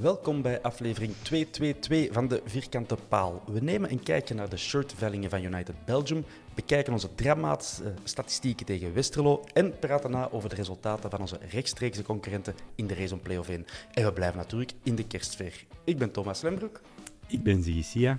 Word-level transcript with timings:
Welkom 0.00 0.42
bij 0.42 0.62
aflevering 0.62 1.12
222 1.22 2.14
van 2.14 2.28
de 2.28 2.42
Vierkante 2.44 2.96
Paal. 3.08 3.42
We 3.46 3.60
nemen 3.60 3.90
een 3.90 4.02
kijkje 4.02 4.34
naar 4.34 4.48
de 4.48 4.56
shirtvellingen 4.56 5.30
van 5.30 5.44
United 5.44 5.84
Belgium, 5.84 6.24
bekijken 6.54 6.92
onze 6.92 7.14
dramatische 7.14 7.94
statistieken 8.04 8.66
tegen 8.66 8.94
Westerlo 8.94 9.44
en 9.52 9.78
praten 9.78 10.10
na 10.10 10.30
over 10.30 10.48
de 10.48 10.54
resultaten 10.54 11.10
van 11.10 11.20
onze 11.20 11.38
rechtstreekse 11.50 12.02
concurrenten 12.02 12.54
in 12.74 12.86
de 12.86 12.94
race 12.94 13.14
om 13.14 13.20
play-off 13.20 13.48
1. 13.48 13.66
En 13.92 14.04
we 14.04 14.12
blijven 14.12 14.38
natuurlijk 14.38 14.72
in 14.82 14.94
de 14.94 15.06
kerstsfeer. 15.06 15.64
Ik 15.84 15.98
ben 15.98 16.10
Thomas 16.10 16.40
Lembroek 16.40 16.80
Ik 17.26 17.42
ben 17.42 17.62
Ziggy 17.62 17.82
Sia. 17.82 18.18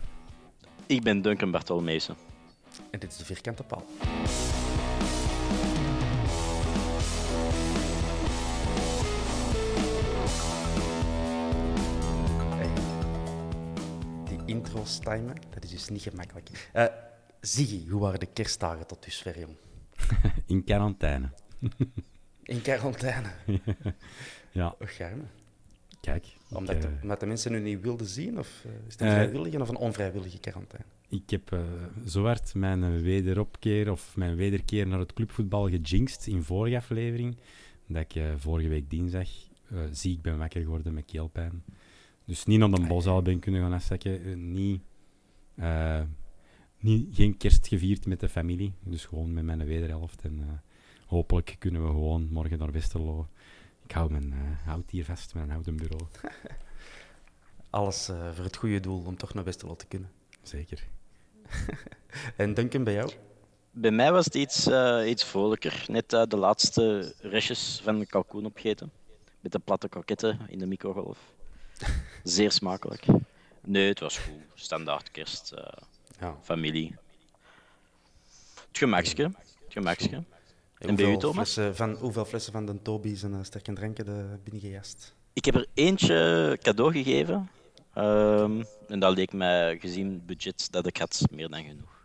Ik 0.85 1.03
ben 1.03 1.21
Duncan 1.21 1.52
Bartolmeesen. 1.52 2.15
en 2.91 2.99
dit 2.99 3.11
is 3.11 3.17
de 3.17 3.25
Vierkante 3.25 3.63
Paal. 3.63 3.85
Timen, 14.83 15.35
dat 15.53 15.63
is 15.63 15.69
dus 15.69 15.89
niet 15.89 16.01
gemakkelijk. 16.01 16.69
Eh 16.73 16.86
Ziggy, 17.42 17.87
hoe 17.89 17.99
waren 18.02 18.19
de 18.19 18.25
kerstdagen 18.25 18.87
tot 18.87 19.03
dusver, 19.03 19.39
jong? 19.39 19.55
In 20.45 20.64
quarantaine. 20.64 21.30
In 22.43 22.61
quarantaine. 22.61 23.30
Ja, 24.52 24.75
Och, 24.80 24.95
garme. 24.95 25.23
kijk. 26.02 26.25
Omdat, 26.49 26.75
ik, 26.75 26.81
de, 26.81 26.87
eh, 26.87 26.93
omdat 27.02 27.20
de 27.20 27.25
mensen 27.25 27.52
nu 27.52 27.59
niet 27.59 27.81
wilden 27.81 28.08
zien? 28.08 28.39
Of 28.39 28.61
eh, 28.65 28.71
is 28.87 28.91
het 28.91 29.02
een 29.02 29.09
vrijwillige 29.11 29.61
of 29.61 29.70
een 29.70 29.75
onvrijwillige 29.77 30.39
quarantaine? 30.39 30.87
ik 31.09 31.30
heb 31.30 31.58
zo 32.08 32.23
hard 32.25 32.53
mijn 32.53 33.02
wederopkeer 33.02 33.91
of 33.91 34.15
mijn 34.15 34.36
wederkeer 34.36 34.87
naar 34.87 34.99
het 34.99 35.14
clubvoetbal 35.14 35.70
gejinxed 35.70 36.27
in 36.27 36.43
vorige 36.43 36.75
aflevering, 36.75 37.37
dat 37.87 38.05
ik 38.15 38.23
vorige 38.37 38.67
week 38.67 38.89
dinsdag 38.89 39.30
eh, 39.71 39.77
ziek 39.91 40.21
ben 40.21 40.37
wakker 40.37 40.61
geworden 40.61 40.93
met 40.93 41.05
keelpijn. 41.05 41.64
Dus 42.26 42.45
niet 42.45 42.59
naar 42.59 42.71
de 42.71 42.87
bosuil 42.87 43.21
ben 43.21 43.39
kunnen 43.39 43.61
gaan 43.61 43.73
afzakken, 43.73 44.23
eh, 44.23 44.36
niet, 44.36 44.82
eh, 45.55 46.02
niet, 46.80 47.15
geen 47.15 47.37
kerst 47.37 47.67
gevierd 47.67 48.05
met 48.05 48.20
de 48.20 48.30
familie, 48.30 48.73
dus 48.83 49.05
gewoon 49.05 49.33
met 49.33 49.43
mijn 49.43 49.65
wederhelft. 49.65 50.23
En 50.23 50.39
eh, 50.42 50.48
hopelijk 51.05 51.55
kunnen 51.59 51.82
we 51.82 51.87
gewoon 51.87 52.27
morgen 52.32 52.58
naar 52.58 52.71
Westerlo. 52.71 53.27
Ik 53.92 53.98
hou 53.98 54.11
mijn 54.11 54.33
eh, 54.33 54.67
hout 54.67 54.89
hier 54.89 55.05
vast 55.05 55.33
met 55.33 55.43
een 55.43 55.49
houten 55.49 55.76
bureau. 55.76 56.04
Alles 57.70 58.09
eh, 58.09 58.32
voor 58.33 58.43
het 58.43 58.55
goede 58.55 58.80
doel 58.80 59.03
om 59.05 59.17
toch 59.17 59.33
naar 59.33 59.43
Westerlo 59.43 59.76
te 59.76 59.86
kunnen. 59.88 60.11
Zeker. 60.42 60.83
En 62.38 62.53
Duncan, 62.53 62.83
bij 62.83 62.93
jou? 62.93 63.11
Bij 63.71 63.92
mij 63.92 64.11
was 64.11 64.26
het 64.26 64.36
iets, 64.36 64.67
eh, 64.67 65.09
iets 65.09 65.23
vrolijker. 65.23 65.86
Net 65.88 66.09
de 66.09 66.38
laatste 66.38 67.14
restjes 67.20 67.82
van 67.83 67.99
de 67.99 68.05
kalkoen 68.05 68.45
opgeten. 68.45 68.92
Met 69.39 69.52
de 69.52 69.59
platte 69.59 69.89
kroketten 69.89 70.39
in 70.48 70.59
de 70.59 70.65
microgolf. 70.65 71.20
Zeer 72.23 72.52
smakelijk. 72.52 73.05
Nee, 73.61 73.87
het 73.87 73.99
was 73.99 74.17
goed. 74.17 74.33
Standaard 74.53 75.11
kerst, 75.11 75.52
eh, 75.52 75.64
Ja. 76.19 76.37
familie. 76.42 76.95
Het 78.67 78.77
gemakske. 78.77 79.23
Het 79.23 79.33
gemakske. 79.73 80.15
En 80.15 80.25
bij 80.77 80.87
hoeveel 80.87 81.11
u, 81.11 81.17
Thomas? 81.17 81.53
Flessen 81.53 81.75
van, 81.75 81.93
hoeveel 81.95 82.25
flessen 82.25 82.52
van 82.52 82.65
de 82.65 82.81
Toby's 82.81 83.23
en 83.23 83.31
uh, 83.31 83.37
sterke 83.41 83.73
dranken 83.73 84.05
de 84.05 84.37
binnengejast? 84.43 85.14
Ik 85.33 85.45
heb 85.45 85.55
er 85.55 85.65
eentje 85.73 86.58
cadeau 86.61 86.91
gegeven. 86.91 87.49
Ehm, 87.93 88.64
en 88.87 88.99
dat 88.99 89.15
leek 89.15 89.33
mij, 89.33 89.77
gezien 89.80 90.09
het 90.11 90.25
budget 90.25 90.71
dat 90.71 90.86
ik 90.87 90.97
had, 90.97 91.21
meer 91.31 91.49
dan 91.49 91.64
genoeg. 91.64 92.01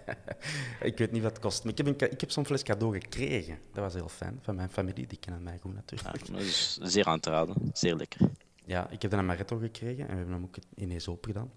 ik 0.90 0.98
weet 0.98 1.12
niet 1.12 1.22
wat 1.22 1.32
het 1.32 1.40
kost, 1.40 1.64
maar 1.64 1.72
ik 1.72 1.78
heb, 1.78 1.86
een, 1.86 2.10
ik 2.10 2.20
heb 2.20 2.30
zo'n 2.30 2.46
fles 2.46 2.62
cadeau 2.62 3.00
gekregen. 3.00 3.58
Dat 3.72 3.84
was 3.84 3.94
heel 3.94 4.08
fijn, 4.08 4.38
van 4.42 4.54
mijn 4.54 4.70
familie. 4.70 5.06
Die 5.06 5.18
kennen 5.18 5.42
mij 5.42 5.58
goed 5.58 5.72
Ja, 5.74 5.76
natuurlijk. 5.76 6.40
is 6.40 6.78
zeer 6.82 7.04
aan 7.04 7.20
te 7.20 7.30
raden. 7.30 7.70
Zeer 7.72 7.94
lekker. 7.94 8.30
Ja, 8.64 8.90
ik 8.90 9.02
heb 9.02 9.10
dan 9.10 9.20
een 9.20 9.24
amaretto 9.24 9.56
gekregen 9.58 10.02
en 10.02 10.10
we 10.10 10.16
hebben 10.16 10.34
hem 10.34 10.44
ook 10.44 10.56
ineens 10.74 11.08
open 11.08 11.32
gedaan. 11.32 11.52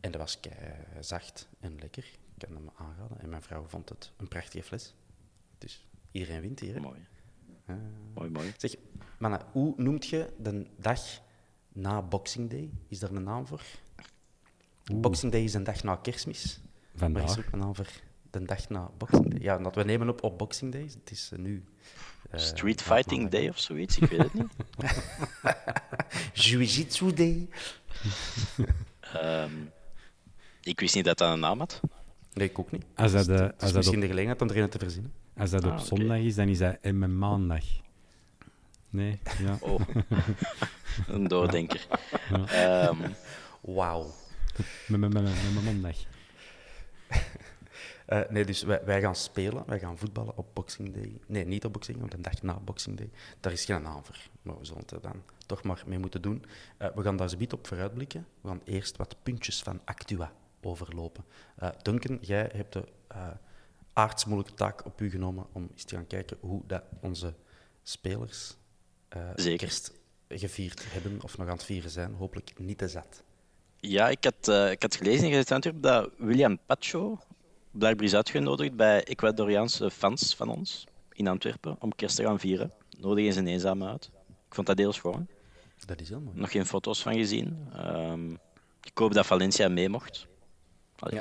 En 0.00 0.10
dat 0.10 0.20
was 0.20 0.38
zacht 1.00 1.48
en 1.60 1.76
lekker. 1.80 2.04
Ik 2.04 2.46
kan 2.46 2.56
hem 2.56 2.70
aanraden. 2.76 3.20
En 3.20 3.28
mijn 3.28 3.42
vrouw 3.42 3.64
vond 3.66 3.88
het 3.88 4.12
een 4.16 4.28
prachtige 4.28 4.62
fles. 4.64 4.94
Dus 5.58 5.86
iedereen 6.10 6.40
wint 6.40 6.60
hier. 6.60 6.74
Hè? 6.74 6.80
Mooi. 6.80 7.06
Mooi, 8.14 8.30
mooi. 8.30 8.52
Zeg, 8.56 8.74
mannen, 9.18 9.40
hoe 9.52 9.74
noemt 9.76 10.06
je 10.06 10.32
de 10.38 10.66
dag 10.76 11.00
na 11.72 12.02
Boxing 12.02 12.50
Day? 12.50 12.70
Is 12.88 12.98
daar 12.98 13.10
een 13.10 13.22
naam 13.22 13.46
voor? 13.46 13.62
Boxing 14.94 15.32
Day 15.32 15.44
is 15.44 15.54
een 15.54 15.64
dag 15.64 15.82
na 15.82 15.96
kerstmis. 15.96 16.60
Maar 16.92 17.08
is 17.10 17.14
Vandaag. 17.32 17.38
ook 17.38 17.52
een 17.52 17.74
voor 17.74 17.86
de 18.30 18.42
dag 18.42 18.68
na 18.68 18.90
Boxing 18.98 19.30
Day? 19.30 19.40
Ja, 19.42 19.58
dat 19.58 19.74
we 19.74 19.82
nemen 19.84 20.08
op 20.08 20.22
op 20.22 20.38
Boxing 20.38 20.72
Day. 20.72 20.82
Het 20.82 21.10
is 21.10 21.30
eh, 21.32 21.38
nu... 21.38 21.64
eh, 22.30 22.40
Street 22.40 22.82
Fighting. 22.82 23.30
Day 23.30 23.48
of 23.48 23.58
zoiets, 23.58 23.98
ik 23.98 24.08
weet 24.10 24.20
het 24.22 24.34
niet. 24.34 24.52
Jiu-Jitsu 26.44 27.12
Day. 27.12 27.48
Ehm, 29.00 29.52
ik 30.62 30.80
wist 30.80 30.94
niet 30.94 31.04
dat 31.04 31.18
dat 31.18 31.32
een 31.32 31.40
naam 31.40 31.58
had. 31.58 31.80
Nee, 32.32 32.48
ik 32.48 32.58
ook 32.58 32.70
niet. 32.70 32.84
Als 32.94 33.12
dat, 33.12 33.26
Dus 33.26 33.38
als 33.40 33.50
dat 33.58 33.74
misschien 33.74 33.94
op- 33.96 34.00
de 34.02 34.08
gelegenheid 34.08 34.42
om 34.42 34.48
er 34.50 34.56
een 34.56 34.68
te 34.68 34.78
verzinnen. 34.78 35.12
Als 35.36 35.50
dat 35.50 35.64
op 35.64 35.70
Ah, 35.70 35.78
zondag 35.80 36.18
is, 36.18 36.34
dan 36.34 36.48
is 36.48 36.58
dat 36.58 36.82
met 36.82 37.10
maandag. 37.10 37.64
Nee, 38.90 39.18
ja. 39.38 39.56
Oh, 39.60 39.80
een 41.08 41.28
doordenker. 41.28 41.86
Ehm, 42.46 42.96
Wauw. 43.60 44.10
Met, 44.86 45.00
met 45.00 45.12
maandag. 45.64 45.96
Eh, 48.10 48.20
nee, 48.28 48.44
dus 48.44 48.62
wij, 48.62 48.84
wij 48.84 49.00
gaan 49.00 49.16
spelen, 49.16 49.62
wij 49.66 49.78
gaan 49.78 49.98
voetballen 49.98 50.36
op 50.36 50.54
Boxing 50.54 50.94
Day. 50.94 51.20
Nee, 51.26 51.44
niet 51.44 51.64
op 51.64 51.72
Boxing 51.72 51.98
Day, 51.98 52.08
want 52.08 52.24
de 52.24 52.30
dag 52.30 52.42
na 52.42 52.60
Boxing 52.60 52.96
Day. 52.96 53.10
Daar 53.40 53.52
is 53.52 53.64
geen 53.64 53.82
naam 53.82 54.04
voor, 54.04 54.16
maar 54.42 54.58
we 54.58 54.64
zullen 54.64 54.80
het 54.80 54.90
er 54.90 55.00
dan 55.00 55.22
toch 55.46 55.62
maar 55.62 55.82
mee 55.86 55.98
moeten 55.98 56.22
doen. 56.22 56.44
Eh, 56.76 56.88
we 56.94 57.02
gaan 57.02 57.16
daar 57.16 57.28
zometeen 57.28 57.58
op 57.58 57.66
vooruitblikken. 57.66 58.26
We 58.40 58.48
gaan 58.48 58.60
eerst 58.64 58.96
wat 58.96 59.16
puntjes 59.22 59.62
van 59.62 59.80
Actua 59.84 60.32
overlopen. 60.60 61.24
Eh, 61.56 61.68
Duncan, 61.82 62.18
jij 62.20 62.50
hebt 62.54 62.72
de 62.72 62.84
aardsmoeilijke 63.92 64.54
taak 64.54 64.84
op 64.84 65.00
u 65.00 65.10
genomen 65.10 65.46
om 65.52 65.68
eens 65.72 65.84
te 65.84 65.94
gaan 65.94 66.06
kijken 66.06 66.36
hoe 66.40 66.62
dat 66.66 66.82
onze 67.00 67.34
spelers 67.82 68.56
Zeker. 69.34 69.58
kerst 69.58 69.92
gevierd 70.28 70.92
hebben 70.92 71.22
of 71.22 71.38
nog 71.38 71.46
aan 71.46 71.52
het 71.52 71.64
vieren 71.64 71.90
zijn. 71.90 72.14
Hopelijk 72.14 72.58
niet 72.58 72.78
te 72.78 72.88
zat. 72.88 73.22
Ja, 73.80 74.08
ik 74.08 74.24
had, 74.24 74.48
eh, 74.48 74.70
ik 74.70 74.82
had 74.82 74.94
gelezen 74.96 75.28
in 75.28 75.36
het 75.36 75.52
Antwerp 75.52 75.82
dat 75.82 76.10
William 76.18 76.58
Pacho 76.66 77.18
blijkbaar 77.70 78.04
is 78.06 78.14
uitgenodigd 78.14 78.74
bij 78.76 79.04
Ecuadoriaanse 79.04 79.90
fans 79.90 80.34
van 80.36 80.48
ons 80.48 80.84
in 81.12 81.28
Antwerpen 81.28 81.76
om 81.80 81.94
kerst 81.94 82.16
te 82.16 82.22
gaan 82.22 82.38
vieren. 82.40 82.72
nodig 82.98 83.24
in 83.24 83.32
zijn 83.32 83.46
eenzame 83.46 83.86
uit. 83.88 84.10
Ik 84.48 84.54
vond 84.54 84.66
dat 84.66 84.78
heel 84.78 84.92
schoon. 84.92 85.26
Dat 85.86 86.00
is 86.00 86.08
heel 86.08 86.20
mooi. 86.20 86.38
Nog 86.38 86.50
geen 86.50 86.66
foto's 86.66 87.02
van 87.02 87.14
gezien. 87.14 87.68
Ehm, 87.74 88.32
ik 88.82 88.90
hoop 88.98 89.12
dat 89.14 89.26
Valencia 89.26 89.68
mee 89.68 89.88
mocht. 89.88 90.26
Allee, 90.98 91.20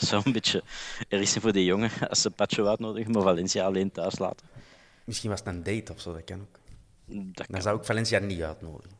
Ja. 0.00 0.20
Een 0.24 0.32
beetje 0.32 0.62
erg 1.08 1.28
zijn 1.28 1.42
voor 1.42 1.52
die 1.52 1.64
jongen 1.64 1.90
als 2.08 2.20
ze 2.20 2.30
Pacho 2.30 2.66
uitnodigen, 2.66 3.12
maar 3.12 3.22
Valencia 3.22 3.64
alleen 3.64 3.90
thuis 3.92 4.18
laten. 4.18 4.46
Misschien 5.04 5.30
was 5.30 5.38
het 5.38 5.48
een 5.48 5.62
date 5.62 5.92
of 5.92 6.00
zo, 6.00 6.12
dat 6.12 6.24
kan 6.24 6.40
ook. 6.40 6.58
Dat 7.06 7.36
Dan 7.36 7.46
kan. 7.46 7.62
zou 7.62 7.78
ik 7.78 7.84
Valencia 7.84 8.18
niet 8.18 8.42
uitnodigen. 8.42 8.96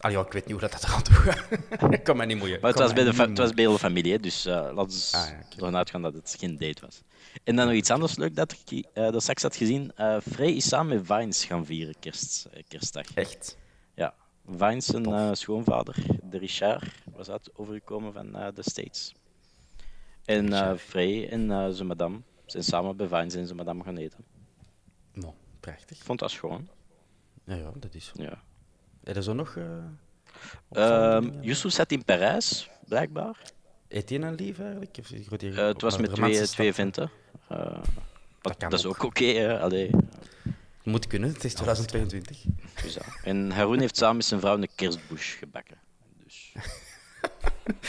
Allee, 0.00 0.16
ja, 0.16 0.24
ik 0.24 0.32
weet 0.32 0.46
niet 0.46 0.60
hoe 0.60 0.68
dat, 0.68 0.72
dat 0.72 0.86
gaat. 0.86 1.08
ik 1.92 2.02
kan 2.04 2.16
me 2.16 2.26
niet 2.26 2.38
moeien. 2.38 2.60
Maar 2.60 2.70
het 2.70 2.78
was, 2.78 2.92
bij 2.92 3.04
mij 3.04 3.12
de, 3.12 3.22
het 3.22 3.38
was 3.38 3.54
bij 3.54 3.64
de 3.64 3.78
familie, 3.78 4.18
dus 4.18 4.46
eh, 4.46 4.52
laten 4.54 4.98
we 4.98 5.16
Ah, 5.16 5.28
ja, 5.28 5.42
ervan 5.54 5.76
uitgaan 5.76 6.02
dat 6.02 6.14
het 6.14 6.36
geen 6.38 6.56
date 6.56 6.80
was. 6.80 7.02
En 7.44 7.56
dan 7.56 7.66
nog 7.66 7.74
iets 7.74 7.90
anders 7.90 8.16
leuk 8.16 8.36
dat 8.36 8.52
ik 8.52 8.86
eh 8.92 9.10
dat 9.10 9.22
straks 9.22 9.42
had 9.42 9.56
gezien. 9.56 9.92
Eh 9.94 10.16
Frey 10.32 10.52
is 10.52 10.68
samen 10.68 10.96
met 10.96 11.06
Vines 11.06 11.44
gaan 11.44 11.66
vieren 11.66 11.94
kerst, 11.98 12.48
kerstdag. 12.68 13.14
Echt? 13.14 13.58
Ja, 13.94 14.14
Vines, 14.56 14.86
zijn 14.86 15.36
schoonvader, 15.36 15.96
de 16.22 16.38
Richard, 16.38 16.84
was 17.14 17.30
uit 17.30 17.50
overgekomen 17.54 18.12
van 18.12 18.32
de 18.32 18.62
States. 18.62 19.14
En 20.24 20.78
Frey 20.78 21.28
en 21.28 21.74
zijn 21.74 21.86
madame 21.86 22.20
zijn 22.46 22.64
samen 22.64 22.96
bij 22.96 23.06
Vines 23.06 23.34
en 23.34 23.44
zijn 23.44 23.56
madame 23.56 23.84
gaan 23.84 23.96
eten. 23.96 24.24
Nou, 25.12 25.32
prachtig. 25.60 25.96
Ik 25.98 26.04
vond 26.04 26.18
dat 26.18 26.30
schoon. 26.30 26.68
Ja, 27.44 27.54
ja, 27.54 27.72
dat 27.74 27.94
is 27.94 28.04
zo. 28.06 28.22
Ja. 28.22 28.42
Er 29.04 29.16
is 29.16 29.26
er 29.26 29.34
nog... 29.34 29.56
Ehm 30.70 31.20
dingen? 31.20 31.42
Yusuf 31.42 31.72
zat 31.72 31.92
in 31.92 32.04
Parijs, 32.04 32.70
blijkbaar. 32.88 33.36
Eet 33.88 34.10
een 34.10 34.34
lief 34.34 34.58
eigenlijk? 34.58 34.96
Of 35.00 35.10
Eh, 35.40 35.66
het 35.66 35.80
was 35.80 35.98
met 35.98 36.14
twee, 36.14 36.42
twee 36.42 36.72
venten. 36.72 37.10
Eh, 37.48 37.82
dat 38.40 38.72
is 38.72 38.86
ook. 38.86 39.02
oké. 39.02 39.58
Allee. 39.60 39.90
Moet 40.82 41.06
kunnen, 41.06 41.32
het 41.32 41.44
is 41.44 41.54
2022. 41.54 42.44
Dus 42.82 42.94
ja. 42.94 43.00
En 43.24 43.50
Haroon 43.50 43.78
heeft 43.78 43.96
samen 43.96 44.16
met 44.16 44.24
zijn 44.24 44.40
vrouw 44.40 44.56
een 44.56 44.68
kerstbush 44.74 45.38
gebakken. 45.38 45.78
Dus, 46.24 46.52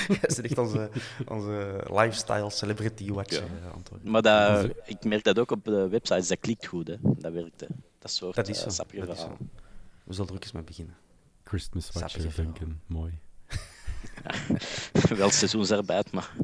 Dat 0.07 0.29
is 0.31 0.41
echt 0.41 0.57
onze, 0.57 0.89
onze 1.27 1.83
lifestyle 1.87 2.49
celebrity 2.49 3.11
watch. 3.11 3.31
Ja. 3.31 3.39
eh, 3.39 4.11
maar 4.11 4.21
dat, 4.21 4.69
ik 4.85 5.03
merk 5.03 5.23
dat 5.23 5.39
ook 5.39 5.51
op 5.51 5.65
de 5.65 5.87
websites, 5.87 6.27
dat 6.27 6.39
klikt 6.39 6.65
goed. 6.65 6.87
Hè. 6.87 6.95
Dat 7.01 7.33
werkt. 7.33 7.59
Hè. 7.61 7.67
Dat 7.99 8.11
soort 8.11 8.35
Dat 8.35 8.47
is 8.47 8.61
zo. 8.61 8.69
sappige 8.69 9.05
dat 9.05 9.15
is 9.15 9.21
zo. 9.21 9.27
verhalen. 9.27 9.49
We 10.03 10.13
zullen 10.13 10.30
er 10.30 10.36
ook 10.36 10.44
eens 10.44 10.51
mee 10.51 10.63
beginnen. 10.63 10.95
Christmas 11.44 11.92
Watcher 11.92 12.45
mooi. 12.86 13.19
Wel 15.15 15.30
seizoensarbeid, 15.30 16.12
maar 16.12 16.31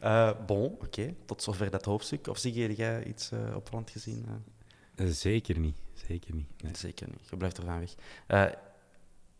Eh, 0.00 0.30
bon, 0.46 0.64
oké. 0.64 1.14
Tot 1.24 1.42
zover 1.42 1.70
dat 1.70 1.84
hoofdstuk. 1.84 2.26
Of 2.26 2.38
zie 2.38 2.54
je 2.54 2.74
jij 2.74 3.04
iets 3.04 3.30
eh 3.30 3.54
opvallend 3.56 3.90
gezien? 3.90 4.26
eh? 4.94 5.06
Zeker 5.06 5.58
niet, 5.58 5.76
zeker 5.94 6.34
niet. 6.34 6.62
Nee. 6.62 6.76
Zeker 6.76 7.08
niet. 7.08 7.28
Je 7.30 7.36
blijft 7.36 7.58
ervan 7.58 7.78
weg. 7.78 7.94
Eh, 8.26 8.52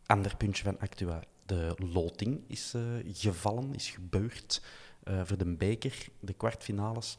ander 0.07 0.37
puntje 0.37 0.65
van 0.65 0.79
Actua. 0.79 1.23
De 1.47 1.75
loting 1.93 2.41
is 2.47 2.75
eh, 2.75 2.83
gevallen, 3.05 3.75
is 3.75 3.91
gebeurd 3.91 4.63
eh, 5.03 5.21
voor 5.25 5.39
de 5.39 5.57
beker, 5.57 6.07
de 6.21 6.33
kwartfinales. 6.33 7.19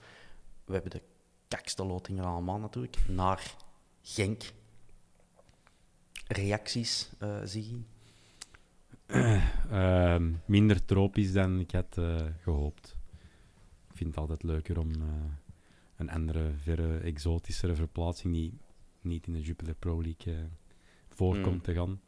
We 0.66 0.74
hebben 0.74 0.92
de 0.92 1.02
kakste 1.48 1.86
lotingen 1.86 2.24
allemaal 2.24 2.60
natuurlijk. 2.60 2.98
Naar 3.08 3.56
Genk. 4.02 4.44
Reacties, 6.28 7.10
eh 7.20 7.40
zie 7.44 7.68
je? 7.70 7.80
Ehm, 9.70 10.34
minder 10.46 10.86
tropisch 10.86 11.32
dan 11.34 11.60
ik 11.60 11.72
had 11.72 11.98
eh, 11.98 12.26
gehoopt. 12.42 12.96
Ik 13.90 13.96
vind 13.98 14.10
het 14.10 14.20
altijd 14.20 14.44
leuker 14.44 14.80
om 14.80 14.92
eh, 14.92 15.08
een 15.96 16.10
andere, 16.10 16.52
verre, 16.62 16.98
exotischere 16.98 17.76
verplaatsing 17.76 18.34
die 18.34 18.58
niet 19.02 19.28
in 19.28 19.34
de 19.34 19.42
Jupiler 19.42 19.76
Pro 19.76 20.02
League 20.02 20.34
eh, 20.34 20.40
voorkomt 21.10 21.46
Mm. 21.56 21.62
te 21.62 21.74
gaan. 21.74 22.02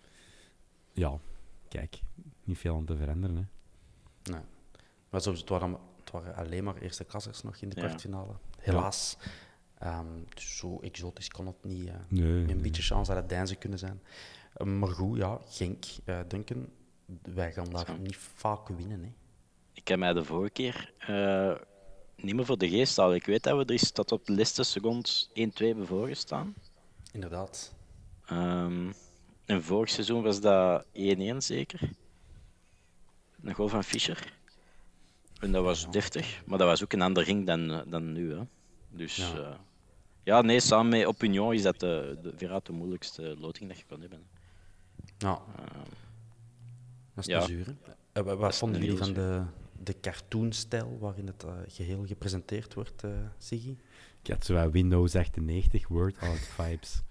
Ja, 0.94 1.18
kijk, 1.68 2.01
niet 2.44 2.57
veel 2.57 2.75
aan 2.75 2.86
te 2.86 2.95
veranderen. 2.98 3.36
Hè. 3.36 3.44
Nee. 4.31 4.42
Maar 5.10 5.21
zo, 5.21 5.31
het, 5.33 5.50
waren, 5.50 5.77
het 6.00 6.12
waren 6.12 6.36
alleen 6.36 6.63
maar 6.63 6.75
eerste 6.77 7.04
klassers 7.04 7.42
nog 7.44 7.56
in 7.57 7.69
de 7.69 7.75
Ja. 7.75 7.86
kwartfinale. 7.86 8.33
Helaas. 8.60 9.18
Ehm, 9.80 10.06
dus 10.34 10.58
zo 10.58 10.80
exotisch 10.80 11.28
kon 11.30 11.46
het 11.48 11.64
niet. 11.64 11.88
eh. 11.88 11.94
Nee, 12.08 12.24
Met 12.24 12.46
nee. 12.46 12.56
een 12.56 12.62
beetje 12.62 12.81
chance 12.81 13.12
had 13.12 13.22
het 13.22 13.30
Deinzen 13.30 13.58
kunnen 13.58 13.80
zijn. 13.80 14.02
Eh, 14.54 14.68
maar 14.68 14.90
goed, 14.90 15.18
ja, 15.18 15.40
Genk, 15.48 15.86
eh 16.06 16.20
Duncan, 16.28 16.70
wij 17.22 17.52
gaan 17.52 17.70
daar 17.70 17.86
Zo. 17.86 17.98
niet 17.98 18.18
vaak 18.18 18.68
winnen. 18.68 19.04
Hè. 19.04 19.10
ik 19.74 19.88
heb 19.88 20.00
mij 20.00 20.14
de 20.14 20.24
vorige 20.24 20.52
keer 20.54 20.94
eh, 20.98 21.56
niet 22.16 22.36
meer 22.36 22.46
voor 22.46 22.58
de 22.58 22.70
geest 22.70 22.98
halen. 22.98 23.16
Ik 23.16 23.26
weet 23.26 23.44
dat 23.44 23.58
we 23.58 23.66
er 23.66 23.74
is 23.74 23.92
tot 23.92 24.12
op 24.12 24.26
de 24.26 24.34
liste 24.34 24.64
seconds 24.64 25.30
1-2 25.34 25.34
hebben 25.68 25.88
voorgestaan. 25.88 26.54
Inderdaad. 27.12 27.74
Ehm 28.26 28.92
en 29.46 29.64
vorig 29.64 29.90
seizoen 29.90 30.24
was 30.24 30.42
dat 30.42 30.86
1-1 30.94 31.38
zeker. 31.38 31.90
Een 33.44 33.54
goal 33.54 33.68
van 33.70 33.84
Fischer. 33.84 34.34
En 35.40 35.52
dat 35.52 35.64
was 35.64 35.92
deftig, 35.92 36.42
maar 36.46 36.58
dat 36.58 36.68
was 36.68 36.84
ook 36.84 36.94
een 36.94 37.02
ander 37.02 37.24
ring 37.24 37.46
dan, 37.46 37.84
dan 37.90 38.12
nu. 38.12 38.34
Hè. 38.34 38.42
Dus 38.90 39.16
Ja. 39.16 39.60
Ja. 40.36 40.42
nee, 40.42 40.60
samen 40.60 40.90
met 40.90 41.06
Opinion 41.06 41.54
is 41.54 41.62
dat 41.62 41.80
de, 41.80 42.18
de, 42.22 42.34
veruit 42.38 42.66
de 42.66 42.72
moeilijkste 42.72 43.36
loting 43.40 43.70
dat 43.70 43.78
je 43.80 43.86
kan 43.88 44.02
hebben. 44.02 44.24
Ja, 45.18 45.42
Ehm, 45.58 45.78
dat 47.14 47.28
is 47.28 47.34
ja. 47.34 47.42
zure. 47.42 47.76
Eh, 48.14 48.24
wa- 48.24 48.36
wat 48.36 48.56
vonden 48.58 48.81
jullie 48.81 48.98
van 48.98 49.14
de, 49.14 49.44
de 49.84 50.00
cartoonstijl 50.02 50.98
waarin 51.00 51.28
het 51.28 51.44
eh, 51.44 51.52
geheel 51.68 52.06
gepresenteerd 52.06 52.74
wordt, 52.74 53.04
eh 53.04 53.10
Siggy? 53.38 53.76
Ik 54.24 54.31
had 54.31 54.46
zo 54.46 54.70
Windows 54.72 55.16
98 55.16 55.88
Word 55.88 56.18
Art 56.20 56.40
vibes. 56.58 57.02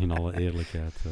in 0.00 0.10
alle 0.10 0.38
eerlijkheid. 0.38 0.94
eh. 1.04 1.10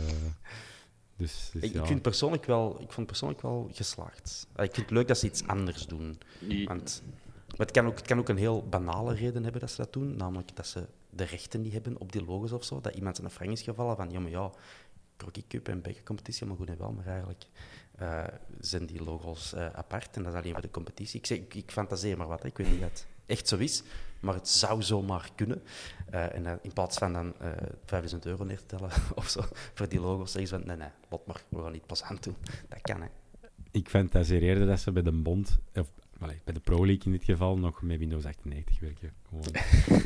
dus, 1.17 1.51
dus 1.53 1.63
Ik, 1.63 1.73
ja. 1.73 1.81
ik, 1.81 1.87
vind 1.87 2.03
persoonlijk 2.03 2.45
wel, 2.45 2.81
ik 2.81 2.93
vond 2.93 3.07
persoonlijk 3.07 3.43
wel 3.43 3.71
geslaagd. 3.73 4.47
Ik 4.57 4.61
vind 4.75 4.77
het 4.77 4.91
leuk 4.91 5.09
dat 5.09 5.19
ze 5.19 5.27
iets 5.27 5.47
anders 5.47 5.87
doen. 5.87 6.19
Want, 6.65 7.03
maar 7.47 7.59
het 7.67 7.71
kan, 7.71 7.87
ook, 7.87 7.97
het 7.97 8.07
kan 8.07 8.19
ook 8.19 8.29
een 8.29 8.37
heel 8.37 8.67
banale 8.69 9.15
reden 9.15 9.43
hebben 9.43 9.61
dat 9.61 9.71
ze 9.71 9.77
dat 9.77 9.93
doen. 9.93 10.17
Namelijk 10.17 10.57
dat 10.57 10.67
ze 10.67 10.87
de 11.15 11.25
rechten 11.25 11.61
niet 11.61 11.73
hebben 11.73 12.01
op 12.01 12.13
die 12.13 12.25
logos 12.25 12.53
of 12.53 12.65
zo. 12.65 12.81
Dat 12.81 12.95
iemand 12.95 13.19
in 13.19 13.25
een 13.25 13.31
frank 13.31 13.51
is 13.51 13.63
gevallen 13.63 13.97
van, 13.97 14.11
ja, 14.11 14.21
maar 14.21 14.31
ja, 14.31 14.51
Crocky 15.17 15.45
Cup 15.49 15.69
en 15.69 15.83
bekercompetitie, 15.83 16.47
maar 16.47 16.57
goed 16.57 16.69
en 16.69 16.79
wel. 16.79 16.93
Maar 16.93 17.07
eigenlijk 17.07 17.45
eh, 17.95 18.25
zijn 18.61 18.87
die 18.87 19.03
logos 19.03 19.53
eh, 19.53 19.67
apart 19.73 20.17
en 20.17 20.23
dat 20.23 20.33
is 20.33 20.39
alleen 20.39 20.53
voor 20.53 20.63
de 20.63 20.71
competitie. 20.71 21.19
Ik, 21.19 21.27
zeg, 21.27 21.39
ik, 21.39 21.55
ik 21.55 21.71
fantaseer 21.71 22.17
maar 22.17 22.27
wat, 22.27 22.43
hè. 22.43 22.49
ik 22.49 22.57
weet 22.57 22.71
niet 22.71 22.83
of 22.83 22.85
het 22.85 23.07
echt 23.27 23.49
zo 23.49 23.57
is. 23.57 23.83
Maar 24.21 24.35
het 24.35 24.49
zou 24.49 24.83
zomaar 24.83 25.31
kunnen. 25.35 25.63
Eh, 26.11 26.35
en 26.35 26.59
in 26.63 26.73
plaats 26.73 26.99
van 26.99 27.13
dan 27.13 27.35
eh 27.39 27.51
5000 27.85 28.27
euro 28.27 28.45
neer 28.45 28.59
te 28.59 28.67
tellen 28.67 28.91
of 29.15 29.29
zo 29.29 29.41
voor 29.75 29.89
die 29.89 30.01
logos, 30.01 30.33
zeggen 30.33 30.51
ze 30.51 30.57
van, 30.57 30.67
nee, 30.67 30.77
nee, 30.77 30.89
lot 31.11 31.27
maar, 31.27 31.43
we 31.49 31.63
gaan 31.63 31.73
niet 31.73 31.87
pas 31.87 32.03
aan 32.03 32.19
doen. 32.21 32.37
Dat 32.69 32.81
kan, 32.81 33.01
hè. 33.01 33.09
Ik 33.71 33.89
fantaseerde 33.89 34.67
dat 34.67 34.81
ze 34.81 34.93
bij 34.93 35.03
de 35.03 35.13
Bond, 35.13 35.59
of 35.75 35.89
bij 36.19 36.55
de 36.55 36.61
Pro 36.61 36.87
League 36.87 37.05
in 37.05 37.13
dit 37.13 37.25
geval, 37.25 37.59
nog 37.59 37.83
met 37.83 37.99
Windows 37.99 38.25
98 38.25 38.81
werken. 38.81 39.13
Gewoon. 39.29 40.01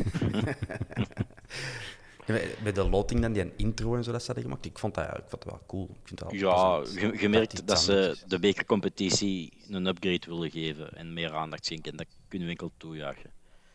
Ja, 2.27 2.39
bij- 2.63 2.73
de 2.73 2.89
loting 2.89 3.21
dan, 3.21 3.33
die 3.33 3.43
een 3.43 3.53
intro 3.57 3.97
en 3.97 4.05
zo 4.05 4.13
dat 4.13 4.21
ze 4.21 4.27
hadden 4.27 4.45
gemaakt, 4.45 4.65
ik 4.65 4.79
vond 4.79 4.95
dat, 4.95 5.05
ik 5.05 5.25
vond 5.29 5.31
dat 5.31 5.45
wel 5.45 5.61
cool. 5.67 5.85
Ik 6.03 6.09
vind 6.09 6.19
dat 6.19 6.33
wel 6.33 6.85
Ja, 7.01 7.11
je, 7.21 7.29
merkt 7.29 7.67
dat 7.67 7.81
ze 7.81 8.17
de 8.27 8.39
bekercompetitie 8.39 9.53
een 9.69 9.87
upgrade 9.87 10.27
willen 10.27 10.51
geven 10.51 10.93
en 10.97 11.13
meer 11.13 11.33
aandacht 11.35 11.65
schenken. 11.65 11.91
En 11.91 11.97
dat 11.97 12.07
kunnen 12.29 12.47
we 12.49 12.53
enkel 12.55 12.71
toejuichen. 12.77 13.31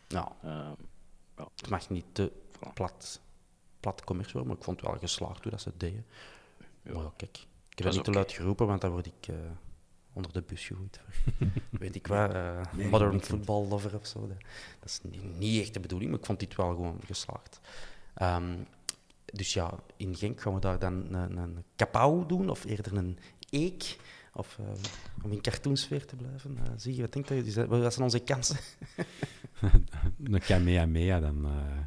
Ja, 0.08 0.32
Ehm, 0.42 0.72
het 1.56 1.68
mag 1.70 1.90
niet 1.90 2.04
te 2.12 2.32
Voilà. 2.56 2.72
plat, 2.74 3.20
plat 3.80 4.04
commerce 4.04 4.32
worden, 4.32 4.48
maar 4.50 4.58
ik 4.58 4.64
vond 4.64 4.80
het 4.80 4.88
wel 4.90 4.98
geslaagd 4.98 5.42
hoe 5.42 5.50
dat 5.50 5.60
ze 5.60 5.68
het 5.68 5.80
deden. 5.80 6.06
Ja. 6.82 6.92
Maar 6.92 7.02
ja, 7.02 7.12
kijk, 7.16 7.36
ik 7.68 7.78
heb 7.78 7.86
dat 7.86 7.94
niet 7.94 8.04
te 8.04 8.10
luid 8.12 8.32
geroepen, 8.32 8.66
want 8.66 8.80
dan 8.80 8.90
word 8.90 9.06
ik 9.06 9.26
eh, 9.28 9.34
onder 10.12 10.32
de 10.32 10.42
bus 10.42 10.66
gegooid. 10.66 11.00
Weet 11.70 11.94
ik 11.94 12.06
wat, 12.06 12.32
eh, 12.34 12.60
modern 12.90 13.22
football 13.22 13.66
lover 13.68 13.94
of 13.96 14.06
zo. 14.06 14.20
Dat, 14.20 14.38
dat 14.80 14.88
is 14.88 15.00
niet, 15.02 15.38
niet 15.38 15.60
echt 15.62 15.74
de 15.74 15.80
bedoeling, 15.80 16.10
maar 16.10 16.20
ik 16.20 16.26
vond 16.26 16.40
dit 16.40 16.54
wel 16.56 16.68
gewoon 16.68 17.00
geslaagd. 17.06 17.60
Ehm, 18.14 18.54
dus 19.24 19.52
ja, 19.52 19.74
in 19.96 20.16
Genk 20.16 20.40
gaan 20.40 20.54
we 20.54 20.60
daar 20.60 20.78
dan 20.78 21.14
een, 21.14 21.36
een 21.36 21.64
kapau 21.76 22.26
doen, 22.26 22.50
of 22.50 22.64
eerder 22.64 22.96
een 22.96 23.18
eek. 23.50 23.96
Of 24.34 24.58
eh, 24.58 24.66
om 25.22 25.32
in 25.32 25.40
cartoonsfeer 25.40 26.06
te 26.06 26.16
blijven. 26.16 26.58
Eh, 26.58 26.70
zie 26.76 26.94
je, 26.94 27.00
wat 27.00 27.12
denk 27.12 27.28
je? 27.28 27.42
Dat- 27.52 27.68
Wat 27.68 27.92
zijn 27.92 28.04
onze 28.04 28.18
kansen? 28.18 28.56
een 30.24 30.38
Kamehameha 30.40 31.20
dan. 31.20 31.44
eh, 31.46 31.80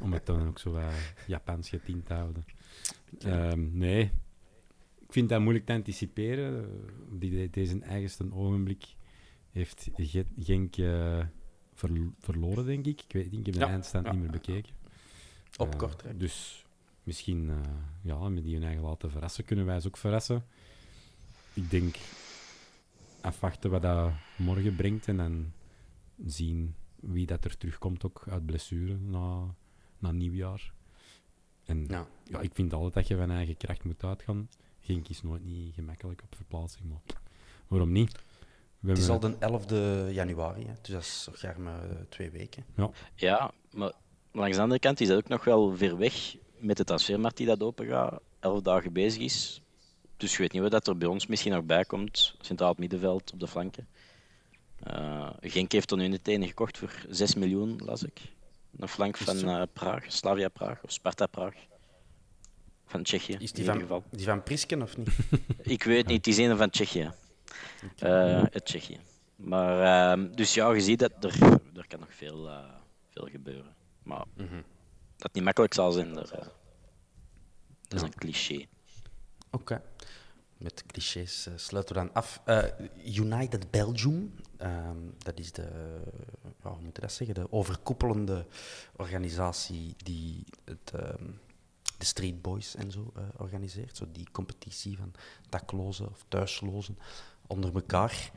om 0.00 0.12
het 0.12 0.26
dan 0.26 0.48
ook 0.48 0.58
zo 0.58 0.80
Japans 1.26 1.68
getint 1.68 2.06
te 2.06 2.14
houden. 2.14 2.44
Ehm, 3.18 3.78
nee, 3.78 4.10
ik 5.12 5.18
vind 5.18 5.28
dat 5.28 5.40
moeilijk 5.40 5.66
te 5.66 5.72
anticiperen. 5.72 6.62
Eh, 6.64 6.68
Die, 7.10 7.50
deze 7.50 7.78
eigenste 7.80 8.32
ogenblik 8.34 8.84
heeft 9.50 9.88
Ge- 9.96 10.26
Genk 10.38 10.76
eh, 10.76 11.24
verlo- 11.74 12.12
verloren, 12.18 12.66
denk 12.66 12.86
ik. 12.86 13.02
Ik 13.02 13.12
weet 13.12 13.30
niet, 13.30 13.40
ik 13.40 13.46
heb 13.46 13.54
de 13.54 13.60
Ja, 13.60 13.68
eindstand 13.68 14.06
ja, 14.06 14.12
niet 14.12 14.20
meer 14.20 14.30
bekeken. 14.30 14.72
Op 15.56 15.72
Eh, 15.72 15.78
Kortrijk. 15.78 16.18
Dus 16.20 16.64
misschien, 17.02 17.50
ja, 18.02 18.28
met 18.28 18.44
die 18.44 18.54
hun 18.54 18.64
eigen 18.64 18.82
laten 18.82 19.10
verrassen, 19.10 19.44
kunnen 19.44 19.66
wij 19.66 19.80
ze 19.80 19.86
ook 19.86 19.96
verrassen. 19.96 20.44
Ik 21.54 21.70
denk 21.70 21.96
afwachten 23.20 23.70
wat 23.70 23.82
dat 23.82 24.12
morgen 24.36 24.76
brengt 24.76 25.08
en 25.08 25.16
dan 25.16 25.52
zien 26.26 26.74
wie 27.00 27.26
dat 27.26 27.44
er 27.44 27.56
terugkomt 27.56 28.04
ook 28.04 28.24
uit 28.28 28.46
blessure 28.46 28.96
na, 28.98 29.54
na 29.98 30.12
nieuwjaar. 30.12 30.72
En 31.64 31.84
ja. 31.88 32.06
Ja. 32.24 32.40
ik 32.40 32.54
vind 32.54 32.72
altijd 32.72 32.94
dat 32.94 33.06
je 33.08 33.16
van 33.16 33.30
eigen 33.30 33.56
kracht 33.56 33.84
moet 33.84 34.04
uitgaan. 34.04 34.48
Genk 34.82 35.08
is 35.08 35.22
nooit 35.22 35.44
niet 35.44 35.74
gemakkelijk 35.74 36.22
op 36.22 36.34
verplaatsing, 36.36 36.88
maar 36.88 37.00
waarom 37.68 37.92
niet? 37.92 38.12
We 38.80 38.88
Het 38.88 38.98
is 38.98 39.08
al 39.08 39.20
hebben- 39.20 39.38
de 39.38 39.44
11e 40.08 40.12
januari, 40.12 40.66
hè, 40.66 40.72
dus 40.82 40.90
dat 40.90 41.02
is 41.02 41.28
nog 41.42 41.56
maar 41.56 41.90
eh, 41.90 41.96
twee 42.08 42.30
weken. 42.30 42.64
Ja, 43.14 43.50
maar 43.70 43.92
langs 44.32 44.56
de 44.56 44.62
andere 44.62 44.80
kant 44.80 45.00
is 45.00 45.08
dat 45.08 45.16
ook 45.16 45.28
nog 45.28 45.44
wel 45.44 45.76
ver 45.76 45.96
weg 45.98 46.36
met 46.58 46.76
de 46.76 46.84
transfermarkt 46.84 47.36
die 47.36 47.46
dat 47.46 47.62
open 47.62 47.86
gaat. 47.86 48.20
Elf 48.40 48.60
dagen 48.60 48.92
bezig 48.92 49.22
is. 49.22 49.62
Dus 50.16 50.32
je 50.32 50.38
weet 50.38 50.52
niet 50.52 50.62
wat 50.62 50.70
dat 50.70 50.86
er 50.86 50.96
bij 50.98 51.08
ons 51.08 51.26
misschien 51.26 51.52
nog 51.52 51.64
bij 51.64 51.84
komt. 51.84 52.34
Centraal 52.40 52.68
het 52.70 52.78
middenveld 52.78 53.32
op 53.32 53.40
de 53.40 53.48
flanken. 53.48 53.88
Eh, 54.82 55.30
Genk 55.40 55.72
heeft 55.72 55.90
er 55.90 55.96
nu 55.96 56.08
net 56.08 56.28
ene 56.28 56.46
gekocht 56.46 56.78
voor 56.78 57.04
6 57.08 57.34
miljoen, 57.34 57.80
las 57.84 58.02
ik. 58.02 58.20
Een 58.76 58.88
flank 58.88 59.16
van 59.16 59.48
eh, 59.48 59.62
Praag, 59.72 60.12
Slavia 60.12 60.48
Praag 60.48 60.82
of 60.84 60.92
Sparta 60.92 61.26
Praag. 61.26 61.54
Van 62.86 63.02
Tsjechië, 63.02 63.32
Is 63.32 63.38
in 63.38 63.46
die 63.46 63.48
ieder 63.58 63.72
van, 63.72 63.80
geval. 63.80 64.04
die 64.10 64.24
van 64.26 64.42
Prisken 64.42 64.82
of 64.82 64.96
niet? 64.96 65.08
Ik 65.62 65.82
weet 65.82 66.06
niet, 66.06 66.26
het 66.26 66.26
is 66.26 66.36
een 66.38 66.56
van 66.56 66.70
Tsjechië. 66.70 67.10
Eh 67.98 68.42
uit 68.42 68.64
Tsjechië. 68.64 68.98
Maar, 69.36 69.80
ehm, 70.12 70.34
dus 70.34 70.54
ja, 70.54 70.72
je 70.72 70.80
ziet 70.80 70.98
dat 70.98 71.12
er, 71.24 71.42
er 71.76 71.86
kan 71.88 72.00
nog 72.00 72.14
veel, 72.14 72.48
eh, 72.48 72.64
veel 73.10 73.28
gebeuren. 73.30 73.74
Maar 74.02 74.24
dat 74.36 74.46
het 75.16 75.32
niet 75.34 75.44
makkelijk 75.44 75.74
zal 75.74 75.92
zijn, 75.92 76.14
daar, 76.14 76.30
eh, 76.30 76.46
dat 77.88 77.98
is 77.98 78.02
een 78.02 78.14
cliché. 78.14 78.66
Oké. 79.50 79.82
Met 80.56 80.84
clichés 80.86 81.46
eh, 81.46 81.52
sluiten 81.56 81.94
we 81.94 82.00
dan 82.00 82.12
af. 82.14 82.40
Eh, 82.44 82.64
United 83.16 83.70
Belgium, 83.70 84.34
ehm, 84.56 84.96
dat 85.18 85.38
is 85.38 85.52
de, 85.52 85.68
hoe 86.60 86.76
moet 86.80 86.94
je 86.94 87.00
dat 87.00 87.12
zeggen, 87.12 87.34
de 87.34 87.52
overkoepelende 87.52 88.46
organisatie 88.96 89.94
die 89.96 90.44
het, 90.64 90.92
ehm, 90.94 91.24
de 92.02 92.08
Street 92.08 92.42
Boys 92.42 92.74
en 92.74 92.90
zo 92.90 93.12
eh, 93.16 93.22
organiseert. 93.36 93.96
Zo 93.96 94.06
die 94.12 94.26
competitie 94.32 94.96
van 94.96 95.12
daklozen 95.48 96.08
of 96.10 96.24
thuislozen 96.28 96.98
onder 97.46 97.74
elkaar. 97.74 98.30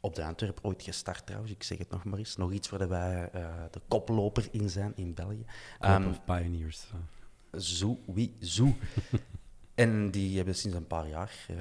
Op 0.00 0.14
de 0.14 0.24
Antwerp 0.24 0.58
ooit 0.62 0.82
gestart 0.82 1.26
trouwens, 1.26 1.52
ik 1.52 1.62
zeg 1.62 1.78
het 1.78 1.90
nog 1.90 2.04
maar 2.04 2.18
eens. 2.18 2.36
Nog 2.36 2.52
iets 2.52 2.68
waar 2.68 2.88
wij 2.88 3.30
eh, 3.32 3.64
de 3.70 3.80
koploper 3.88 4.48
in 4.50 4.70
zijn 4.70 4.92
in 4.96 5.14
België. 5.14 5.44
Ehm, 5.80 6.08
of 6.08 6.24
Pioneers. 6.24 6.86
zo, 7.58 7.98
wie, 8.06 8.36
zo. 8.40 8.74
en 9.74 10.10
die 10.10 10.36
hebben 10.36 10.54
sinds 10.54 10.76
een 10.76 10.86
paar 10.86 11.08
jaar, 11.08 11.46
eh, 11.48 11.56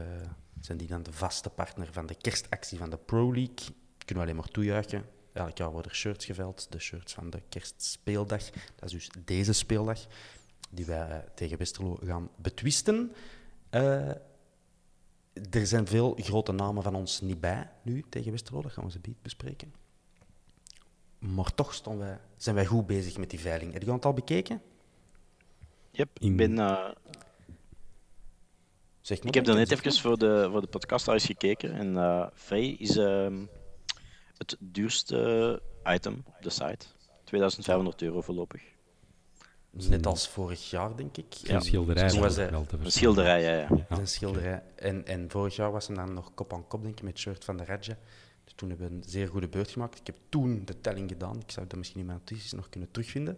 zijn 0.60 0.77
die 0.77 0.88
dan 0.88 1.03
de 1.03 1.13
vaste 1.13 1.50
partner 1.50 1.89
van 1.91 2.05
de 2.05 2.15
kerstactie 2.15 2.77
van 2.77 2.89
de 2.89 2.98
Pro 2.98 3.34
League. 3.34 3.75
Kunnen 4.05 4.24
we 4.24 4.29
alleen 4.29 4.36
maar 4.36 4.51
toejuichen. 4.51 5.05
Elk 5.34 5.58
jaar 5.58 5.72
worden 5.72 5.96
shirts 5.96 6.25
geveld, 6.25 6.67
de 6.70 6.79
shirts 6.79 7.13
van 7.13 7.29
de 7.29 7.41
kerstspeeldag. 7.50 8.50
Dat 8.50 8.84
is 8.84 8.91
dus 8.91 9.10
deze 9.25 9.53
speeldag, 9.53 10.00
die 10.71 10.85
wij 10.85 11.09
eh, 11.09 11.17
tegen 11.35 11.57
Westerlo 11.57 11.99
gaan 12.03 12.29
betwisten. 12.35 13.11
Eh, 13.69 14.09
er 15.49 15.67
zijn 15.67 15.87
veel 15.87 16.17
grote 16.19 16.51
namen 16.51 16.83
van 16.83 16.95
ons 16.95 17.21
niet 17.21 17.39
bij 17.39 17.69
nu 17.81 18.03
tegen 18.09 18.31
Westerlo, 18.31 18.61
dat 18.61 18.71
gaan 18.71 18.85
we 18.85 18.91
ze 18.91 18.99
beet 18.99 19.21
bespreken. 19.21 19.73
Maar 21.19 21.53
toch 21.53 21.81
wij, 21.83 22.19
zijn 22.37 22.55
wij 22.55 22.65
goed 22.65 22.87
bezig 22.87 23.17
met 23.17 23.29
die 23.29 23.39
veiling. 23.39 23.73
Heb 23.73 23.83
je 23.83 23.91
het 23.91 24.05
al 24.05 24.13
bekeken? 24.13 24.61
Yep, 25.91 26.19
ik, 26.19 26.37
ben, 26.37 26.59
eh, 26.59 26.89
Zeg 29.01 29.17
maar, 29.17 29.27
ik 29.27 29.33
heb 29.33 29.43
Bert, 29.43 29.57
net 29.57 29.71
even 29.71 29.93
voor 29.93 30.17
de, 30.17 30.47
voor 30.51 30.61
de 30.61 30.67
podcast 30.67 31.07
al 31.07 31.13
eens 31.13 31.25
gekeken. 31.25 31.73
En 31.73 32.31
Frey 32.33 32.65
is 32.65 32.97
ehm, 32.97 33.45
het 34.37 34.57
duurste 34.59 35.61
item 35.83 36.23
op 36.25 36.41
de 36.41 36.49
site. 36.49 36.85
2500 37.23 38.01
euro 38.01 38.21
voorlopig. 38.21 38.70
Maar. 39.71 39.89
Net 39.89 40.05
als 40.05 40.27
vorig 40.29 40.69
jaar, 40.69 40.95
denk 40.95 41.17
ik. 41.17 41.25
Geen 41.29 41.55
En 41.55 41.61
schilderij 41.61 42.03
was 42.03 42.13
wel 42.13 42.21
hij- 42.45 42.51
wel 42.51 42.65
te 42.65 42.73
Een 42.75 42.81
verstaan. 42.81 42.91
schilderij, 42.91 43.41
ja. 43.41 43.51
ja. 43.53 43.67
Het 43.75 43.89
is 43.89 43.97
een 43.97 44.07
schilderij. 44.07 44.63
En, 44.75 45.05
en 45.05 45.29
vorig 45.29 45.55
jaar 45.55 45.71
was 45.71 45.87
hij 45.87 45.95
dan 45.95 46.13
nog 46.13 46.33
kop 46.33 46.53
aan 46.53 46.67
kop, 46.67 46.81
denk 46.83 46.97
ik, 46.97 47.03
met 47.03 47.11
het 47.11 47.21
shirt 47.21 47.43
van 47.45 47.57
de 47.57 47.65
Raja. 47.65 47.97
Dus 48.43 48.53
toen 48.55 48.69
hebben 48.69 48.87
we 48.89 48.95
een 48.95 49.03
zeer 49.05 49.27
goede 49.27 49.47
beurt 49.47 49.71
gemaakt. 49.71 49.99
Ik 49.99 50.05
heb 50.07 50.17
toen 50.29 50.61
de 50.65 50.81
telling 50.81 51.09
gedaan. 51.09 51.39
Ik 51.39 51.51
zou 51.51 51.67
dat 51.67 51.77
misschien 51.77 51.99
in 51.99 52.05
mijn 52.05 52.17
notities 52.17 52.51
nog 52.51 52.69
kunnen 52.69 52.91
terugvinden. 52.91 53.37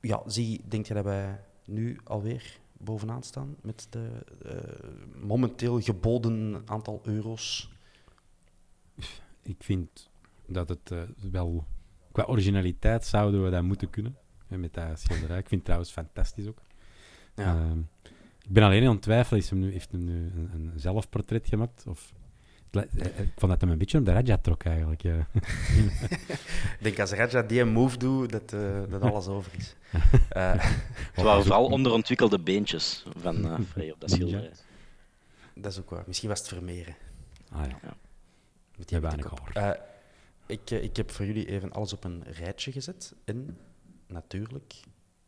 Ja, 0.00 0.22
zie, 0.26 0.60
denk 0.68 0.86
je 0.86 0.94
dat 0.94 1.04
wij 1.04 1.40
nu 1.64 2.00
alweer 2.04 2.58
bovenaan 2.72 3.22
staan 3.22 3.56
met 3.60 3.86
de 3.90 4.08
eh, 4.44 5.20
momenteel 5.22 5.80
geboden 5.80 6.62
aantal 6.64 7.00
euro's? 7.04 7.70
Ik 9.42 9.56
vind 9.58 10.10
dat 10.46 10.68
het 10.68 10.90
eh, 10.90 11.02
wel... 11.30 11.64
Qua 12.12 12.24
originaliteit 12.24 13.04
zouden 13.06 13.44
we 13.44 13.50
dat 13.50 13.62
moeten 13.62 13.90
kunnen. 13.90 14.16
hè, 14.48 14.58
Met 14.58 14.74
dat 14.74 15.00
schilderij. 15.00 15.38
Ik 15.38 15.46
vind 15.48 15.54
het 15.54 15.64
trouwens 15.64 15.90
fantastisch 15.92 16.46
ook. 16.46 16.58
Ja. 17.34 17.44
Ehm, 17.44 17.78
ik 18.42 18.48
ben 18.52 18.62
alleen 18.62 18.86
aan 18.86 18.92
het 18.92 19.02
twijfelen. 19.02 19.40
Is 19.42 19.50
hem 19.50 19.58
nu, 19.58 19.72
heeft 19.72 19.92
hem 19.92 20.04
nu 20.04 20.12
een, 20.34 20.50
een 20.54 20.72
zelfportret 20.76 21.48
gemaakt? 21.48 21.84
Of... 21.86 22.12
Li- 22.70 22.80
eh, 22.98 23.18
Ik 23.20 23.32
vond 23.36 23.52
dat 23.52 23.60
hem 23.60 23.70
een 23.70 23.78
beetje 23.78 23.98
op 23.98 24.04
de 24.04 24.12
Raja 24.12 24.36
trok, 24.38 24.64
eigenlijk. 24.64 25.02
Ja. 25.02 25.26
Ik 26.78 26.78
denk 26.80 26.98
als 26.98 27.10
Raja 27.12 27.42
die 27.42 27.60
een 27.60 27.68
move 27.72 27.96
doet, 27.98 28.30
dat, 28.32 28.52
eh, 28.52 28.80
dat 28.90 29.02
alles 29.02 29.26
over 29.26 29.52
is. 29.56 29.74
Eh, 30.28 30.52
Het 31.12 31.24
waren 31.24 31.42
vooral 31.42 31.64
onderontwikkelde 31.66 32.38
beentjes 32.40 33.04
van 33.16 33.44
eh 33.46 33.58
Frey 33.70 33.90
op 33.90 34.00
dat 34.00 34.10
schilderij. 34.10 34.50
dat 35.54 35.72
is 35.72 35.78
ook 35.78 35.90
waar. 35.90 36.04
Misschien 36.06 36.28
was 36.28 36.38
het 36.38 36.48
Vermeeren. 36.48 36.94
Ah 37.50 37.60
ja. 37.66 37.66
Met 37.72 37.80
Ja, 37.82 37.94
witte 38.76 39.00
weinig 39.00 39.28
kop. 39.28 39.40
haar. 39.52 39.80
Ik, 40.52 40.70
eh, 40.70 40.82
ik 40.82 40.96
heb 40.96 41.10
voor 41.10 41.26
jullie 41.26 41.46
even 41.46 41.72
alles 41.72 41.92
op 41.92 42.04
een 42.04 42.22
rijtje 42.24 42.72
gezet. 42.72 43.14
En 43.24 43.58
natuurlijk, 44.06 44.74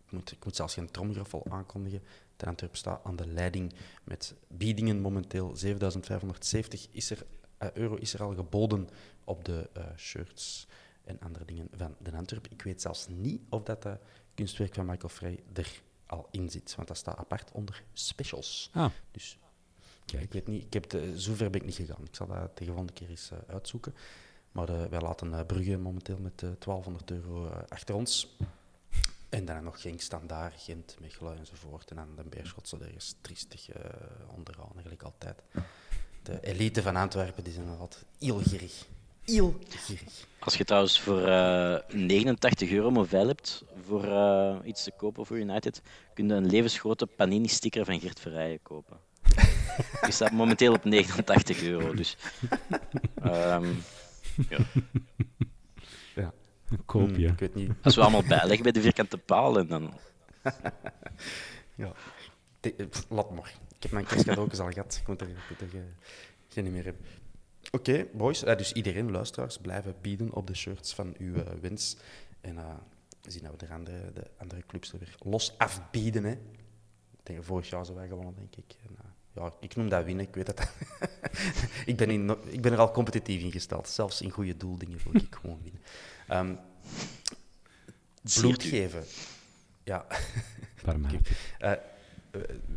ik 0.06 0.12
moet, 0.12 0.32
ik 0.32 0.44
moet 0.44 0.56
zelfs 0.56 0.74
geen 0.74 0.90
tromgeroffel 0.90 1.46
aankondigen. 1.50 2.02
De 2.36 2.46
Antwerp 2.46 2.76
staat 2.76 3.04
aan 3.04 3.16
de 3.16 3.26
leiding 3.26 3.72
met 4.04 4.34
biedingen 4.48 5.00
momenteel. 5.00 5.56
7570 5.56 6.88
is 6.90 7.10
er, 7.10 7.26
eh, 7.58 7.72
euro 7.72 7.94
is 7.94 8.14
er 8.14 8.22
al 8.22 8.34
geboden 8.34 8.88
op 9.24 9.44
de 9.44 9.70
eh, 9.72 9.84
shirts 9.96 10.66
en 11.04 11.20
andere 11.20 11.44
dingen 11.44 11.68
van 11.76 11.94
de 11.98 12.12
Antwerp. 12.12 12.46
Ik 12.46 12.62
weet 12.62 12.82
zelfs 12.82 13.08
niet 13.08 13.40
of 13.48 13.62
dat 13.62 13.86
kunstwerk 14.34 14.74
van 14.74 14.86
Michael 14.86 15.08
Frey 15.08 15.42
er 15.52 15.82
al 16.06 16.28
in 16.30 16.50
zit, 16.50 16.74
want 16.74 16.88
dat 16.88 16.96
staat 16.96 17.16
apart 17.16 17.52
onder 17.52 17.82
specials. 17.92 18.70
Ah, 18.72 18.90
Dus 19.10 19.38
ik 20.06 20.32
weet 20.32 20.46
niet, 20.46 20.64
ik 20.64 20.72
heb 20.72 20.90
de, 20.90 21.20
zover 21.20 21.50
ben 21.50 21.60
ik 21.60 21.66
niet 21.66 21.74
gegaan. 21.74 22.04
Ik 22.04 22.14
zal 22.14 22.26
dat 22.26 22.58
de 22.58 22.64
volgende 22.64 22.92
keer 22.92 23.08
eens 23.08 23.30
uitzoeken. 23.46 23.94
Maar 24.54 24.68
eh, 24.68 24.84
wij 24.90 25.00
laten 25.00 25.34
eh, 25.34 25.46
Brugge 25.46 25.76
momenteel 25.76 26.18
met 26.18 26.42
eh 26.42 26.48
1200 26.58 27.10
euro 27.10 27.46
eh, 27.46 27.56
achter 27.68 27.94
ons. 27.94 28.36
En 29.28 29.44
dan 29.44 29.64
nog 29.64 29.80
Genk, 29.80 30.00
Standaard, 30.00 30.54
Gent, 30.56 30.96
Mechelen 31.00 31.38
enzovoort. 31.38 31.90
En 31.90 31.96
dan 31.96 32.08
de 32.16 32.22
Beerschotse 32.22 32.76
ergens 32.80 33.14
triestig 33.20 33.68
onderaan, 34.36 34.70
eigenlijk 34.72 35.02
altijd. 35.02 35.42
De 36.22 36.38
elite 36.40 36.82
van 36.82 36.96
Antwerpen 36.96 37.44
die 37.44 37.52
zijn 37.52 37.68
altijd 37.68 38.04
heel 38.18 38.38
gierig. 38.38 38.86
Heel 39.24 39.58
gierig. 39.68 40.26
Als 40.38 40.54
je 40.54 40.64
trouwens 40.64 41.00
voor 41.00 41.26
eh 41.26 41.78
89 41.88 42.70
euro 42.70 42.90
mobiel 42.90 43.26
hebt 43.26 43.64
voor 43.86 44.06
iets 44.64 44.84
te 44.84 44.92
kopen 44.96 45.26
voor 45.26 45.38
United, 45.38 45.82
kun 46.14 46.28
je 46.28 46.34
een 46.34 46.50
levensgrote 46.50 47.06
Panini-sticker 47.06 47.84
van 47.84 48.00
Gert 48.00 48.20
Verrijen 48.20 48.62
kopen. 48.62 48.98
Die 50.02 50.12
staat 50.12 50.32
momenteel 50.32 50.72
op 50.72 50.84
89 50.84 51.62
euro. 51.62 51.94
Dus, 51.94 52.16
ehm, 53.22 53.72
ja. 54.48 54.58
Ja. 56.14 56.32
koop 56.86 57.08
je. 57.08 57.14
Hmm, 57.14 57.24
ik 57.32 57.38
weet 57.38 57.54
niet. 57.54 57.72
Als 57.82 57.94
we 57.94 58.00
allemaal 58.00 58.22
bijleggen 58.28 58.62
bij 58.62 58.72
de 58.72 58.80
vierkante 58.80 59.18
palen, 59.18 59.68
dan 59.68 59.92
Ja. 61.74 61.92
De- 62.60 62.86
pff, 62.90 63.06
laat 63.08 63.30
maar. 63.30 63.54
Ik 63.76 63.82
heb 63.82 63.92
mijn 63.92 64.04
kerstcadeautjes 64.04 64.60
al 64.60 64.70
gehad. 64.70 64.98
Ik 65.00 65.08
moet 65.08 65.20
er, 65.20 65.28
ik 65.28 65.36
moet 65.48 65.60
er 65.60 65.68
ge- 65.68 65.92
geen 66.48 66.72
meer 66.72 66.84
hebben. 66.84 67.02
Oké, 67.70 68.06
boys. 68.12 68.42
Eh, 68.44 68.56
dus 68.56 68.72
iedereen, 68.72 69.10
luisteraars, 69.10 69.58
blijven 69.58 69.94
bieden 70.00 70.32
op 70.32 70.46
de 70.46 70.54
shirts 70.54 70.94
van 70.94 71.14
uw 71.18 71.34
eh, 71.34 71.52
wens. 71.60 71.96
En 72.40 72.58
eh, 72.58 72.74
we 73.22 73.30
zien 73.30 73.42
dat 73.42 73.50
we 73.60 73.66
de 73.66 73.72
andere, 73.72 74.12
de 74.12 74.30
andere 74.38 74.62
clubs 74.66 74.92
er 74.92 74.98
weer 74.98 75.14
los 75.18 75.58
afbieden. 75.58 76.24
Hè. 76.24 76.30
Ik 76.32 77.20
denk, 77.22 77.44
vorig 77.44 77.68
jaar 77.70 77.84
zijn 77.84 77.96
wij 77.96 78.08
gewonnen, 78.08 78.34
denk 78.34 78.56
ik. 78.56 78.76
En, 78.88 78.96
ja, 79.34 79.52
ik 79.60 79.76
noem 79.76 79.88
dat 79.88 80.04
winnen, 80.04 80.26
ik 80.26 80.34
weet 80.34 80.46
dat. 80.46 80.60
ik, 81.86 81.96
ben 81.96 82.10
in, 82.10 82.36
ik 82.50 82.60
ben 82.60 82.72
er 82.72 82.78
al 82.78 82.90
competitief 82.90 83.42
in 83.42 83.52
gesteld. 83.52 83.88
Zelfs 83.88 84.20
in 84.20 84.30
goede 84.30 84.56
doeldingen 84.56 84.98
wil 85.04 85.22
ik 85.22 85.34
gewoon 85.40 85.60
winnen. 85.62 85.80
Ehm, 86.28 86.54
bloed 88.40 88.62
geven. 88.62 89.04
Ja. 89.82 90.06
Barmhartig. 90.84 91.52
Eh, 91.58 91.72
eh, 91.72 91.78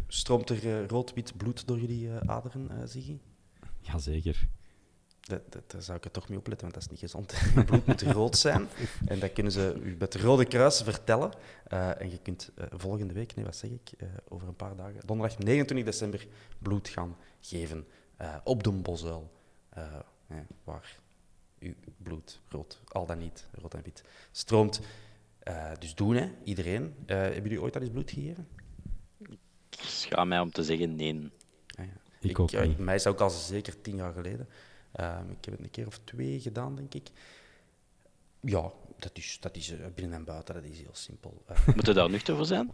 stroomt 0.08 0.50
er 0.50 0.82
eh, 0.82 0.88
rood-wit 0.88 1.38
bloed 1.38 1.68
door 1.68 1.80
jullie 1.80 2.10
aderen, 2.26 2.90
Ziggy? 2.90 3.18
Jazeker. 3.82 4.48
Dat, 5.28 5.52
dat, 5.52 5.72
daar 5.72 5.82
zou 5.82 5.98
ik 5.98 6.06
er 6.06 6.12
toch 6.12 6.30
mee 6.30 6.38
opletten, 6.38 6.72
want 6.72 6.74
dat 6.74 6.84
is 6.84 6.90
niet 6.90 7.12
gezond. 7.12 7.32
Je 7.56 7.64
bloed 7.64 7.86
moet 7.86 8.02
rood 8.02 8.38
zijn. 8.38 8.68
En 9.06 9.20
dat 9.20 9.34
kunnen 9.34 9.52
ze 9.52 9.80
u 9.84 9.96
met 10.00 10.14
het 10.14 10.22
Rode 10.22 10.46
Kruis 10.46 10.82
vertellen. 10.82 11.32
Eh, 11.68 12.02
en 12.02 12.10
je 12.10 12.18
kunt 12.18 12.52
eh, 12.56 12.66
volgende 12.72 13.14
week, 13.14 13.36
nee, 13.36 13.46
wat 13.46 13.56
zeg 13.56 13.70
ik, 13.70 13.92
eh, 13.98 14.08
over 14.28 14.48
een 14.48 14.56
paar 14.56 14.76
dagen, 14.76 15.02
donderdag 15.06 15.38
29 15.38 15.92
december, 15.92 16.28
bloed 16.60 16.88
gaan 16.88 17.16
geven 17.40 17.88
eh, 18.18 18.36
op 18.44 18.64
de 18.64 18.72
Bosuil. 18.72 19.32
waar 20.64 21.00
uw 21.60 21.74
bloed, 21.98 22.40
rood, 22.50 22.82
al 22.88 23.06
dan 23.06 23.18
niet, 23.18 23.46
rood 23.52 23.74
en 23.74 23.82
wit, 23.84 24.04
stroomt. 24.32 24.80
Eh, 25.48 25.72
dus 25.80 25.96
doen, 25.96 26.16
hè, 26.16 26.30
iedereen. 26.44 26.96
Eh, 27.06 27.18
hebben 27.18 27.44
jullie 27.44 27.62
ooit 27.62 27.76
al 27.76 27.82
eens 27.82 27.92
bloed 27.92 28.12
gegeven? 28.12 28.48
Ik 29.70 29.80
schaam 29.80 30.28
mij 30.28 30.40
om 30.40 30.52
te 30.52 30.64
zeggen 30.64 30.96
nee. 30.96 31.32
Ah, 31.76 31.86
ja. 31.86 31.92
Ik 32.20 32.40
ook. 32.40 32.78
Mij 32.78 32.96
is 32.96 33.08
ook 33.08 33.20
al 33.20 33.30
zeker 33.30 33.82
tien 33.82 33.96
jaar 33.96 34.14
geleden. 34.14 34.48
Ehm, 34.98 35.30
ik 35.32 35.46
heb 35.46 35.54
het 35.54 35.64
een 35.64 35.72
keer 35.72 35.88
of 35.88 36.00
twee 36.04 36.40
gedaan, 36.40 36.76
denk 36.76 36.94
ik. 36.94 37.08
Ja, 38.40 38.72
dat 39.00 39.12
is, 39.14 39.38
dat 39.40 39.56
is 39.56 39.72
eh, 39.72 39.78
binnen 39.96 40.18
en 40.18 40.24
buiten, 40.24 40.54
dat 40.54 40.64
is 40.64 40.78
heel 40.78 40.90
simpel. 40.96 41.44
Eh, 41.48 41.58
Moet 41.76 41.86
je 41.86 41.94
daar 41.94 42.10
nuchter 42.10 42.36
voor 42.36 42.46
zijn? 42.46 42.72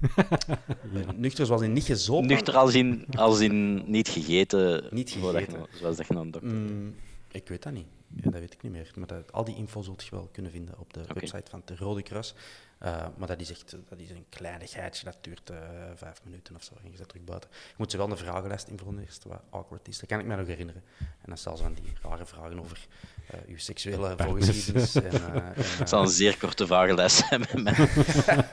eh, 0.16 1.08
nuchter 1.14 1.46
zoals 1.46 1.62
in 1.62 1.72
niet 1.72 1.84
gezopen. 1.84 2.26
Nuchter 2.26 2.56
als 2.56 2.74
in, 2.74 3.06
als 3.16 3.40
in 3.40 3.90
niet 3.90 4.08
gegeten. 4.08 4.88
Niet 4.90 5.12
voordat 5.12 5.40
je- 5.44 5.50
gegeten. 5.50 5.78
zoals 5.78 5.96
dat 5.96 6.06
je 6.06 6.14
dokter. 6.14 6.44
Mm, 6.44 6.94
ik 7.30 7.48
weet 7.48 7.62
dat 7.62 7.72
niet. 7.72 7.86
Ja, 8.22 8.30
dat 8.30 8.40
weet 8.40 8.52
ik 8.52 8.62
niet 8.62 8.72
meer. 8.72 8.90
Maar 8.94 9.06
dat, 9.06 9.32
al 9.32 9.44
die 9.44 9.56
info 9.56 9.82
zult 9.82 10.04
je 10.04 10.10
wel 10.10 10.28
kunnen 10.32 10.52
vinden 10.52 10.78
op 10.78 10.92
de 10.92 11.04
website 11.14 11.50
van 11.50 11.62
het 11.64 11.78
Rode 11.78 12.02
Kruis. 12.02 12.34
Eh, 12.78 13.06
maar 13.16 13.28
dat 13.28 13.40
is 13.40 13.50
echt 13.50 13.76
dat 13.88 13.98
is 13.98 14.10
een 14.10 14.26
kleinigheidje. 14.28 15.04
Dat 15.04 15.16
duurt 15.20 15.50
eh, 15.50 15.58
vijf 15.94 16.20
minuten 16.24 16.54
of 16.56 16.62
zo. 16.62 16.74
En 16.84 16.90
je 16.90 16.96
zit 16.96 17.08
terug 17.08 17.24
buiten. 17.24 17.50
Je 17.52 17.74
moet 17.76 17.90
ze 17.90 17.96
wel 17.96 18.10
een 18.10 18.16
vragenlijst 18.16 18.68
invullen 18.68 18.98
eerst, 18.98 19.24
wat 19.24 19.42
awkward 19.50 19.88
is. 19.88 19.98
Dat 19.98 20.08
kan 20.08 20.18
ik 20.20 20.26
me 20.26 20.36
nog 20.36 20.46
herinneren. 20.46 20.82
En 20.98 21.26
dan 21.26 21.36
stel 21.38 21.56
ze 21.56 21.62
van 21.62 21.74
die 21.74 21.92
rare 22.02 22.26
vragen 22.26 22.58
over 22.60 22.86
eh 23.26 23.40
uw 23.46 23.58
seksuele 23.58 24.14
voorgeschiedenis. 24.18 24.94
En, 24.94 25.10
en, 25.34 25.52
Het 25.54 25.88
zal 25.88 26.00
een 26.02 26.08
zeer 26.08 26.38
korte 26.38 26.66
vragenlijst 26.66 27.16
zijn 27.26 27.40
met 27.40 27.62
mij. 27.62 27.88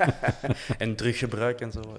en 0.78 0.96
druggebruik 0.96 1.62
en 1.62 1.72
zo. 1.72 1.98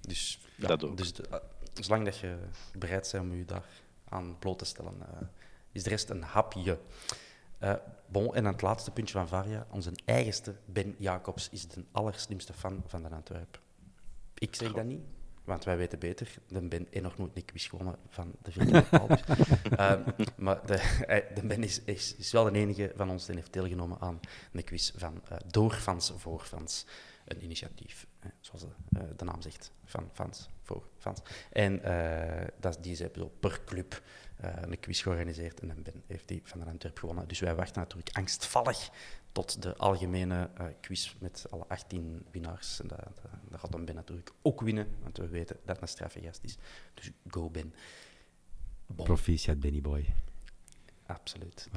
dus 0.00 0.38
ja, 0.54 0.66
Dat 0.66 0.84
ook. 0.84 0.96
Dus 0.96 1.12
de- 1.12 1.42
zolang 1.74 2.04
dat 2.04 2.18
je 2.18 2.36
bereid 2.78 3.08
bent 3.12 3.24
om 3.24 3.34
je 3.36 3.44
daar 3.44 3.64
aan 4.08 4.36
bloot 4.38 4.58
te 4.58 4.64
stellen, 4.64 4.94
eh, 5.00 5.26
is 5.72 5.82
de 5.82 5.90
rest 5.90 6.10
een 6.10 6.22
hapje. 6.22 6.78
Eh, 7.58 7.74
bon, 8.06 8.34
en 8.34 8.42
dan 8.42 8.52
het 8.52 8.62
laatste 8.62 8.90
puntje 8.90 9.14
van 9.14 9.28
Varia. 9.28 9.66
Onze 9.70 9.90
eigenste 10.04 10.54
Ben 10.64 10.94
Jacobs 10.98 11.48
is 11.50 11.68
de 11.68 11.84
allerslimste 11.92 12.52
fan 12.52 12.82
van 12.86 13.02
de 13.02 13.08
Antwerp. 13.08 13.60
Ik 14.34 14.54
zeg 14.54 14.72
dat 14.72 14.84
niet, 14.84 15.00
want 15.44 15.64
wij 15.64 15.76
weten 15.76 15.98
beter. 15.98 16.34
De 16.48 16.60
Ben 16.60 16.86
heeft 16.90 17.04
nog 17.04 17.18
nooit 17.18 17.44
quiz 17.44 17.68
gewonnen 17.68 17.96
van 18.08 18.32
de 18.42 18.52
vierkante 18.52 18.88
paal. 18.88 19.06
dus. 19.08 19.20
Eh, 19.78 19.94
maar 20.36 20.66
de, 20.66 20.76
hij- 20.80 21.26
de 21.34 21.46
Ben 21.46 21.62
is, 21.62 21.80
is, 21.84 22.14
is 22.16 22.32
wel 22.32 22.44
de 22.44 22.58
enige 22.58 22.92
van 22.96 23.10
ons 23.10 23.26
die 23.26 23.34
heeft 23.34 23.52
deelgenomen 23.52 24.00
aan 24.00 24.20
een 24.52 24.64
quiz 24.64 24.92
van 24.96 25.20
eh, 25.28 25.36
Door 25.46 25.72
Fans 25.72 26.12
voor 26.16 26.40
Fans. 26.40 26.86
Een 27.28 27.44
initiatief, 27.44 28.06
hè, 28.18 28.28
zoals 28.40 28.60
de, 28.62 28.98
eh, 28.98 29.02
de 29.16 29.24
naam 29.24 29.42
zegt, 29.42 29.72
van 29.84 30.10
fans 30.12 30.48
voor 30.62 30.88
fans. 30.98 31.20
En 31.52 31.82
eh, 31.82 32.46
dat, 32.60 32.78
die 32.80 32.96
hebben 32.96 33.22
zo 33.22 33.32
per 33.40 33.60
club 33.64 34.02
eh, 34.36 34.52
een 34.60 34.80
quiz 34.80 35.02
georganiseerd 35.02 35.60
en 35.60 35.68
dan 35.68 35.82
Ben 35.82 36.02
heeft 36.06 36.28
die 36.28 36.40
van 36.44 36.60
de 36.60 36.66
Antwerp 36.66 36.98
gewonnen. 36.98 37.28
Dus 37.28 37.40
wij 37.40 37.54
wachten 37.54 37.80
natuurlijk 37.80 38.16
angstvallig 38.16 38.90
tot 39.32 39.62
de 39.62 39.76
algemene 39.76 40.50
quiz 40.80 41.14
met 41.18 41.46
alle 41.50 41.64
18 41.68 42.26
winnaars. 42.30 42.80
En 42.80 42.88
dat, 42.88 42.98
dat, 42.98 43.30
dat 43.48 43.60
gaat 43.60 43.72
dan 43.72 43.84
Ben 43.84 43.94
natuurlijk 43.94 44.32
ook 44.42 44.60
winnen, 44.60 44.88
want 45.02 45.16
we 45.16 45.28
weten 45.28 45.56
dat 45.64 45.74
het 45.74 45.82
een 45.82 45.88
straffe 45.88 46.20
gast 46.20 46.44
is. 46.44 46.56
Dus 46.94 47.10
go 47.28 47.50
Ben. 47.50 47.74
Bon. 48.86 49.06
Proficiat, 49.06 49.60
Benny 49.60 49.80
Boy. 49.80 50.14
Absoluut. 51.06 51.68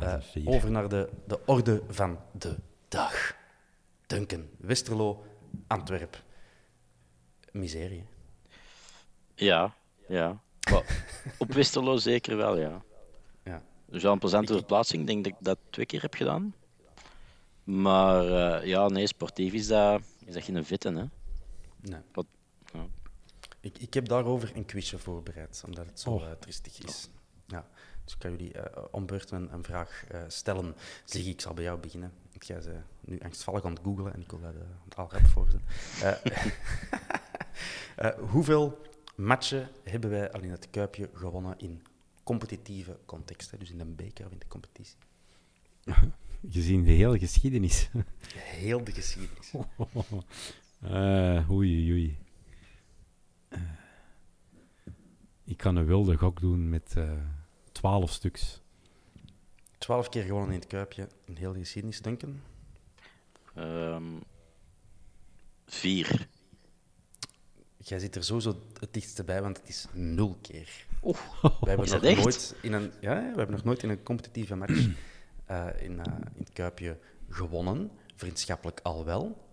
Over 0.45 0.71
naar 0.71 0.89
de, 0.89 1.09
de 1.27 1.45
orde 1.45 1.83
van 1.87 2.19
de 2.31 2.57
dag. 2.87 3.35
Duncan, 4.07 4.49
Westerlo, 4.57 5.25
Antwerp. 5.67 6.23
Miserie. 7.51 8.05
Ja, 9.35 9.73
ja. 10.07 10.41
Op 11.37 11.51
Westerlo 11.53 11.97
zeker 11.97 12.37
wel, 12.37 12.57
ja. 12.57 12.81
Ja. 13.43 13.61
Dus 13.85 14.03
wel 14.03 14.11
een 14.11 14.19
plezante 14.19 14.53
verplaatsing. 14.53 15.01
Ik 15.01 15.07
denk 15.07 15.23
dat 15.23 15.33
ik 15.33 15.39
dat 15.45 15.57
twee 15.69 15.85
keer 15.85 16.01
heb 16.01 16.13
gedaan. 16.13 16.53
Maar 17.63 18.25
eh, 18.25 18.67
ja, 18.67 18.87
nee, 18.87 19.07
sportief 19.07 19.53
is 19.53 19.67
dat, 19.67 20.01
is 20.25 20.33
dat 20.33 20.43
geen 20.43 20.65
vette, 20.65 20.87
hè. 20.87 21.03
Nee. 21.89 22.01
Wat, 22.11 22.25
ja. 22.73 22.87
Ik, 23.59 23.77
ik 23.77 23.93
heb 23.93 24.07
daarover 24.07 24.51
een 24.55 24.65
quizje 24.65 24.97
voorbereid, 24.97 25.63
omdat 25.65 25.85
het 25.85 25.99
zo 25.99 26.09
Oh. 26.09 26.23
eh, 26.23 26.31
tristig 26.31 26.83
is. 26.83 27.09
Ja. 27.47 27.67
Dus 28.03 28.13
ik 28.13 28.19
kan 28.19 28.31
jullie 28.31 28.53
eh 28.53 28.83
om 28.91 29.05
beurt 29.05 29.31
een, 29.31 29.53
een 29.53 29.63
vraag 29.63 30.03
stellen. 30.27 30.75
Zeg 31.05 31.25
ik 31.25 31.41
zal 31.41 31.53
bij 31.53 31.63
jou 31.63 31.79
beginnen. 31.79 32.11
Want 32.31 32.45
Jij 32.47 32.57
bent 32.59 32.85
nu 33.01 33.19
angstvallig 33.19 33.65
aan 33.65 33.71
het 33.73 33.81
googlen 33.83 34.13
en 34.13 34.21
ik 34.21 34.29
wil 34.29 34.41
dat 34.41 34.53
uh, 34.53 34.97
al 34.97 35.11
rap 35.11 35.25
voor 35.25 35.47
zijn. 35.49 35.63
Eh, 36.01 36.33
eh, 38.11 38.29
hoeveel 38.29 38.81
matchen 39.15 39.69
hebben 39.83 40.09
wij 40.09 40.31
al 40.31 40.41
in 40.41 40.51
het 40.51 40.69
Kuipje 40.69 41.09
gewonnen 41.13 41.55
in 41.57 41.81
competitieve 42.23 42.97
context? 43.05 43.51
Hè? 43.51 43.57
Dus 43.57 43.71
in 43.71 43.77
de 43.77 43.85
beker 43.85 44.25
of 44.25 44.31
in 44.31 44.39
de 44.39 44.47
competitie? 44.47 44.97
Gezien 46.49 46.83
de 46.83 46.91
hele 46.91 47.19
geschiedenis. 47.19 47.89
Heel 48.35 48.83
de 48.83 48.91
geschiedenis. 48.91 49.51
Eh, 50.81 51.51
oei, 51.51 51.91
oei. 51.91 52.17
Eh, 53.47 53.59
ik 55.43 55.57
kan 55.57 55.75
een 55.75 55.85
wilde 55.85 56.17
gok 56.17 56.39
doen 56.39 56.69
met 56.69 56.93
eh 56.97 57.11
12 57.71 58.11
stuks. 58.11 58.61
Twaalf 59.77 60.09
keer 60.09 60.23
gewonnen 60.23 60.53
in 60.53 60.59
het 60.59 60.67
Kuipje 60.67 61.07
in 61.25 61.35
heel 61.35 61.53
de 61.53 61.59
geschiedenis, 61.59 62.01
denken. 62.01 62.41
Ehm, 63.55 64.03
vier. 65.65 66.27
Jij 67.77 67.99
zit 67.99 68.15
er 68.15 68.23
sowieso 68.23 68.61
het 68.79 68.93
dichtste 68.93 69.23
bij, 69.23 69.41
want 69.41 69.57
het 69.57 69.69
is 69.69 69.87
nul 69.93 70.37
keer. 70.41 70.85
Oeh, 71.03 71.17
We 71.41 71.69
hebben, 71.69 71.89
nog 71.89 72.03
echt? 72.03 72.17
nooit 72.23 72.55
in 72.61 72.73
een, 72.73 72.91
ja, 73.01 73.15
we 73.15 73.37
hebben 73.37 73.51
nog 73.51 73.63
nooit 73.63 73.83
in 73.83 73.89
een 73.89 74.03
competitieve 74.03 74.55
match 74.55 74.87
eh, 75.45 75.67
in, 75.77 75.99
eh, 75.99 76.13
in 76.33 76.39
het 76.39 76.53
Kuipje 76.53 76.97
gewonnen. 77.29 77.91
Vriendschappelijk 78.15 78.79
al 78.83 79.05
wel. 79.05 79.49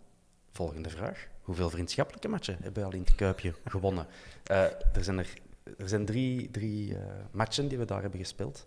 Volgende 0.53 0.91
vraag. 0.91 1.27
Hoeveel 1.43 1.71
vriendschappelijke 1.71 2.29
matchen 2.29 2.57
hebben 2.63 2.83
we 2.83 2.89
al 2.89 2.95
in 2.95 3.01
het 3.05 3.15
Kuipje 3.15 3.55
gewonnen? 3.65 4.07
Eh, 4.45 4.63
er 4.65 5.05
zijn, 5.05 5.19
er, 5.19 5.35
er 5.79 5.89
zijn 5.89 6.05
drie, 6.05 6.51
drie 6.51 6.97
matchen 7.31 7.69
die 7.69 7.79
we 7.79 7.85
daar 7.85 8.01
hebben 8.03 8.21
gespeeld 8.21 8.65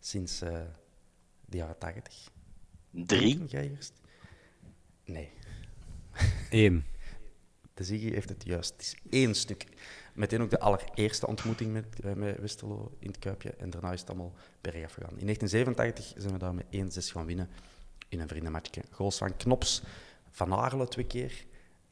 sinds 0.00 0.38
de 0.38 1.56
jaren 1.56 1.78
tachtig. 1.78 2.30
drie. 2.90 3.44
Jij 3.44 3.70
eerst? 3.70 3.92
Nee. 5.06 5.30
Eén. 6.50 6.84
De 7.74 7.84
Ziggy 7.84 8.10
heeft 8.10 8.28
het 8.28 8.44
juist. 8.44 8.72
Het 8.72 8.80
is 8.80 8.96
één 9.10 9.34
stuk. 9.34 9.66
Meteen 10.14 10.42
ook 10.42 10.50
de 10.50 10.60
allereerste 10.60 11.26
ontmoeting 11.26 11.72
met, 11.72 12.00
eh, 12.00 12.12
met 12.12 12.40
Westerlo 12.40 12.96
in 12.98 13.06
het 13.06 13.18
Kuipje. 13.18 13.50
En 13.50 13.70
daarna 13.70 13.92
is 13.92 14.00
het 14.00 14.08
allemaal 14.08 14.34
bergaf 14.60 14.92
gegaan. 14.92 15.18
In 15.18 15.24
1987 15.24 16.12
zijn 16.16 16.32
we 16.32 16.38
daar 16.38 16.54
met 16.54 16.66
1-6 16.70 17.12
gaan 17.12 17.26
winnen 17.26 17.48
in 18.08 18.20
een 18.20 18.28
vriendenmatchje. 18.28 18.82
Goals 18.90 19.18
van 19.18 19.36
Knops, 19.36 19.82
Van 20.30 20.54
Aarle 20.54 20.88
twee 20.88 21.06
keer, 21.06 21.44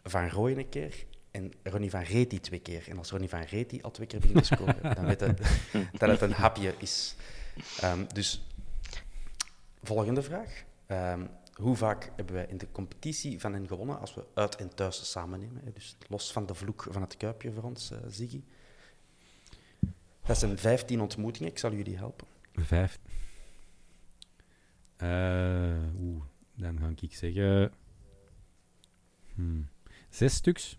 Van 0.03 0.29
Rooyen 0.29 0.59
een 0.59 0.68
keer 0.68 1.05
en 1.31 1.53
Ronnie 1.62 1.90
van 1.90 2.03
Reti 2.03 2.40
twee 2.40 2.61
keer. 2.61 2.85
En 2.88 2.98
als 2.98 3.11
Ronnie 3.11 3.29
van 3.29 3.40
Reti 3.40 3.83
al 3.83 3.90
twee 3.90 4.07
keer 4.07 4.20
begint 4.20 4.38
te 4.38 4.55
scoren, 4.55 4.83
dan 4.96 5.05
weet 5.05 5.20
je 5.20 5.35
dat 5.92 6.09
het 6.09 6.20
een 6.20 6.33
hapje 6.33 6.74
is. 6.79 7.14
Ehm, 7.81 8.05
dus, 8.12 8.46
volgende 9.83 10.22
vraag. 10.22 10.64
Ehm, 10.87 11.27
hoe 11.55 11.77
vaak 11.77 12.12
hebben 12.17 12.35
wij 12.35 12.47
in 12.47 12.59
de 12.59 12.71
competitie 12.73 13.40
van 13.40 13.53
hen 13.53 13.67
gewonnen 13.67 14.01
als 14.01 14.14
we 14.14 14.25
uit 14.35 14.57
en 14.57 14.75
thuis 14.75 15.11
samen 15.11 15.38
nemen? 15.40 15.64
hè? 15.64 15.73
Dus 15.73 15.97
los 16.09 16.33
van 16.33 16.47
de 16.47 16.55
vloek 16.55 16.87
van 16.90 17.03
het 17.03 17.17
kuipje 17.17 17.53
voor 17.53 17.62
ons, 17.62 17.90
eh 17.90 17.99
Ziggy. 18.09 18.43
Dat 20.27 20.38
zijn 20.38 20.59
15 20.59 21.01
ontmoetingen, 21.01 21.51
ik 21.51 21.59
zal 21.59 21.73
jullie 21.73 21.97
helpen. 21.97 22.27
Vijf. 22.53 22.99
Eh, 24.97 25.77
Oeh, 26.01 26.23
dan 26.55 26.79
ga 26.79 26.93
ik 27.01 27.14
zeggen... 27.14 27.73
hmm, 29.35 29.69
Zes 30.11 30.35
stuks. 30.35 30.79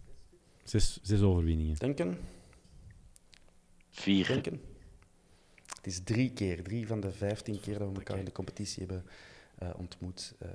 Zes, 0.64 1.00
zes 1.02 1.22
overwinningen. 1.22 1.76
Denken, 1.76 2.18
Vier. 3.90 4.28
denken. 4.28 4.62
Het 5.76 5.88
is 5.88 6.04
drie 6.04 6.34
keer, 6.34 6.64
drie 6.64 6.88
van 6.88 7.00
de 7.00 7.12
15 7.12 7.60
keer 7.60 7.80
dat 7.80 7.90
we 7.90 7.96
elkaar 7.96 8.18
in 8.18 8.26
de 8.26 8.32
competitie 8.32 8.80
hebben 8.80 9.06
ontmoet, 9.76 10.34
eh, 10.40 10.50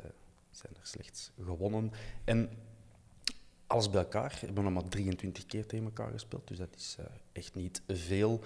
zijn 0.51 0.73
er 0.81 0.87
slechts 0.87 1.31
gewonnen. 1.45 1.93
En 2.25 2.51
alles 3.67 3.91
bij 3.91 4.03
elkaar 4.03 4.37
hebben 4.41 4.65
we 4.65 4.71
nog 4.71 4.83
maar 4.83 4.91
23 4.91 5.47
keer 5.47 5.67
tegen 5.67 5.85
elkaar 5.85 6.11
gespeeld, 6.11 6.49
dus 6.49 6.59
dat 6.59 6.75
is 6.77 6.97
eh, 6.99 7.05
echt 7.33 7.55
niet 7.55 7.83
veel. 7.89 8.41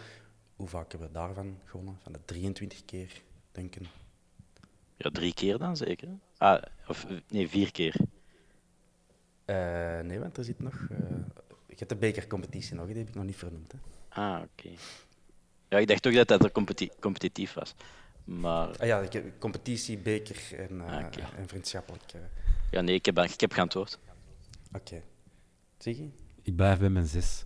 Hoe 0.57 0.69
vaak 0.69 0.91
hebben 0.91 1.09
we 1.09 1.15
daarvan 1.15 1.59
gewonnen? 1.65 1.99
Van 2.03 2.13
de 2.13 2.19
23 2.25 2.85
keer, 2.85 3.23
denken. 3.53 3.87
Ja, 4.97 5.11
drie 5.11 5.35
keer 5.35 5.59
dan 5.59 5.77
zeker. 5.77 6.09
Ah, 6.39 6.63
of 6.89 7.05
eh, 7.05 7.17
nee, 7.29 7.49
vier 7.49 7.73
keer. 7.73 7.97
Eh, 9.45 10.01
nee, 10.01 10.19
want 10.21 10.37
er 10.37 10.45
zit 10.45 10.59
nog. 10.61 10.75
eh, 10.91 10.99
je 11.67 11.75
hebt 11.81 11.89
de 11.89 11.97
bekercompetitie 11.97 12.75
nog, 12.75 12.87
die 12.87 12.97
heb 12.97 13.09
ik 13.09 13.15
nog 13.15 13.25
niet 13.25 13.37
vernoemd. 13.37 13.73
Hè. 13.73 13.79
Ah, 14.09 14.43
oké. 14.43 14.69
Ja, 15.69 15.79
ik 15.79 15.89
dacht 15.89 16.07
ook 16.07 16.15
dat 16.15 16.29
dat 16.29 16.53
competi- 16.53 16.91
competitief 17.01 17.53
was. 17.53 17.75
Maar 18.25 18.69
Ah 18.79 18.87
ja, 18.87 19.01
ik 19.01 19.13
heb 19.13 19.25
competitie, 19.39 19.99
beker 19.99 20.59
en, 20.59 20.81
eh, 20.81 20.97
Ah, 20.99 21.07
oké. 21.07 21.21
en 21.37 21.49
vriendschappelijk. 21.49 22.03
eh. 22.15 22.21
ja, 22.71 22.81
nee, 22.81 22.95
ik 22.95 23.05
heb, 23.07 23.19
ik 23.19 23.41
heb 23.41 23.53
geantwoord. 23.53 23.99
Oké. 24.73 25.03
Ziggy? 25.79 26.11
Ik 26.43 26.57
blijf 26.57 26.79
bij 26.79 26.89
mijn 26.91 27.07
zes. 27.07 27.45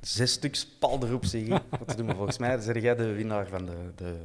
Zes 0.00 0.32
stuks 0.32 0.66
pal 0.66 1.02
erop, 1.06 1.24
Ziggy. 1.24 1.48
Wat 1.84 1.96
doen 1.96 2.06
we 2.06 2.14
volgens 2.14 2.38
mij? 2.38 2.60
Zeg 2.60 2.82
jij 2.82 2.94
de 2.94 3.12
winnaar 3.12 3.46
van 3.48 3.66
de, 3.66 3.92
de 3.94 4.16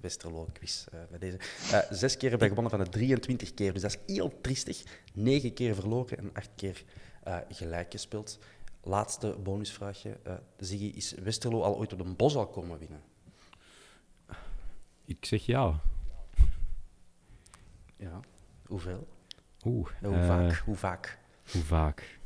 Westerlo-quiz 0.00 0.86
eh, 0.92 1.00
bij 1.10 1.18
deze. 1.18 1.36
Eh, 1.72 1.78
zes 1.90 2.16
keer 2.16 2.30
hebben 2.30 2.48
we 2.48 2.54
gewonnen 2.54 2.76
van 2.78 2.84
de 2.84 2.90
23 2.98 3.54
keer, 3.54 3.72
dus 3.72 3.82
dat 3.82 3.90
is 4.06 4.14
heel 4.14 4.40
triestig. 4.40 4.82
Negen 5.14 5.54
keer 5.54 5.74
verloren 5.74 6.18
en 6.18 6.30
acht 6.32 6.50
keer 6.56 6.84
eh, 7.22 7.36
gelijk 7.48 7.90
gespeeld. 7.92 8.38
Laatste 8.82 9.36
bonusvraagje. 9.42 10.16
Uh, 10.26 10.32
Ziggy, 10.58 10.84
is 10.94 11.12
Westerlo 11.12 11.62
al 11.62 11.76
ooit 11.76 11.92
op 11.92 12.00
een 12.00 12.16
bos 12.16 12.36
al 12.36 12.46
komen 12.46 12.78
winnen? 12.78 13.00
Ik 15.06 15.24
zeg 15.24 15.46
ja. 15.46 15.80
Ja. 17.96 18.20
Hoeveel? 18.66 19.08
Oeh. 19.64 19.90
hoe 20.00 20.14
eh, 20.14 20.26
vaak? 20.26 20.56
Hoe 20.56 20.76
vaak? 20.76 21.18
Hoe 21.50 21.62
vaak? 21.62 22.18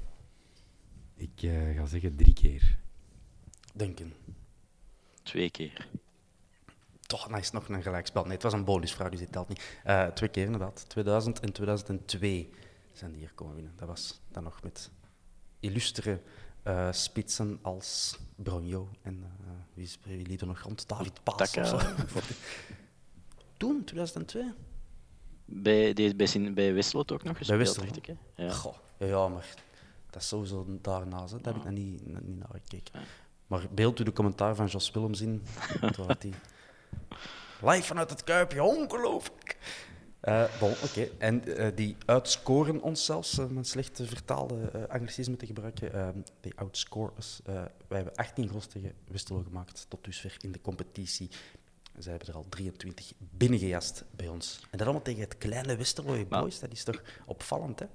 Ik 1.15 1.43
eh, 1.43 1.77
ga 1.77 1.87
zeggen 1.87 2.17
drie 2.17 2.33
keer. 2.33 2.79
Denken. 3.75 4.13
Twee 5.23 5.51
keer. 5.51 5.89
Toch, 7.01 7.29
nou 7.29 7.41
is 7.41 7.51
nog 7.51 7.69
een 7.69 7.83
gelijkspel. 7.83 8.23
Nee, 8.23 8.33
het 8.33 8.43
was 8.43 8.53
een 8.53 8.65
bonusvraag, 8.65 9.11
dus 9.11 9.19
dit 9.19 9.33
telt 9.33 9.49
niet. 9.49 9.79
Eh, 9.85 10.07
twee 10.07 10.29
keer 10.29 10.45
inderdaad. 10.45 10.89
2000 10.89 11.41
en 11.41 11.53
2002 11.53 12.51
zijn 12.93 13.11
die 13.11 13.21
hier 13.21 13.33
komen 13.35 13.55
winnen. 13.55 13.73
Dat 13.77 13.89
was 13.89 14.21
dan 14.29 14.43
nog 14.43 14.63
met 14.63 14.91
illustere 15.61 16.21
eh, 16.63 16.93
spitsen 16.93 17.59
als 17.63 18.19
Bronjo 18.37 18.89
en 19.03 19.23
eh, 19.23 19.51
wie, 19.75 19.85
is, 19.85 19.99
wie 20.03 20.27
liep 20.27 20.41
er 20.41 20.47
nog 20.47 20.61
rond? 20.61 20.89
David 20.89 21.23
Paas 21.23 21.57
of 21.57 21.67
zo. 21.67 21.79
Toen, 23.57 23.85
2002? 23.85 24.53
Bij, 25.45 25.93
die, 25.93 26.15
bij, 26.15 26.53
bij 26.55 26.75
Westerlo 26.75 27.05
ook 27.13 27.23
nog 27.23 27.37
gespeeld, 27.37 27.59
Westerlo. 27.59 27.87
dacht 27.87 28.09
ik. 28.09 28.17
Hè? 28.35 28.45
Ja. 28.45 28.53
Goh, 28.53 28.77
ja, 28.99 29.29
maar 29.29 29.55
dat 30.11 30.23
is 30.23 30.29
sowieso 30.29 30.67
daarnaast. 30.81 31.33
hè. 31.33 31.41
Daar 31.41 31.53
heb 31.53 31.63
ik 31.63 31.69
nog 31.69 31.79
niet, 31.79 32.07
nog 32.07 32.23
niet 32.23 32.39
naar 32.39 32.49
gekeken. 32.53 33.01
Maar 33.47 33.67
beeld 33.71 34.01
u 34.01 34.05
de 34.05 34.13
commentaar 34.13 34.55
van 34.55 34.67
Jos 34.67 34.91
Willems 34.91 35.21
in. 35.21 35.43
Hij... 35.81 36.33
Live 37.71 37.83
vanuit 37.83 38.11
het 38.11 38.25
Kuipje, 38.25 38.63
ongelooflijk. 38.63 39.57
Eh 40.21 40.45
bon, 40.61 40.71
oké. 40.85 41.09
En 41.19 41.57
eh, 41.57 41.69
die 41.75 41.97
uitscoren 42.07 42.83
ons 42.83 43.05
zelfs, 43.05 43.39
om 43.39 43.57
een 43.57 43.65
slecht 43.65 44.01
vertaalde 44.05 44.71
eh 44.73 44.83
anglicisme 44.89 45.37
te 45.37 45.47
gebruiken. 45.47 45.93
eh, 45.93 46.09
die 46.41 46.53
outscore 46.57 47.13
us. 47.19 47.41
Eh, 47.45 47.55
wij 47.89 47.97
hebben 47.97 48.15
18 48.15 48.49
goals 48.49 48.67
tegen 48.67 48.93
Westerlo 49.09 49.43
gemaakt 49.43 49.87
tot 49.89 50.05
dusver 50.05 50.37
in 50.41 50.53
de 50.53 50.61
competitie. 50.61 51.29
Zij 51.99 52.11
hebben 52.11 52.29
er 52.29 52.35
al 52.35 52.47
23 52.49 53.13
binnengejast 53.19 54.05
bij 54.17 54.29
ons. 54.29 54.59
En 54.63 54.79
dat 54.79 54.83
allemaal 54.87 55.03
tegen 55.03 55.21
het 55.21 55.39
kleine 55.39 55.77
Westerlo, 55.77 56.25
boys. 56.25 56.61
Dat 56.61 56.73
is 56.73 56.85
toch 56.85 57.03
opvallend, 57.27 57.79
hè? 57.79 57.87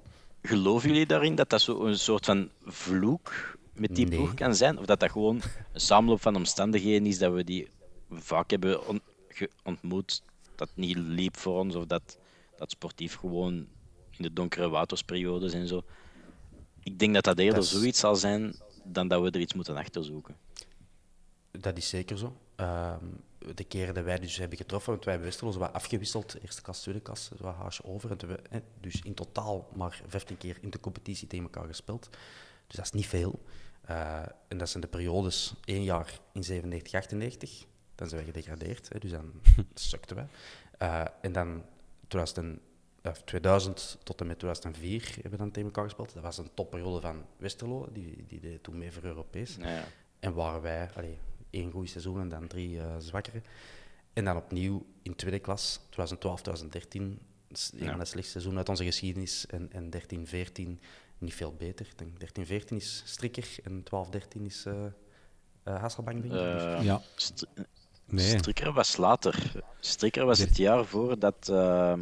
Geloven 0.42 0.88
jullie 0.88 1.06
daarin 1.06 1.34
dat 1.34 1.50
dat 1.50 1.60
zo 1.60 1.84
een 1.84 1.98
soort 1.98 2.24
van 2.24 2.50
vloek 2.64 3.56
met 3.72 3.94
die 3.96 4.06
Nee. 4.06 4.18
ploeg 4.18 4.34
kan 4.34 4.54
zijn? 4.54 4.78
Of 4.78 4.84
dat 4.86 5.00
dat 5.00 5.10
gewoon 5.10 5.42
een 5.72 5.80
samenloop 5.80 6.20
van 6.20 6.36
omstandigheden 6.36 7.06
is 7.06 7.18
dat 7.18 7.32
we 7.32 7.44
die 7.44 7.68
vaak 8.10 8.50
hebben 8.50 8.86
on- 8.88 9.00
ontmoet, 9.64 10.22
dat 10.58 10.70
niet 10.74 10.96
liep 10.96 11.36
voor 11.36 11.58
ons, 11.58 11.74
of 11.74 11.84
dat, 11.86 12.18
dat 12.56 12.70
sportief 12.70 13.14
gewoon 13.16 13.54
in 14.10 14.22
de 14.22 14.32
donkere 14.32 14.68
watersperiodes 14.68 15.52
en 15.52 15.66
zo. 15.68 15.82
Ik 16.82 16.98
denk 16.98 17.14
dat 17.14 17.24
dat 17.24 17.38
eerder 17.38 17.54
Dat 17.54 17.64
is- 17.64 17.70
zoiets 17.70 17.98
zal 18.00 18.16
zijn 18.16 18.54
dan 18.84 19.08
dat 19.08 19.22
we 19.22 19.30
er 19.30 19.40
iets 19.40 19.54
moeten 19.54 19.76
achterzoeken. 19.76 20.36
Dat 21.50 21.76
is 21.76 21.88
zeker 21.88 22.18
zo. 22.18 22.36
Ehm, 22.56 23.04
de 23.54 23.64
keren 23.64 23.94
dat 23.94 24.04
wij 24.04 24.18
dus 24.18 24.36
hebben 24.36 24.58
getroffen, 24.58 24.92
want 24.92 25.04
wij 25.04 25.12
hebben 25.14 25.30
Westerlo 25.32 25.58
wat 25.58 25.72
afgewisseld, 25.72 26.36
eerste 26.42 26.62
klas, 26.62 26.80
tweede 26.80 27.00
klas, 27.00 27.24
zo 27.24 27.44
wat 27.44 27.54
haasje 27.54 27.84
over. 27.84 28.10
En 28.10 28.28
we, 28.28 28.38
hè, 28.50 28.60
dus 28.80 29.00
in 29.02 29.14
totaal 29.14 29.68
maar 29.74 30.02
15 30.06 30.36
keer 30.38 30.58
in 30.60 30.70
de 30.70 30.80
competitie 30.80 31.26
tegen 31.28 31.44
elkaar 31.44 31.66
gespeeld. 31.66 32.08
Dus 32.66 32.76
dat 32.76 32.84
is 32.84 32.90
niet 32.90 33.06
veel. 33.06 33.42
Eh, 33.80 34.22
en 34.48 34.58
dat 34.58 34.68
zijn 34.68 34.82
de 34.82 34.88
periodes, 34.88 35.54
één 35.64 35.82
jaar 35.82 36.20
in 36.32 36.44
97, 36.44 36.94
98, 36.94 37.64
dan 37.96 38.08
zijn 38.08 38.20
we 38.20 38.26
gedegradeerd, 38.26 38.88
hè, 38.88 38.98
dus 38.98 39.10
dan 39.10 39.32
sukten 39.74 40.16
wij. 40.16 40.26
Eh, 40.78 41.04
en 41.20 41.32
dan 41.32 41.64
2000, 42.08 42.60
eh, 43.02 43.12
2000 43.12 43.98
tot 44.02 44.20
en 44.20 44.26
met 44.26 44.38
2004 44.38 45.12
hebben 45.14 45.30
we 45.30 45.36
dan 45.36 45.50
tegen 45.50 45.68
elkaar 45.68 45.84
gespeeld. 45.84 46.14
Dat 46.14 46.22
was 46.22 46.38
een 46.38 46.50
topperiode 46.54 47.00
van 47.00 47.24
Westerlo, 47.36 47.88
die, 47.92 48.24
die 48.28 48.40
deed 48.40 48.62
toen 48.62 48.78
mee 48.78 48.92
voor 48.92 49.04
Europees. 49.04 49.56
Ja, 49.56 49.68
ja. 49.68 49.84
En 50.20 50.34
waren 50.34 50.60
wij 50.62 50.90
allee, 50.96 51.18
één 51.50 51.70
goed 51.70 51.90
seizoen 51.90 52.20
en 52.20 52.28
dan 52.28 52.46
drie 52.46 52.80
eh, 52.80 52.94
zwakkere. 52.98 53.42
En 54.12 54.24
dan 54.24 54.36
opnieuw 54.36 54.86
in 55.02 55.14
tweede 55.14 55.38
klas, 55.38 55.80
2012, 55.90 56.40
2013, 56.42 57.18
dat 57.48 57.58
is 57.58 57.70
een 57.74 57.84
Ja. 57.84 57.90
van 57.90 57.98
de 57.98 58.04
slechtste 58.04 58.30
seizoenen 58.30 58.58
uit 58.60 58.68
onze 58.68 58.84
geschiedenis. 58.84 59.46
En, 59.46 59.72
en 59.72 59.90
13, 59.90 60.26
14 60.26 60.80
niet 61.18 61.34
veel 61.34 61.54
beter. 61.54 61.86
Ik 61.86 61.98
denk 61.98 62.20
13, 62.20 62.46
14 62.46 62.76
is 62.76 63.02
Strikker 63.06 63.48
en 63.64 63.82
12, 63.82 64.08
13 64.10 64.44
is 64.44 64.64
eh 64.66 64.84
eh, 65.62 65.80
Hasselbank, 65.80 66.22
denk 66.22 66.34
ik. 66.34 66.40
Eh, 66.40 66.82
Ja. 66.84 67.02
Nee. 68.06 68.38
Strikker 68.38 68.72
was 68.72 68.96
later. 68.96 69.52
Strikker 69.80 70.24
was 70.24 70.38
het 70.38 70.56
jaar 70.56 70.84
voor 70.84 71.18
dat, 71.18 71.48
ehm 71.48 72.00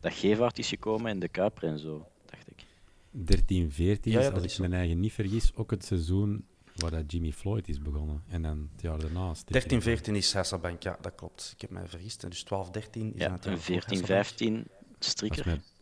dat 0.00 0.12
Gevaert 0.12 0.58
is 0.58 0.68
gekomen 0.68 1.10
in 1.10 1.18
de 1.20 1.28
Kuiper 1.28 1.62
en 1.64 1.78
zo, 1.78 2.06
dacht 2.30 2.48
ik. 2.50 2.64
13, 3.10 3.72
14 3.72 4.12
Ja, 4.12 4.18
ja, 4.18 4.24
is, 4.24 4.30
dat 4.32 4.42
als 4.42 4.44
ik 4.44 4.50
zo. 4.56 4.60
mijn 4.62 4.72
eigen 4.74 5.00
niet 5.00 5.12
vergis, 5.12 5.52
ook 5.54 5.70
het 5.70 5.84
seizoen 5.84 6.44
waar 6.74 6.90
dat 6.90 7.12
Jimmy 7.12 7.32
Floyd 7.32 7.68
is 7.68 7.78
begonnen. 7.82 8.22
En 8.28 8.42
dan 8.42 8.68
het 8.72 8.82
jaar 8.82 8.98
daarna. 8.98 9.30
is 9.30 9.44
13, 9.44 9.82
14 9.82 10.16
is 10.16 10.32
Hasselbank, 10.34 10.82
ja, 10.82 10.98
dat 11.00 11.14
klopt. 11.14 11.50
Ik 11.54 11.60
heb 11.60 11.70
mij 11.70 11.88
vergist. 11.88 12.22
En 12.22 12.30
Dus 12.30 12.42
12, 12.42 12.70
13 12.70 13.14
is 13.14 13.20
Ja, 13.20 13.28
natuurlijk 13.28 13.44
en 13.66 13.74
ook 13.74 13.82
14, 13.82 13.98
Hasselbank. 13.98 14.26
15 14.26 14.54
Dat 14.56 14.96
was 14.98 15.08
Strikker. 15.08 15.46
met, 15.46 15.72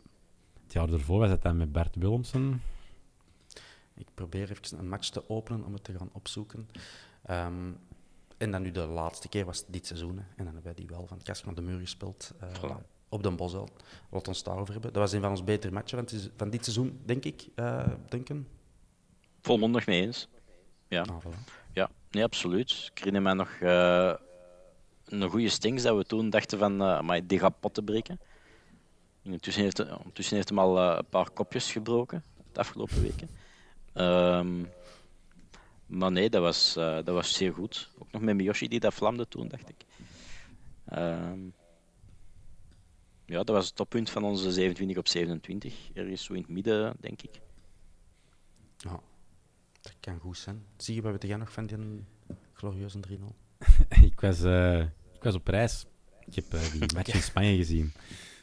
het 0.63 0.73
jaar 0.73 0.87
daarvoor 0.87 1.19
was 1.19 1.29
het 1.29 1.41
dan 1.41 1.57
met 1.57 1.71
Bert 1.71 1.95
Willemsen. 1.95 2.61
Ik 3.95 4.07
probeer 4.13 4.51
even 4.51 4.79
een 4.79 4.89
match 4.89 5.09
te 5.09 5.29
openen 5.29 5.63
om 5.65 5.73
het 5.73 5.83
te 5.83 5.93
gaan 5.97 6.09
opzoeken. 6.13 6.69
Ehm, 7.23 7.71
en 8.37 8.51
dan 8.51 8.61
nu 8.61 8.71
de 8.71 8.85
laatste 8.87 9.27
keer 9.27 9.45
was 9.45 9.63
dit 9.67 9.87
seizoen. 9.87 10.17
hè. 10.17 10.21
En 10.23 10.33
dan 10.35 10.45
hebben 10.45 10.63
wij 10.63 10.73
die 10.73 10.87
wel 10.87 11.07
van 11.07 11.21
kast 11.23 11.41
van 11.43 11.53
de 11.53 11.61
muur 11.61 11.79
gespeeld. 11.79 12.31
eh, 12.39 12.47
Voilà. 12.61 12.85
Op 13.09 13.23
Den 13.23 13.35
Bosel. 13.35 13.69
Laat 14.09 14.27
ons 14.27 14.43
daarover 14.43 14.73
hebben. 14.73 14.93
Dat 14.93 15.01
was 15.01 15.11
een 15.11 15.21
van 15.21 15.29
onze 15.29 15.43
betere 15.43 15.73
matchen 15.73 15.97
van, 16.07 16.17
het 16.19 16.29
van 16.37 16.49
dit 16.49 16.63
seizoen, 16.63 16.99
denk 17.05 17.25
ik. 17.25 17.47
eh 17.55 17.87
denken. 18.09 18.47
Volmondig 19.41 19.85
mee 19.85 20.01
eens. 20.01 20.27
Ja, 20.87 21.05
voilà. 21.05 21.51
ja 21.73 21.89
nee, 22.11 22.23
absoluut. 22.23 22.89
Ik 22.91 22.97
herinner 22.97 23.21
me 23.21 23.33
nog 23.33 23.49
eh, 23.49 24.13
een 25.05 25.29
goede 25.29 25.49
stinks 25.49 25.83
dat 25.83 25.97
we 25.97 26.03
toen 26.03 26.29
dachten 26.29 26.59
van, 26.59 26.77
maar 26.77 27.27
die 27.27 27.39
gaat 27.39 27.59
potten 27.59 27.83
breken. 27.83 28.19
Intussen 29.21 29.63
heeft, 29.63 29.79
ondertussen 29.97 30.35
heeft 30.35 30.49
hem 30.49 30.59
al 30.59 30.79
een 30.97 31.05
paar 31.09 31.29
kopjes 31.29 31.71
gebroken 31.71 32.23
de 32.51 32.59
afgelopen 32.59 33.01
weken. 33.01 33.29
Ehm, 33.93 34.63
maar 35.87 36.11
nee, 36.11 36.29
dat 36.29 36.41
was, 36.41 36.75
eh, 36.75 36.95
dat 36.95 37.07
was 37.07 37.33
zeer 37.33 37.53
goed. 37.53 37.89
Ook 37.97 38.11
nog 38.11 38.21
met 38.21 38.35
Miyoshi 38.35 38.67
die 38.67 38.79
dat 38.79 38.93
vlamde 38.93 39.27
toen, 39.27 39.47
dacht 39.47 39.69
ik. 39.69 39.85
Ehm, 40.85 41.39
ja, 43.25 43.37
dat 43.37 43.49
was 43.49 43.65
het 43.65 43.75
toppunt 43.75 44.09
van 44.09 44.23
onze 44.23 44.51
27 44.51 44.97
op 44.97 45.07
27. 45.07 45.89
Ergens 45.93 46.23
zo 46.23 46.33
in 46.33 46.41
het 46.41 46.49
midden, 46.49 46.95
denk 46.99 47.21
ik. 47.21 47.41
Ja, 48.77 48.99
dat 49.81 49.95
kan 49.99 50.19
goed 50.19 50.37
zijn. 50.37 50.65
Zie 50.77 50.95
je, 50.95 51.01
wat 51.01 51.11
weet 51.11 51.23
jij 51.23 51.37
nog 51.37 51.51
van 51.51 51.65
die 51.65 52.03
glorieuze 52.53 52.99
3-0? 52.99 53.35
ik, 54.11 54.19
was, 54.19 54.43
eh, 54.43 54.79
ik 55.13 55.23
was 55.23 55.35
op 55.35 55.47
reis. 55.47 55.85
Ik 56.25 56.35
heb 56.35 56.53
eh, 56.53 56.71
die 56.71 56.93
match 56.95 57.13
in 57.13 57.21
Spanje 57.21 57.55
gezien. 57.55 57.91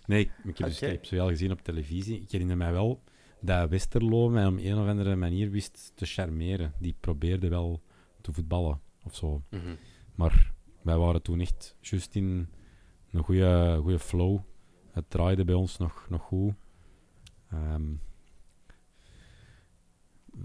Nee, 0.07 0.21
ik, 0.21 0.31
ik 0.45 0.59
heb, 0.59 0.69
dus, 0.69 0.83
ik 0.83 0.91
heb 0.91 1.05
ze 1.05 1.15
wel 1.15 1.29
gezien 1.29 1.53
op 1.53 1.61
televisie. 1.63 2.21
Ik 2.21 2.31
herinner 2.31 2.57
mij 2.57 2.73
wel 2.73 3.03
dat 3.45 3.71
Westerlo 3.71 4.29
mij 4.29 4.47
op 4.47 4.57
een 4.57 4.79
of 4.79 4.89
andere 4.89 5.17
manier 5.17 5.51
wist 5.51 5.93
te 5.95 6.07
charmeren. 6.07 6.73
Die 6.79 6.97
probeerde 7.01 7.49
wel 7.49 7.83
te 8.21 8.33
voetballen 8.33 8.81
of 9.03 9.15
zo. 9.15 9.43
Mhm. 9.51 9.75
Maar 10.15 10.53
wij 10.83 10.97
waren 10.97 11.23
toen 11.23 11.41
echt 11.41 11.77
juist 11.81 12.15
in 12.15 12.49
een 13.11 13.23
goede, 13.23 13.79
goede 13.83 13.99
flow. 13.99 14.39
Het 14.91 15.11
draaide 15.11 15.45
bij 15.45 15.55
ons 15.55 15.77
nog, 15.77 16.07
nog 16.09 16.23
goed. 16.23 16.55
Ehm, 17.51 17.93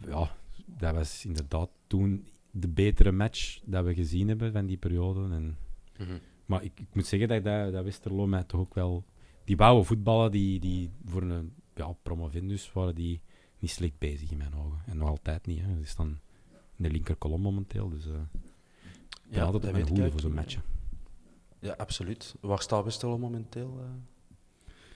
ja, 0.08 0.36
dat 0.66 0.94
was 0.94 1.26
inderdaad 1.26 1.70
toen 1.88 2.28
de 2.52 2.68
betere 2.68 3.12
match 3.12 3.60
dat 3.66 3.86
we 3.86 3.94
gezien 3.94 4.28
hebben 4.28 4.52
van 4.52 4.66
die 4.66 4.78
periode. 4.78 5.34
En, 5.36 5.58
Mhm. 5.98 6.18
maar 6.46 6.64
ik, 6.64 6.80
ik 6.80 6.88
moet 6.94 7.06
zeggen 7.06 7.28
dat, 7.28 7.44
dat, 7.44 7.72
dat 7.72 7.84
Westerlo 7.84 8.28
mij 8.28 8.44
toch 8.44 8.60
ook 8.60 8.74
wel... 8.74 9.06
Die 9.44 9.56
wouwen 9.58 9.86
voetballen, 9.86 10.32
die, 10.32 10.60
die 10.60 10.90
voor 11.06 11.22
een 11.22 11.54
ja, 11.80 11.92
promovendus 12.02 12.74
waren 12.74 12.96
die 12.96 13.22
niet 13.60 13.72
slecht 13.72 13.98
bezig 13.98 14.32
in 14.32 14.38
mijn 14.38 14.56
ogen. 14.56 14.82
En 14.86 14.98
nog 14.98 15.10
altijd 15.10 15.46
niet. 15.46 15.62
Hè. 15.62 15.76
Die 15.76 15.86
staan 15.86 16.20
in 16.76 16.84
de 16.84 16.90
linkerkolom 16.90 17.42
momenteel. 17.42 17.90
Dus 17.90 18.06
eh 18.06 18.12
ik 19.30 19.38
altijd 19.42 19.54
dat 19.54 19.64
een 19.64 19.72
weet 19.74 19.82
ik 19.82 19.88
goede 19.88 20.12
voor 20.12 20.20
zo'n 20.20 20.34
match. 20.34 20.58
Ja, 21.60 21.74
absoluut. 21.74 22.36
Waar 22.40 22.62
staat 22.62 22.84
Westerlo 22.84 23.18
momenteel? 23.18 23.80
eh? 23.82 23.90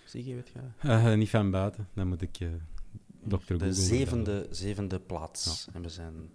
Zie 0.05 0.25
je, 0.25 0.35
weet? 0.35 0.51
Eh, 0.79 1.13
niet 1.13 1.29
van 1.29 1.51
buiten, 1.51 1.87
dan 1.93 2.07
moet 2.07 2.21
ik 2.21 2.39
eh 2.39 2.49
dokter 3.23 3.57
De 3.57 3.73
zevende, 3.73 4.47
zevende 4.51 4.99
plaats. 4.99 5.67
En 5.73 5.81
we 5.81 5.89
zijn 5.89 6.31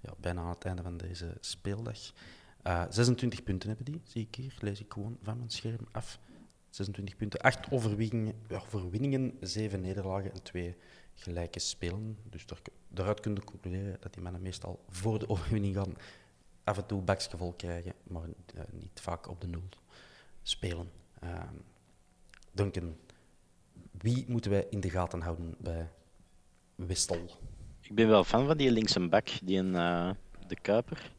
ja, 0.00 0.14
bijna 0.20 0.40
aan 0.40 0.48
het 0.48 0.64
einde 0.64 0.82
van 0.82 0.96
deze 0.96 1.36
speeldag. 1.40 1.98
Eh 2.62 2.84
26 2.90 3.42
punten 3.42 3.68
hebben 3.68 3.86
die, 3.86 4.00
zie 4.04 4.26
ik 4.26 4.34
hier. 4.34 4.54
Lees 4.60 4.80
ik 4.80 4.92
gewoon 4.92 5.18
van 5.22 5.36
mijn 5.36 5.50
scherm 5.50 5.86
af. 5.92 6.18
26 6.70 7.16
punten, 7.16 7.40
8 7.40 7.70
overwinningen, 7.70 8.34
overwinningen 8.50 9.36
7 9.40 9.80
nederlagen 9.80 10.32
en 10.32 10.42
2 10.42 10.76
gelijke 11.14 11.58
spelen. 11.58 12.18
Dus 12.30 12.46
daar, 12.46 12.60
daaruit 12.88 13.20
kun 13.20 13.34
je 13.34 13.44
concluderen 13.44 13.96
dat 14.00 14.12
die 14.14 14.22
mannen 14.22 14.42
meestal 14.42 14.84
voor 14.88 15.18
de 15.18 15.28
overwinning 15.28 15.74
gaan 15.74 15.96
af 16.64 16.76
en 16.76 16.86
toe 16.86 17.02
baksgevol 17.02 17.52
krijgen, 17.52 17.92
maar 18.02 18.28
eh, 18.54 18.62
niet 18.72 19.00
vaak 19.00 19.28
op 19.28 19.40
de 19.40 19.46
nul. 19.46 19.62
spelen. 20.42 20.90
Ehm, 21.20 21.54
Duncan, 22.52 22.96
wie 23.90 24.24
moeten 24.28 24.50
wij 24.50 24.66
in 24.70 24.80
de 24.80 24.90
gaten 24.90 25.20
houden 25.20 25.54
bij 25.58 25.90
Wistel? 26.74 27.30
Ik 27.80 27.94
ben 27.94 28.08
wel 28.08 28.24
fan 28.24 28.46
van 28.46 28.56
die 28.56 28.70
linkse 28.70 29.08
bak, 29.08 29.28
die 29.42 29.58
een, 29.58 29.74
eh, 29.74 30.10
de 30.46 30.60
Kuiper. 30.60 31.12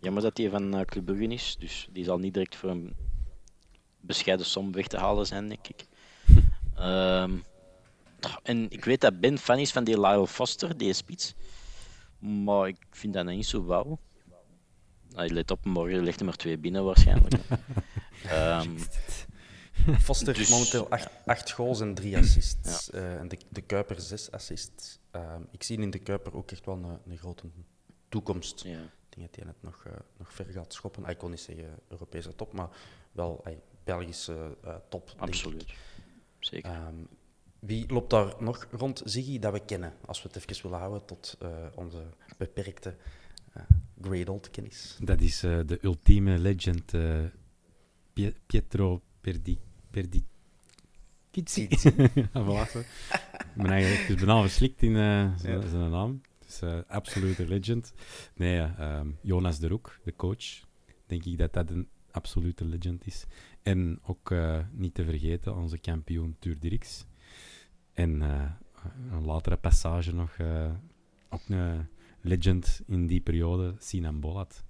Jammer 0.00 0.22
dat 0.22 0.36
die 0.36 0.50
van 0.50 0.74
eh, 0.74 0.80
Club 0.80 1.04
Brugge 1.04 1.26
is, 1.26 1.56
dus 1.58 1.88
die 1.92 2.04
zal 2.04 2.18
niet 2.18 2.34
direct 2.34 2.56
voor 2.56 2.70
een 2.70 2.94
bescheiden 4.02 4.46
som 4.46 4.72
weg 4.72 4.86
te 4.86 4.96
halen 4.98 5.26
zijn, 5.26 5.48
denk 5.48 5.68
ik. 5.68 5.86
Ehm, 6.76 7.32
en 8.42 8.70
ik 8.70 8.84
weet 8.84 9.00
dat 9.00 9.20
Ben 9.20 9.38
fan 9.38 9.58
is 9.58 9.72
van 9.72 9.84
die 9.84 10.00
Lyle 10.00 10.26
Foster, 10.26 10.76
die 10.76 10.92
spits. 10.92 11.34
Maar 12.18 12.68
ik 12.68 12.76
vind 12.90 13.14
dat 13.14 13.24
niet 13.24 13.46
zo 13.46 13.64
wauw. 13.64 13.98
Ah, 15.14 15.30
let 15.30 15.50
op, 15.50 15.64
morgen 15.64 16.02
ligt 16.02 16.18
er 16.20 16.24
maar 16.26 16.36
twee 16.36 16.58
binnen 16.58 16.84
waarschijnlijk. 16.84 17.34
Ehm, 18.28 18.76
Foster 20.06 20.34
Dus- 20.34 20.48
momenteel 20.48 20.88
8 21.26 21.50
goals 21.50 21.80
en 21.80 21.94
3 21.94 22.16
assists. 22.18 22.90
Eh, 22.90 23.14
en 23.18 23.28
de, 23.28 23.38
de 23.48 23.60
Kuiper 23.60 24.00
6 24.00 24.30
assists. 24.30 24.98
Ehm, 25.10 25.42
ik 25.50 25.62
zie 25.62 25.78
in 25.80 25.90
de 25.90 25.98
Kuiper 25.98 26.34
ook 26.34 26.50
echt 26.50 26.64
wel 26.66 26.74
een, 26.74 26.98
een 27.12 27.18
grote 27.18 27.44
toekomst. 28.08 28.62
ja. 28.62 28.80
Ik 29.10 29.18
denk 29.18 29.30
dat 29.32 29.36
hij 29.44 29.54
het 29.54 29.62
nog, 29.62 29.84
eh, 29.86 29.92
nog 30.18 30.32
ver 30.32 30.44
gaat 30.44 30.72
schoppen. 30.72 31.04
Ik 31.04 31.18
kon 31.18 31.30
niet 31.30 31.40
zeggen 31.40 31.78
Europese 31.88 32.34
top, 32.34 32.52
maar 32.52 32.68
wel 33.12 33.44
Belgische 33.84 34.56
eh, 34.64 34.74
top. 34.88 35.14
Absoluut. 35.16 35.64
Zeker. 36.38 36.70
Ehm, 36.70 36.94
wie 37.58 37.92
loopt 37.92 38.10
daar 38.10 38.34
nog 38.38 38.66
rond, 38.70 39.02
Ziggy, 39.04 39.38
dat 39.38 39.52
we 39.52 39.60
kennen? 39.64 39.92
Als 40.06 40.22
we 40.22 40.28
het 40.32 40.36
even 40.50 40.62
willen 40.62 40.78
houden 40.78 41.04
tot 41.04 41.36
eh, 41.40 41.48
onze 41.74 42.02
beperkte 42.38 42.96
eh 43.52 43.62
great 44.00 44.28
old 44.28 44.50
kennis. 44.50 44.98
Dat 45.00 45.20
is 45.20 45.42
eh, 45.42 45.60
de 45.66 45.78
ultieme 45.82 46.38
legend 46.38 46.94
eh, 46.94 47.20
Pie- 48.12 48.34
Pietro 48.46 49.02
Perdi... 49.20 49.58
Perdi 49.90 50.24
Kitsi. 51.30 51.68
voilà. 52.34 52.66
Ik 52.74 52.86
ben 53.56 53.66
eigenlijk 53.70 54.02
even 54.08 54.16
bijna 54.26 54.40
verslikt 54.40 54.82
in 54.82 54.96
eh, 54.96 55.32
zijn 55.36 55.60
Ja. 55.60 55.68
zijn 55.68 55.90
naam. 55.90 56.20
Dus 56.46 56.60
eh 56.60 56.78
absolute 56.86 57.46
legend. 57.46 57.92
Nee, 58.34 58.58
ehm, 58.60 59.10
Jonas 59.22 59.58
de 59.58 59.68
Roek, 59.68 59.98
de 60.04 60.16
coach. 60.16 60.60
Denk 61.06 61.24
ik 61.24 61.38
dat 61.38 61.52
dat 61.52 61.70
een 61.70 61.88
absolute 62.12 62.64
legend 62.64 63.06
is. 63.06 63.24
En 63.62 64.00
ook 64.02 64.30
eh, 64.30 64.58
niet 64.70 64.94
te 64.94 65.04
vergeten, 65.04 65.56
onze 65.56 65.78
kampioen 65.78 66.36
Tuur 66.38 66.58
Dirks. 66.58 67.06
En 67.92 68.22
eh, 68.22 68.50
een 69.10 69.24
latere 69.24 69.56
passage 69.56 70.14
nog, 70.14 70.36
eh, 70.36 70.72
ook 71.28 71.48
een 71.48 71.88
legend 72.20 72.80
in 72.86 73.06
die 73.06 73.20
periode, 73.20 73.74
Sinan 73.78 74.20
Bolat. 74.20 74.64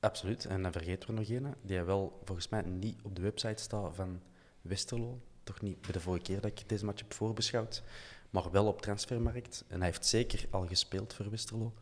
Absoluut. 0.00 0.44
En 0.44 0.62
dan 0.62 0.72
vergeten 0.72 1.08
we 1.08 1.14
nog 1.14 1.28
een, 1.28 1.54
die 1.62 1.82
wel 1.82 2.20
volgens 2.24 2.48
mij 2.48 2.62
niet 2.62 2.98
op 3.02 3.16
de 3.16 3.22
website 3.22 3.62
staat 3.62 3.94
van 3.94 4.20
Westerlo. 4.62 5.20
Toch 5.42 5.60
niet 5.60 5.80
bij 5.80 5.92
de 5.92 6.00
vorige 6.00 6.22
keer 6.22 6.40
dat 6.40 6.50
ik 6.50 6.68
deze 6.68 6.84
match 6.84 7.00
heb 7.00 7.12
voorbeschouwd, 7.12 7.82
maar 8.30 8.50
wel 8.50 8.66
op 8.66 8.82
transfermarkt. 8.82 9.64
En 9.68 9.76
hij 9.76 9.86
heeft 9.86 10.06
zeker 10.06 10.46
al 10.50 10.66
gespeeld 10.66 11.14
voor 11.14 11.30
Westerlo. 11.30 11.74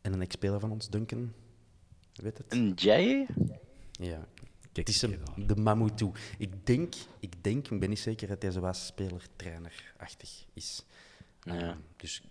En 0.00 0.12
een 0.12 0.22
ex-speler 0.22 0.60
van 0.60 0.70
ons, 0.70 0.88
Duncan, 0.88 1.32
weet 2.22 2.38
het? 2.38 2.46
En 2.46 2.72
jij? 2.74 3.26
Ja, 3.90 4.28
Kijk, 4.74 4.86
het 4.86 4.96
is 4.96 5.02
hem, 5.02 5.46
de 5.46 5.56
Mamoutou. 5.56 6.12
Ik 6.38 6.66
denk, 6.66 6.94
ik 7.20 7.44
denk, 7.44 7.68
ik 7.68 7.80
ben 7.80 7.88
niet 7.88 7.98
zeker 7.98 8.28
dat 8.28 8.40
deze 8.40 8.60
was 8.60 8.86
speler-trainer-achtig 8.86 10.46
is. 10.52 10.84
Ja. 11.40 11.54
Ehm, 11.54 11.76
dus 11.96 12.22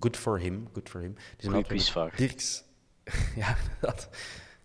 good 0.00 0.16
for 0.16 0.40
him, 0.40 0.68
good 0.72 0.88
for 0.88 1.00
him. 1.00 1.14
Dus 1.36 1.46
we 1.46 1.62
quizvraag. 1.62 2.16
Dirks, 2.16 2.64
ja, 3.42 3.56
dat 3.80 4.08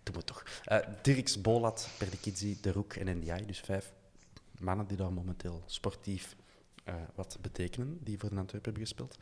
doen 0.02 0.14
we 0.14 0.24
toch. 0.24 0.44
Eh, 0.64 0.78
Dirks, 1.02 1.40
Bolat, 1.40 1.88
Perdikidzi, 1.98 2.58
De 2.60 2.72
Roek 2.72 2.92
en 2.92 3.18
NDI, 3.18 3.46
dus 3.46 3.60
vijf 3.60 3.92
mannen 4.58 4.86
die 4.86 4.96
daar 4.96 5.12
momenteel 5.12 5.62
sportief 5.66 6.36
eh, 6.84 6.94
wat 7.14 7.38
betekenen, 7.40 7.98
die 8.02 8.18
voor 8.18 8.30
de 8.30 8.36
Antwerpen 8.36 8.72
hebben 8.72 8.88
gespeeld. 8.88 9.18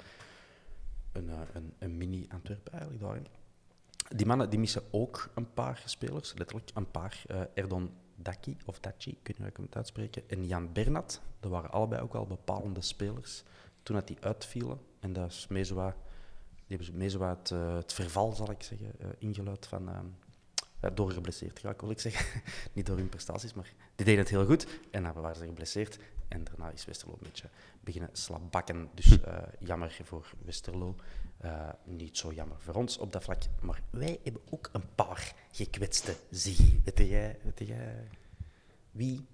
Een, 1.13 1.31
eh, 1.31 1.41
een, 1.53 1.73
een 1.79 1.97
mini-Antwerpen 1.97 2.73
eigenlijk 2.73 3.03
daarin. 3.03 3.27
Die 4.09 4.27
mannen 4.27 4.51
die 4.51 4.59
missen 4.59 4.83
ook 4.91 5.31
een 5.35 5.53
paar 5.53 5.83
spelers, 5.85 6.35
letterlijk 6.37 6.71
een 6.75 6.91
paar. 6.91 7.23
Eh, 7.27 7.41
Erdon 7.55 7.91
Daki, 8.15 8.57
of 8.67 8.81
Daci, 8.81 9.11
ik 9.23 9.37
weet 9.39 9.59
niet 9.59 9.75
uitspreken, 9.77 10.29
en 10.29 10.47
Jan 10.47 10.73
Bernat. 10.73 11.21
Dat 11.41 11.51
waren 11.51 11.71
allebei 11.71 12.03
ook 12.03 12.15
al 12.15 12.27
bepalende 12.27 12.81
spelers 12.81 13.43
toen 13.83 13.97
dat 13.97 14.07
die 14.07 14.17
uitvielen. 14.21 14.81
En 15.01 15.13
dat 15.13 15.31
is 15.31 15.47
mee 15.49 15.65
zo 15.65 15.75
wat, 15.75 15.95
die 16.67 16.79
eh, 17.51 17.75
het 17.75 17.93
verval, 17.93 18.33
zal 18.33 18.51
ik 18.51 18.63
zeggen, 18.63 18.93
eh, 18.99 19.09
ingeluid 19.19 19.67
van... 19.67 19.89
door 20.95 21.11
geblesseerd 21.11 21.59
geraakt, 21.59 21.81
wil 21.81 21.91
ik 21.91 22.01
zeggen. 22.01 22.43
Niet 22.73 22.87
door 22.87 22.97
hun 22.97 23.09
prestaties, 23.09 23.55
maar 23.55 23.73
die 23.95 24.05
deden 24.05 24.21
het 24.21 24.29
heel 24.29 24.47
goed. 24.47 24.67
En 24.91 25.03
dan 25.03 25.13
waren 25.13 25.37
ze 25.37 25.45
geblesseerd. 25.45 25.99
En 26.29 26.45
daarna 26.45 26.71
is 26.71 26.85
Westerlo 26.85 27.13
een 27.13 27.29
beetje 27.29 27.49
beginnen 27.81 28.11
slapbakken. 28.13 28.89
Dus 28.95 29.21
eh, 29.21 29.39
jammer 29.59 29.99
voor 30.03 30.33
Westerlo. 30.45 30.97
Eh, 31.37 31.69
niet 31.85 32.19
zo 32.19 32.33
jammer 32.33 32.57
voor 32.61 32.75
ons 32.75 32.99
op 32.99 33.13
dat 33.13 33.23
vlak. 33.23 33.43
Maar 33.61 33.81
wij 33.91 34.19
hebben 34.23 34.43
ook 34.51 34.69
een 34.73 34.95
paar 34.95 35.35
gekwetste 35.51 36.15
Ziggy. 36.31 36.81
Weet 36.85 36.99
jij, 37.09 37.39
weet 37.43 37.69
jij 37.69 38.09
wie? 38.91 39.27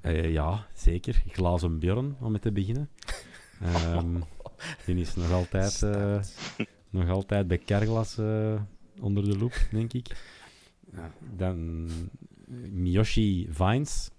Eh, 0.00 0.32
ja, 0.32 0.66
zeker. 0.74 1.22
Glazen 1.26 1.78
Björn, 1.78 2.16
om 2.20 2.30
mee 2.30 2.40
te 2.40 2.52
beginnen. 2.52 2.90
Ehm, 3.60 4.20
die 4.86 4.96
is 4.96 5.14
nog 5.14 5.32
altijd, 5.32 5.80
nog 6.90 7.08
altijd 7.08 7.48
bij 7.48 7.58
Kerglas 7.58 8.16
onder 9.00 9.24
de 9.24 9.38
loep, 9.38 9.68
denk 9.70 9.92
ik. 9.92 10.16
Ja, 10.92 11.12
dan 11.36 11.88
eh, 12.48 12.70
Miyoshi 12.70 13.46
Vines, 13.50 14.10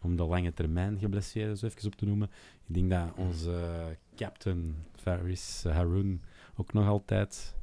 om 0.00 0.16
de 0.16 0.24
lange 0.24 0.52
termijn 0.52 0.98
geblesseerden 0.98 1.56
zo 1.56 1.66
even 1.66 1.86
op 1.86 1.94
te 1.94 2.06
noemen. 2.06 2.30
Ik 2.66 2.74
denk 2.74 2.90
dat 2.90 3.12
onze 3.16 3.96
captain 4.16 4.74
Faris 4.96 5.64
Haroon 5.64 6.20
ook 6.56 6.72
nog 6.72 6.86
altijd 6.86 7.54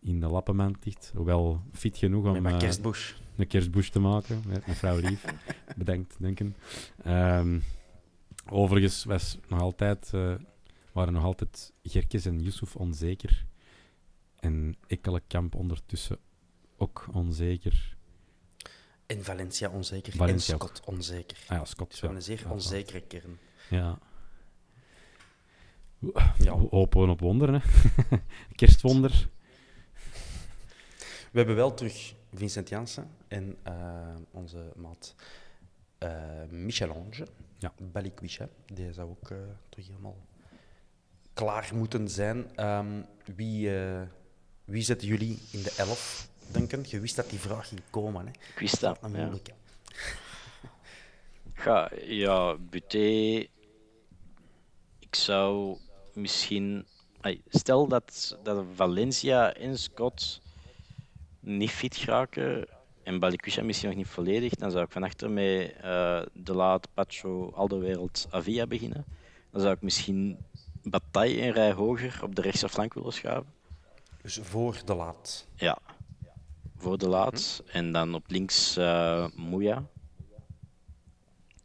in 0.00 0.20
de 0.20 0.26
lappenmand 0.26 0.84
ligt. 0.84 1.12
Hoewel 1.14 1.62
fit 1.72 1.96
genoeg 1.96 2.36
om... 2.36 2.58
Kerstbush. 2.58 3.12
een 3.36 3.46
kerstbush 3.46 3.88
te 3.88 3.98
maken 3.98 4.42
met 4.46 4.66
mevrouw 4.66 4.96
Lief. 5.00 5.24
Bedankt, 5.76 6.16
Duncan. 6.18 6.54
Ehm, 7.02 7.58
overigens 8.50 9.04
was 9.04 9.38
nog 9.48 9.60
altijd, 9.60 10.10
eh, 10.14 10.34
waren 10.92 11.12
nog 11.12 11.24
altijd 11.24 11.72
Gerkes 11.82 12.26
en 12.26 12.40
Yusuf 12.40 12.76
onzeker. 12.76 13.46
En 14.42 14.76
Ekkelenkamp 14.86 15.54
ondertussen 15.54 16.18
ook 16.76 17.06
onzeker. 17.12 17.96
En 19.06 19.24
Valencia 19.24 19.70
onzeker. 19.70 20.12
Valencia 20.12 20.54
en 20.54 20.60
ook. 20.60 20.68
Scott 20.68 20.86
onzeker. 20.86 21.38
Ah 21.46 21.56
ja, 21.58 21.64
Scott. 21.64 21.90
Dus 21.90 22.00
we 22.00 22.06
ja. 22.06 22.12
hebben 22.12 22.30
een 22.30 22.36
zeer 22.38 22.46
Ja, 22.46 22.52
onzekere 22.52 23.00
kern. 23.00 23.38
Ja. 23.70 23.98
Ja. 26.38 26.58
We 26.58 26.66
Hopen 26.70 27.08
op 27.08 27.20
wonderen, 27.20 27.54
hè. 27.54 27.60
Kerstwonder. 28.54 29.28
We 31.30 31.38
hebben 31.38 31.56
wel 31.56 31.74
terug 31.74 32.14
Vincent 32.34 32.68
Janssen 32.68 33.10
en 33.28 33.56
eh, 33.62 34.16
onze 34.30 34.72
maat 34.76 35.14
eh 35.98 36.44
Michelange, 36.50 37.26
Ja. 37.58 37.72
Balikwisha. 37.92 38.48
Die 38.66 38.92
zou 38.92 39.10
ook 39.10 39.30
eh, 39.30 39.38
terug 39.68 39.86
helemaal 39.86 40.26
klaar 41.32 41.70
moeten 41.74 42.08
zijn. 42.08 42.56
Ehm, 42.56 43.02
wie, 43.36 43.70
wie 44.64 44.82
zetten 44.82 45.08
jullie 45.08 45.38
in 45.50 45.62
de 45.62 45.74
elf, 45.76 46.28
Duncan? 46.52 46.84
Je 46.88 47.00
wist 47.00 47.16
dat 47.16 47.30
die 47.30 47.38
vraag 47.38 47.68
ging 47.68 47.80
komen. 47.90 48.26
Hè? 48.26 48.32
Ik 48.32 48.58
wist 48.58 48.80
dat. 48.80 48.98
Een 49.02 49.12
Ja. 49.12 49.18
moeilijke. 49.18 49.52
Ja, 52.06 52.56
Buté. 52.58 53.46
Ik 54.98 55.14
zou 55.14 55.76
misschien. 56.14 56.86
Stel 57.48 57.86
dat, 57.88 58.36
dat 58.42 58.64
Valencia 58.74 59.54
en 59.54 59.78
Scott 59.78 60.40
niet 61.40 61.70
fit 61.70 61.96
geraken 61.96 62.66
en 63.02 63.18
Balikwisha 63.18 63.62
misschien 63.62 63.88
nog 63.88 63.98
niet 63.98 64.06
volledig, 64.06 64.54
dan 64.54 64.70
zou 64.70 64.84
ik 64.84 64.90
van 64.92 65.02
achter 65.02 65.30
met 65.30 65.72
eh 65.80 66.22
De 66.32 66.54
Laat, 66.54 66.88
Pacho, 66.94 67.50
Alderwereld, 67.54 68.26
Avia 68.30 68.66
beginnen. 68.66 69.04
Dan 69.50 69.60
zou 69.60 69.74
ik 69.74 69.82
misschien 69.82 70.36
Bataille 70.82 71.42
een 71.42 71.52
rij 71.52 71.72
hoger 71.72 72.20
op 72.22 72.34
de 72.34 72.42
rechterflank 72.42 72.94
willen 72.94 73.12
schuiven. 73.12 73.52
Dus 74.22 74.38
voor 74.42 74.80
de 74.84 74.94
laat. 74.94 75.48
Ja, 75.54 75.78
voor 76.76 76.98
de 76.98 77.08
laat. 77.08 77.62
En 77.66 77.92
dan 77.92 78.14
op 78.14 78.24
links 78.26 78.76
eh 78.76 79.26
Moeja. 79.36 79.86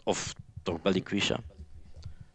Of 0.04 0.34
toch 0.64 0.82
Balikwisha. 0.82 1.40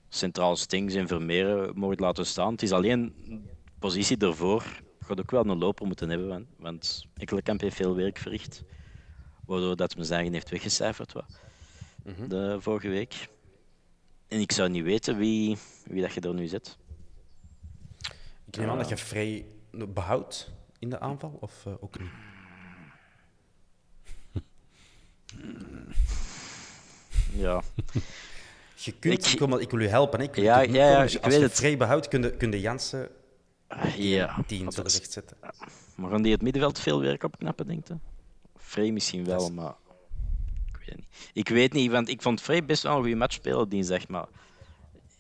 Centraal 0.08 0.56
Stings 0.56 0.94
en 0.94 1.06
Vermeeren 1.06 1.78
mogen 1.78 2.00
laten 2.00 2.26
staan. 2.26 2.52
Het 2.52 2.62
is 2.62 2.72
alleen 2.72 3.14
de 3.26 3.40
positie 3.78 4.16
ervoor. 4.18 4.82
Gaat 5.00 5.20
ook 5.20 5.30
wel 5.30 5.46
een 5.46 5.58
loper 5.58 5.87
moeten 5.87 6.08
hebben, 6.08 6.48
want, 6.56 7.06
Ekkelenkamp 7.16 7.61
heeft 7.61 7.76
veel 7.76 7.94
werk 7.94 8.18
verricht. 8.18 8.62
Waardoor 9.46 9.76
dat 9.76 9.96
mijn 9.96 10.11
eigen 10.11 10.32
heeft 10.32 10.50
weggecijferd 10.50 11.12
wat, 11.12 11.40
de 12.28 12.56
vorige 12.61 12.88
week. 12.88 13.28
En 14.28 14.40
ik 14.40 14.52
zou 14.52 14.68
niet 14.68 14.85
weten 14.85 15.16
wie, 15.16 15.56
wie 15.85 16.02
dat 16.02 16.12
je 16.12 16.20
er 16.20 16.35
nu 16.35 16.46
zet. 16.46 16.78
Ik 18.46 18.56
neem 18.56 18.68
aan 18.68 18.78
dat 18.78 18.88
je 18.88 18.96
vrij 18.96 19.46
behoudt 19.88 20.50
in 20.78 20.90
de 20.90 21.00
aanval, 21.00 21.37
of 21.40 21.66
eh, 21.66 21.72
ook 21.80 21.98
niet? 21.98 22.11
Ja. 27.35 27.62
Je 28.74 28.92
kunt, 28.92 29.26
Ik- 29.26 29.32
ik, 29.32 29.38
wil, 29.38 29.58
ik 29.61 29.70
wil 29.70 29.80
u 29.80 29.87
helpen. 29.88 30.18
Hè. 30.18 30.24
Ik 30.24 30.37
Ja, 30.37 30.61
ja, 30.61 30.90
ja. 30.90 31.02
Dus 31.02 31.14
ik 31.14 31.22
Als 31.24 31.32
weet 31.32 31.42
je 31.42 31.46
het. 31.48 31.56
vrij 31.56 31.76
behoudt, 31.76 32.08
kun 32.08 32.22
je, 32.22 32.37
kun 32.37 32.50
je 32.50 32.61
Jansen 32.61 33.08
ja. 33.96 34.42
10 34.46 34.64
dat 34.64 34.74
zullen 34.74 34.90
is- 34.90 34.96
we 34.96 35.00
echt 35.02 35.12
zetten. 35.12 35.37
Maar 35.96 36.11
gaan 36.11 36.22
die 36.22 36.32
het 36.32 36.42
middenveld 36.42 36.78
veel 36.78 37.00
werk 37.00 37.22
opknappen, 37.22 37.66
denk 37.66 37.88
je? 37.88 37.94
Frey 38.56 38.90
misschien 38.90 39.24
wel, 39.24 39.42
is- 39.44 39.50
maar 39.50 39.74
ik 40.66 40.76
weet 40.78 40.88
het 40.88 40.96
niet. 40.96 41.30
Ik 41.32 41.48
weet 41.48 41.72
niet, 41.72 41.90
want 41.90 42.08
ik 42.08 42.22
vond 42.22 42.40
Frey 42.40 42.64
best 42.64 42.82
wel 42.82 42.92
een 42.94 43.00
goede 43.00 43.16
match 43.16 43.35
spelen 43.35 43.68
dinsdag, 43.68 44.08
maar 44.08 44.26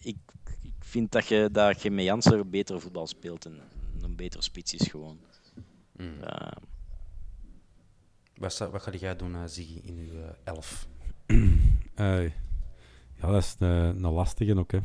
ik, 0.02 0.16
ik 0.62 0.72
vind 0.80 1.12
dat 1.12 1.26
je, 1.26 1.48
dat 1.52 1.82
je 1.82 1.90
met 1.90 2.04
Jansen 2.04 2.50
beter 2.50 2.80
voetbal 2.80 3.06
speelt 3.06 3.44
en 3.44 3.60
een 4.04 4.16
betere 4.16 4.42
spits 4.42 4.74
is 4.74 4.88
gewoon. 4.88 5.18
Mm. 5.96 6.20
Eh, 6.22 6.52
Wat, 8.34 8.58
wat 8.58 8.82
ga 8.82 8.90
jij 8.92 9.16
doen, 9.16 9.32
uh, 9.34 9.42
Ziggy, 9.46 9.80
in 9.84 9.96
uw 9.98 10.20
eh, 10.20 10.28
elf? 10.44 10.88
Eh, 11.94 12.24
ja, 13.14 13.30
dat 13.30 13.42
is 13.42 13.56
een, 13.58 13.68
een 14.04 14.12
lastige 14.12 14.58
ook. 14.58 14.72
Hè. 14.72 14.78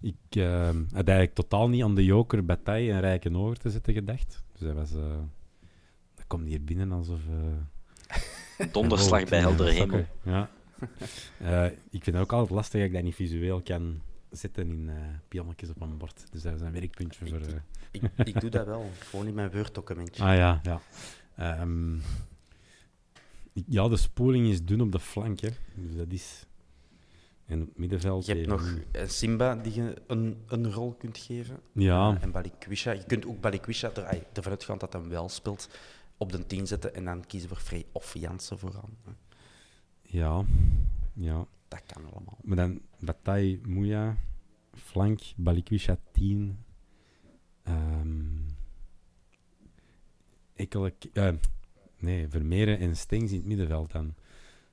Ik 0.00 0.14
eh, 0.36 0.66
had 0.68 1.08
eigenlijk 1.08 1.34
totaal 1.34 1.68
niet 1.68 1.82
aan 1.82 1.94
de 1.94 2.04
joker 2.04 2.44
Bataille 2.44 2.92
en 2.92 3.00
Rijken 3.00 3.36
over 3.36 3.56
te 3.58 3.70
zetten 3.70 3.94
gedacht. 3.94 4.44
Dus 4.52 4.60
dat 4.60 4.74
was... 4.74 4.92
eh, 4.94 5.18
dat 6.14 6.26
komt 6.26 6.46
hier 6.46 6.64
binnen 6.64 6.92
alsof... 6.92 7.20
eh, 7.28 8.66
donderslag 8.72 9.24
bij 9.28 9.42
eh, 9.42 9.58
hemel. 9.66 10.04
Ja. 10.22 10.50
Eh, 11.38 11.64
ik 11.66 12.04
vind 12.04 12.06
het 12.16 12.16
ook 12.16 12.32
altijd 12.32 12.50
lastig 12.50 12.80
dat 12.80 12.88
ik 12.88 12.94
dat 12.94 13.02
niet 13.02 13.14
visueel 13.14 13.60
kan 13.62 14.02
zetten 14.32 14.68
in 14.68 14.90
pionnetjes 15.28 15.68
op 15.70 15.80
een 15.80 15.96
bord. 15.98 16.24
Dus 16.32 16.42
dat 16.42 16.54
is 16.54 16.60
een 16.60 16.72
werkpuntje 16.72 17.26
voor... 17.26 17.38
eh, 17.40 17.54
Ik, 17.90 18.02
ik 18.24 18.40
doe 18.40 18.50
dat 18.50 18.66
wel, 18.74 18.90
gewoon 18.98 19.26
in 19.26 19.34
mijn 19.34 19.50
Word-documentje. 19.50 20.22
Ah 20.22 20.36
ja, 20.36 20.60
ja. 20.62 20.80
Ik- 23.52 23.64
ja, 23.68 23.88
de 23.88 23.96
spoeling 23.96 24.46
is 24.46 24.64
dun 24.64 24.80
op 24.80 24.92
de 24.92 24.98
flank. 25.00 25.40
Hè. 25.40 25.48
Dus 25.74 25.96
dat 25.96 26.06
is... 26.12 26.46
En 27.46 27.60
op 27.62 27.68
het 27.68 27.78
middenveld... 27.78 28.26
Je 28.26 28.34
hebt 28.34 28.46
even 28.46 28.58
nog 28.58 28.78
eh, 28.92 29.08
Simba 29.08 29.54
die 29.56 29.74
je 29.74 30.02
een, 30.06 30.42
een 30.46 30.72
rol 30.72 30.92
kunt 30.94 31.18
geven. 31.18 31.60
Ja. 31.72 32.18
En 32.20 32.30
Balikwisha. 32.30 32.90
Je 32.90 33.04
kunt 33.04 33.26
ook 33.26 33.40
Balikwisha 33.40 33.90
er, 33.94 34.22
ervan 34.32 34.52
uitgaan 34.52 34.78
dat 34.78 34.92
hij 34.92 35.02
wel 35.08 35.28
speelt 35.28 35.68
op 36.16 36.32
de 36.32 36.46
10 36.46 36.66
zetten 36.66 36.94
en 36.94 37.04
dan 37.04 37.26
kiezen 37.26 37.48
voor 37.48 37.58
Frey 37.58 37.84
of 37.92 38.14
Jansen 38.18 38.58
vooraan. 38.58 38.96
Ja, 40.02 40.44
ja. 41.14 41.46
Dat 41.72 41.82
kan 41.86 42.04
allemaal. 42.12 42.38
Maar 42.42 42.56
dan 42.56 42.80
Bataille, 42.98 43.60
Mouya, 43.66 44.16
flank, 44.74 45.20
Balikwisha 45.36 45.96
10. 46.12 46.64
ehm 47.62 48.40
Ekkelijk, 50.54 51.04
eh, 51.12 51.32
nee, 51.98 52.28
Vermeeren 52.28 52.78
en 52.78 52.96
Stengs 52.96 53.30
in 53.30 53.36
het 53.36 53.46
middenveld 53.46 53.92
dan. 53.92 54.14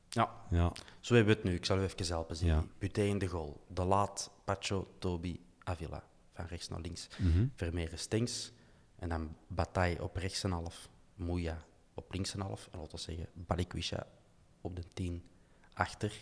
Ja, 0.09 0.29
Ja, 0.49 0.71
zo 0.99 1.15
hebben 1.15 1.33
we 1.33 1.39
het 1.41 1.49
nu. 1.49 1.55
Ik 1.55 1.65
zal 1.65 1.77
u 1.77 1.81
even 1.81 2.05
helpen 2.07 2.35
zien. 2.35 2.47
Ja. 2.47 2.63
Buté 2.77 3.01
in 3.01 3.17
de 3.17 3.27
goal. 3.27 3.63
De 3.67 3.83
Laat, 3.85 4.31
Pacho, 4.45 4.87
Toby, 4.97 5.39
Avila. 5.63 6.03
Van 6.33 6.45
rechts 6.45 6.69
naar 6.69 6.79
links. 6.81 7.07
Mhm. 7.17 7.45
Vermeeren, 7.55 7.99
Stengs. 7.99 8.51
En 8.95 9.09
dan 9.09 9.35
Bataille 9.47 10.03
op 10.03 10.15
rechts 10.15 10.43
en 10.43 10.51
half. 10.51 10.89
Mouya 11.15 11.63
op 11.93 12.13
links 12.13 12.33
en 12.33 12.39
half. 12.41 12.67
En 12.71 12.79
laten 12.79 12.95
we 12.95 13.01
zeggen, 13.01 13.27
Balikwisha 13.33 14.07
op 14.61 14.75
de 14.75 14.83
10 14.93 15.23
achter. 15.73 16.13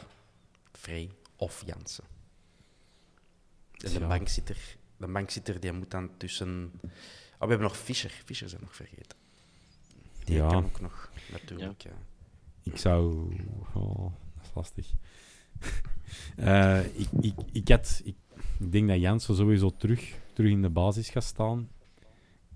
Frey 0.78 1.10
of 1.36 1.63
Jansen. 1.66 2.04
En 3.72 3.94
de 3.94 4.00
Ja. 4.00 4.08
bankzitter, 4.08 4.58
de 4.98 5.08
bankzitter 5.08 5.60
die 5.60 5.72
moet 5.72 5.92
dan 5.92 6.18
tussen... 6.18 6.72
Oh, 6.84 6.90
we 7.40 7.48
hebben 7.48 7.62
nog 7.68 7.78
Fischer. 7.78 8.10
Fischer 8.26 8.50
zijn 8.50 8.62
nog 8.62 8.76
vergeten. 8.76 9.18
Die 10.24 10.36
Ja. 10.36 10.48
kan 10.50 10.63
ook 10.66 10.80
nog, 10.82 11.12
natuurlijk. 11.32 11.82
Ja. 11.82 11.92
ik 12.63 12.78
zou... 12.78 13.32
Oh, 13.74 14.12
dat 14.36 14.44
is 14.44 14.52
lastig. 14.56 14.92
Eh, 16.36 16.86
ik, 16.86 17.08
ik, 17.20 17.34
ik, 17.52 17.68
had, 17.68 18.02
ik, 18.04 18.16
ik 18.60 18.72
denk 18.72 18.88
dat 18.88 19.00
Jansen 19.00 19.36
sowieso 19.36 19.70
terug, 19.78 20.13
terug 20.34 20.52
in 20.52 20.62
de 20.62 20.70
basis 20.70 21.10
gaat 21.10 21.24
staan. 21.24 21.70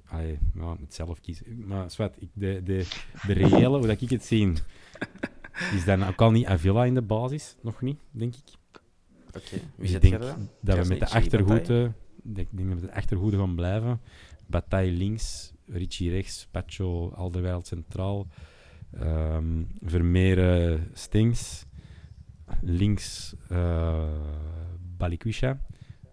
Allee, 0.06 0.40
ja, 0.54 0.74
ik 0.74 0.80
moet 0.80 0.94
zelf 0.94 1.20
kiezen. 1.22 1.68
Maar 1.68 1.92
zwart, 1.92 2.22
ik, 2.22 2.30
de, 2.34 2.62
de, 2.64 2.88
de 3.28 3.34
reële, 3.34 3.78
hoe 3.78 3.88
dat 3.88 4.02
ik 4.02 4.10
het 4.10 4.26
zie, 4.26 4.54
is 5.74 5.86
dan 5.86 6.04
ook 6.04 6.22
al 6.22 6.32
niet 6.32 6.46
Avila 6.46 6.86
in 6.86 6.94
de 6.94 7.02
basis. 7.02 7.56
Nog 7.62 7.82
niet, 7.82 8.00
denk 8.12 8.36
ik. 8.36 8.60
Oké, 9.28 9.62
Dus 9.78 9.92
wie 9.98 10.18
dan? 10.18 10.50
dat 10.62 10.78
we 10.78 10.86
met 10.88 11.00
de 11.00 11.10
achterhoede, 11.10 11.94
ik 12.36 12.48
denk 12.52 12.70
dat 12.70 12.80
we 12.80 12.86
de 12.86 12.94
achterhoede 12.94 13.38
gaan 13.38 13.56
blijven. 13.56 14.02
Bataille 14.48 14.92
links, 14.92 15.54
Ricci 15.66 16.10
rechts, 16.10 16.48
Pacho 16.52 17.10
Alderweireld 17.10 17.68
centraal, 17.68 18.28
ehm 18.92 19.64
Vermeeren 19.82 20.90
Stings, 20.94 21.66
links 22.62 23.36
eh 23.50 24.10
Balikwisha, 24.98 25.60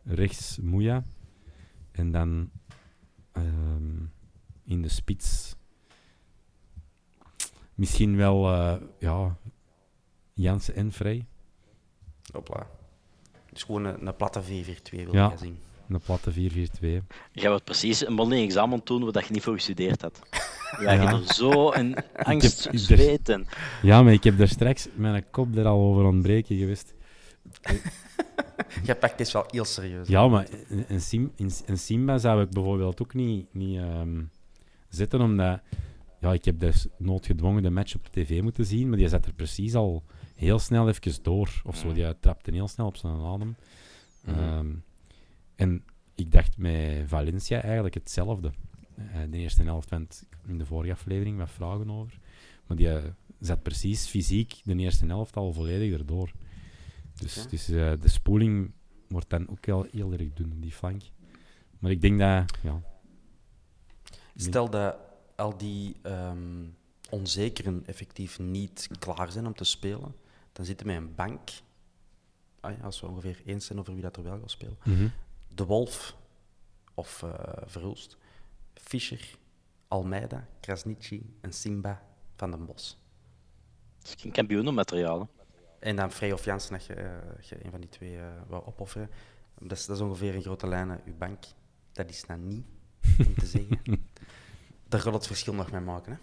rechts 0.04 0.58
Mouya 0.58 1.02
en 1.92 2.10
dan 2.10 2.50
ehm, 3.32 4.04
in 4.64 4.82
de 4.82 4.88
spits 4.88 5.56
misschien 7.78 8.16
wel 8.16 8.52
eh, 8.52 8.74
ja, 8.98 9.36
Jansen 10.34 10.74
en 10.74 10.92
Vrij. 10.92 11.26
Hopla. 12.32 12.66
Dus 13.52 13.62
gewoon 13.62 13.84
een, 13.84 14.06
een 14.06 14.16
platte 14.16 14.42
4-4-2 14.42 14.44
wil 14.90 15.12
Ja. 15.14 15.36
zien. 15.36 15.58
Een 15.88 16.00
platte 16.00 16.32
4-4-2. 16.32 16.36
Je 17.32 17.48
wordt 17.48 17.64
precies 17.64 18.06
een 18.06 18.12
mondeling 18.12 18.46
examen 18.46 18.80
doen 18.84 19.04
wat 19.12 19.26
je 19.26 19.32
niet 19.32 19.42
voor 19.42 19.54
gestudeerd 19.54 20.02
had. 20.02 20.20
Ja, 20.80 20.92
je 20.92 21.00
Ja. 21.00 21.12
er 21.12 21.34
zo 21.34 21.72
een 21.72 21.96
angst 22.22 22.64
er- 22.66 22.78
zweten. 22.78 23.46
Ja, 23.82 24.02
maar 24.02 24.12
ik 24.12 24.24
heb 24.24 24.38
daar 24.38 24.48
straks 24.48 24.88
mijn 24.94 25.24
kop 25.30 25.56
er 25.56 25.66
al 25.66 25.80
over 25.80 26.04
ontbreken 26.04 26.56
geweest. 26.58 26.94
Jij 28.84 28.96
pakt 28.96 29.18
dit 29.18 29.32
wel 29.32 29.44
heel 29.46 29.64
serieus. 29.64 30.08
Ja, 30.08 30.28
maar 30.28 30.46
een, 30.68 30.84
een, 30.88 31.00
Sim, 31.00 31.32
een, 31.36 31.50
een 31.66 31.78
Simba 31.78 32.18
zou 32.18 32.42
ik 32.42 32.50
bijvoorbeeld 32.50 33.02
ook 33.02 33.14
niet, 33.14 33.46
niet 33.54 33.78
ehm, 33.78 34.22
zetten, 34.88 35.20
omdat 35.20 35.60
ja, 36.20 36.32
ik 36.32 36.44
heb 36.44 36.58
dus 36.60 36.86
noodgedwongen 36.96 37.62
de 37.62 37.70
match 37.70 37.94
op 37.94 38.04
de 38.04 38.22
tv 38.22 38.42
moeten 38.42 38.64
zien, 38.64 38.88
maar 38.88 38.98
die 38.98 39.08
zet 39.08 39.26
er 39.26 39.34
precies 39.34 39.74
al 39.74 40.02
heel 40.34 40.58
snel 40.58 40.88
even 40.88 41.22
door. 41.22 41.62
Of 41.64 41.76
zo, 41.76 41.92
die 41.92 42.18
trapte 42.20 42.50
heel 42.50 42.68
snel 42.68 42.86
op 42.86 42.96
zijn 42.96 43.20
adem. 43.20 43.56
Mhm. 44.24 44.38
Ehm, 44.38 44.74
en 45.54 45.84
ik 46.14 46.32
dacht 46.32 46.58
met 46.58 47.08
Valencia 47.08 47.62
eigenlijk 47.62 47.94
hetzelfde. 47.94 48.52
Eh, 48.96 49.20
de 49.30 49.36
eerste 49.36 49.62
helft, 49.62 49.90
want 49.90 50.24
in 50.46 50.58
de 50.58 50.66
vorige 50.66 50.92
aflevering 50.92 51.38
wat 51.38 51.50
vragen 51.50 51.90
over. 51.90 52.18
Maar 52.66 52.76
die 52.76 52.90
eh, 52.90 53.04
zat 53.40 53.62
precies 53.62 54.06
fysiek 54.06 54.60
de 54.64 54.76
eerste 54.76 55.06
helft 55.06 55.36
al 55.36 55.52
volledig 55.52 55.92
erdoor. 55.92 56.32
Dus, 57.14 57.46
dus 57.48 57.66
de 57.66 57.98
spoeling 58.08 58.70
wordt 59.08 59.30
dan 59.30 59.48
ook 59.48 59.66
wel 59.66 59.86
heel 59.90 60.12
erg 60.12 60.32
dun 60.34 60.52
op 60.52 60.62
die 60.62 60.72
flank. 60.72 61.02
Maar 61.78 61.90
ik 61.90 62.00
denk 62.00 62.18
dat, 62.18 62.58
ja, 62.62 62.82
Stel 64.34 64.70
dat 64.70 64.96
al 65.38 65.56
die 65.56 65.96
ehm, 66.02 66.66
onzekeren 67.10 67.86
effectief 67.86 68.38
niet 68.38 68.88
klaar 68.98 69.30
zijn 69.30 69.46
om 69.46 69.54
te 69.54 69.64
spelen, 69.64 70.14
dan 70.52 70.64
zitten 70.64 70.86
we 70.86 70.92
met 70.92 71.02
een 71.02 71.14
bank. 71.14 71.50
Ah 72.60 72.76
ja, 72.76 72.84
als 72.84 73.00
we 73.00 73.06
ongeveer 73.06 73.42
eens 73.44 73.66
zijn 73.66 73.78
over 73.78 73.92
wie 73.92 74.02
dat 74.02 74.16
er 74.16 74.22
wel 74.22 74.38
gaat 74.38 74.50
spelen. 74.50 74.78
Mhm. 74.84 75.08
De 75.54 75.64
Wolf 75.64 76.16
of 76.94 77.22
eh 77.22 77.62
Verhulst, 77.66 78.16
Fischer, 78.74 79.36
Almeida, 79.88 80.48
Krasniqi 80.60 81.36
en 81.40 81.52
Simba 81.52 82.02
van 82.36 82.50
den 82.50 82.66
Bos. 82.66 82.98
Dat 83.98 84.08
is 84.08 84.22
geen 84.22 84.32
kampioenenmateriaal. 84.32 85.28
En 85.78 85.96
dan 85.96 86.12
Frey 86.12 86.32
of 86.32 86.44
Jansen, 86.44 86.74
als 86.74 86.86
je, 86.86 86.94
eh, 86.94 87.42
je 87.48 87.64
een 87.64 87.70
van 87.70 87.80
die 87.80 87.88
twee 87.88 88.18
eh 88.18 88.26
wou 88.46 88.66
opofferen. 88.66 89.10
Dat 89.58 89.78
is, 89.78 89.86
dat 89.86 89.96
is 89.96 90.02
ongeveer 90.02 90.34
in 90.34 90.42
grote 90.42 90.66
lijnen 90.66 91.00
uw 91.04 91.16
bank. 91.16 91.44
Dat 91.92 92.10
is 92.10 92.24
nou 92.26 92.40
niet, 92.40 92.66
om 93.26 93.34
te 93.34 93.46
zeggen. 93.46 93.80
Daar 94.88 95.00
gaat 95.00 95.12
het 95.14 95.26
verschil 95.26 95.54
nog 95.54 95.70
mee 95.70 95.80
maken. 95.80 96.12
Hè? 96.12 96.18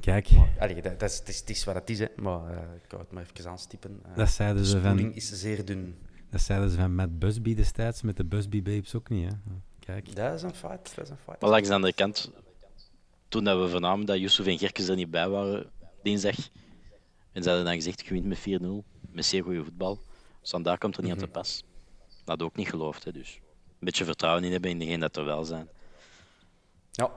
kijk, 0.00 0.28
Allee, 0.58 0.82
dat, 0.82 1.00
dat 1.00 1.10
is, 1.10 1.18
het, 1.18 1.28
is, 1.28 1.40
het 1.40 1.50
is 1.50 1.64
wat 1.64 1.74
het 1.74 1.90
is, 1.90 1.98
hè. 1.98 2.06
maar 2.16 2.50
eh, 2.50 2.56
ik 2.56 2.90
wou 2.90 3.02
het 3.02 3.12
maar 3.12 3.22
even 3.22 3.50
aanstippen. 3.50 4.00
Eh, 4.04 4.16
dat 4.16 4.30
zeiden 4.30 4.62
de 4.62 4.68
ze 4.68 4.80
van, 4.80 5.14
is 5.14 5.32
zeer 5.32 5.64
dun. 5.64 5.98
dat 6.30 6.40
zeiden 6.40 6.70
ze 6.70 6.76
van 6.76 6.94
Matt 6.94 7.18
Busby 7.18 7.54
destijds, 7.54 8.02
met 8.02 8.16
de 8.16 8.24
Busby 8.24 8.62
Babes 8.62 8.94
ook 8.94 9.08
niet. 9.08 9.30
Hè. 9.30 9.36
Kijk, 9.78 10.16
Dat 10.16 10.34
is 10.34 10.42
een 10.42 10.54
feit. 10.54 10.92
Dat 10.94 11.04
is 11.04 11.10
een 11.10 11.16
feit. 11.16 11.40
Maar 11.40 11.50
langs 11.50 11.68
de 11.68 11.74
andere 11.74 11.92
kant, 11.92 12.30
toen 13.28 13.44
dat 13.44 13.60
we 13.60 13.68
vernamen 13.68 14.06
dat 14.06 14.18
Yusuf 14.18 14.46
en 14.46 14.58
Gerkes 14.58 14.88
er 14.88 14.96
niet 14.96 15.10
bij 15.10 15.28
waren 15.28 15.70
dinsdag, 16.02 16.36
en 17.32 17.42
ze 17.42 17.48
hadden 17.48 17.66
dan 17.66 17.74
gezegd, 17.74 18.06
je 18.06 18.12
wint 18.12 18.26
met 18.26 18.38
4-0, 18.38 18.84
met 19.10 19.24
zeer 19.24 19.42
goede 19.42 19.64
voetbal, 19.64 20.00
Standaard 20.42 20.80
komt 20.80 20.96
er 20.96 21.02
niet 21.02 21.12
aan 21.12 21.18
te 21.18 21.26
pas. 21.26 21.64
Dat 22.06 22.38
had 22.38 22.42
ook 22.42 22.56
niet 22.56 22.68
geloofd, 22.68 23.04
hè, 23.04 23.12
dus 23.12 23.40
beetje 23.84 24.04
vertrouwen 24.04 24.44
in 24.44 24.52
hebben 24.52 24.70
in 24.70 24.78
degene 24.78 24.98
dat 24.98 25.16
er 25.16 25.24
wel 25.24 25.44
zijn. 25.44 25.68
Ja. 26.90 27.10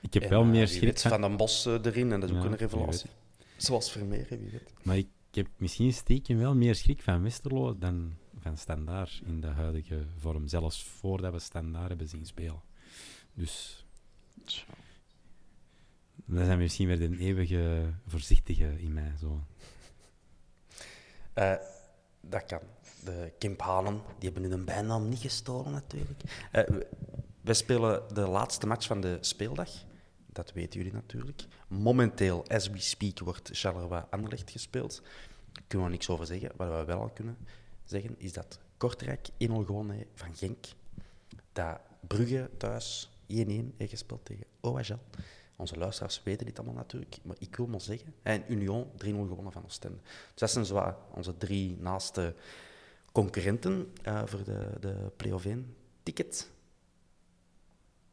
ik 0.00 0.14
heb 0.14 0.22
En, 0.22 0.28
wel 0.28 0.44
meer 0.44 0.68
schrik 0.68 0.98
van... 0.98 1.10
Van 1.10 1.20
den 1.20 1.36
Bos 1.36 1.66
eh, 1.66 1.84
erin, 1.84 2.12
en 2.12 2.20
dat 2.20 2.30
is 2.30 2.36
ook 2.36 2.44
een 2.44 2.56
revelatie. 2.56 3.10
Zoals 3.56 3.90
Vermeer, 3.90 4.26
wie 4.28 4.50
weet. 4.50 4.72
Maar 4.82 4.96
ik 4.96 5.08
heb 5.30 5.46
misschien 5.56 5.92
stiekem 5.92 6.38
wel 6.38 6.54
meer 6.54 6.74
schrik 6.74 7.02
van 7.02 7.22
Westerlo 7.22 7.78
dan 7.78 8.14
van 8.40 8.56
Standaard 8.56 9.22
in 9.24 9.40
de 9.40 9.46
huidige 9.46 10.06
vorm. 10.18 10.48
Zelfs 10.48 10.84
voordat 10.84 11.32
we 11.32 11.38
Standaard 11.38 11.88
hebben 11.88 12.08
zien 12.08 12.26
spelen. 12.26 12.62
Dus 13.34 13.84
Tja. 14.44 14.64
Dan 16.24 16.44
zijn 16.44 16.56
we 16.56 16.62
misschien 16.62 16.86
weer 16.86 16.98
de 16.98 17.18
eeuwige 17.18 17.92
voorzichtige 18.06 18.80
in 18.80 18.92
mij. 18.92 19.12
Zo. 19.20 19.40
Eh, 21.32 21.54
dat 22.20 22.44
kan. 22.44 22.60
De 23.04 23.32
Kimpanen, 23.38 24.02
die 24.18 24.30
hebben 24.30 24.50
hun 24.50 24.64
bijnaam 24.64 25.08
niet 25.08 25.20
gestolen 25.20 25.72
natuurlijk. 25.72 26.22
We, 26.52 26.86
we 27.40 27.54
spelen 27.54 28.02
de 28.14 28.28
laatste 28.28 28.66
match 28.66 28.86
van 28.86 29.00
de 29.00 29.18
speeldag. 29.20 29.70
Dat 30.26 30.52
weten 30.52 30.78
jullie 30.78 30.94
natuurlijk. 30.94 31.44
Momenteel, 31.68 32.44
as 32.48 32.70
we 32.70 32.80
speak, 32.80 33.18
wordt 33.18 33.50
Charleroi 33.52 34.02
Anderlecht 34.10 34.50
gespeeld. 34.50 35.02
Daar 35.52 35.64
kunnen 35.66 35.86
we 35.86 35.92
niks 35.92 36.08
over 36.08 36.26
zeggen. 36.26 36.50
Wat 36.56 36.68
we 36.68 36.84
wel 36.84 37.00
al 37.00 37.10
kunnen 37.10 37.36
zeggen, 37.84 38.14
is 38.18 38.32
dat 38.32 38.58
Kortrijk 38.76 39.28
1-0 39.28 39.34
gewonnen 39.38 40.04
van 40.14 40.36
Genk. 40.36 40.66
Dat 41.52 41.80
Brugge 42.00 42.50
thuis 42.56 43.10
1-1 43.10 43.36
heeft 43.76 43.90
gespeeld 43.90 44.24
tegen 44.24 44.46
OHL. 44.60 44.98
Onze 45.56 45.76
luisteraars 45.76 46.22
weten 46.22 46.46
dit 46.46 46.58
allemaal 46.58 46.76
natuurlijk, 46.76 47.18
maar 47.22 47.36
ik 47.38 47.56
wil 47.56 47.66
maar 47.66 47.80
zeggen. 47.80 48.14
En 48.22 48.52
Union 48.52 48.86
3-0 48.92 48.96
gewonnen 48.98 49.52
van 49.52 49.64
Oostende. 49.64 49.98
Dus 50.02 50.40
dat 50.40 50.50
zijn 50.50 50.64
zo 50.64 50.94
onze 51.14 51.36
drie 51.36 51.76
naaste 51.80 52.34
concurrenten 53.18 53.92
uh, 54.06 54.22
voor 54.24 54.44
de, 54.44 54.70
de 54.80 55.10
play-off 55.16 55.44
1 55.44 55.74
ticket. 56.02 56.50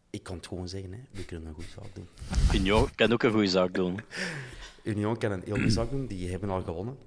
Ik 0.09 0.23
kan 0.23 0.35
het 0.35 0.47
gewoon 0.47 0.69
zeggen, 0.69 0.91
hè. 0.91 0.99
we 1.11 1.25
kunnen 1.25 1.47
een 1.47 1.53
goede 1.53 1.69
zaak 1.69 1.95
doen. 1.95 2.07
Union 2.53 2.95
kan 2.95 3.13
ook 3.13 3.23
een 3.23 3.31
goede 3.31 3.47
zaak 3.47 3.73
doen. 3.73 3.99
Union 4.83 5.17
kan 5.17 5.31
een 5.31 5.41
heel 5.43 5.53
goede 5.53 5.69
zaak 5.69 5.89
doen, 5.89 6.07
die 6.07 6.29
hebben 6.29 6.49
al 6.49 6.63
gewonnen. 6.63 6.97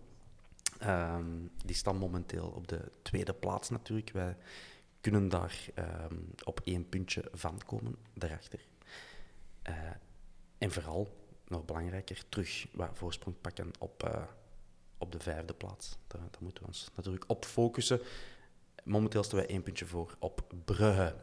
Um, 0.82 1.51
die 1.64 1.76
staan 1.76 1.96
momenteel 1.96 2.46
op 2.46 2.68
de 2.68 2.80
tweede 3.03 3.32
plaats 3.32 3.70
natuurlijk. 3.70 4.11
Wij 4.11 4.36
kunnen 5.01 5.28
daar 5.28 5.66
um, 6.11 6.30
op 6.44 6.61
één 6.64 6.88
puntje 6.88 7.24
van 7.32 7.61
komen, 7.66 7.96
daarachter. 8.14 8.61
Uh, 9.68 9.74
en 10.59 10.70
vooral, 10.70 11.16
nog 11.49 11.64
belangrijker, 11.64 12.22
terug 12.28 12.66
wat 12.72 12.90
voorsprong 12.92 13.36
pakken 13.40 13.70
op, 13.78 14.05
uh, 14.05 14.22
op 14.99 15.12
de 15.12 15.20
vijfde 15.20 15.55
plaats. 15.55 15.99
Daar, 16.07 16.20
daar, 16.20 16.42
moeten 16.42 16.62
we 16.62 16.68
ons 16.68 16.90
natuurlijk 16.96 17.24
op 17.26 17.44
focussen. 17.44 18.01
Momenteel 18.84 19.22
staan 19.22 19.38
wij 19.38 19.49
één 19.49 19.62
puntje 19.62 19.86
voor 19.86 20.16
op 20.18 20.42
Brugge. 20.64 21.14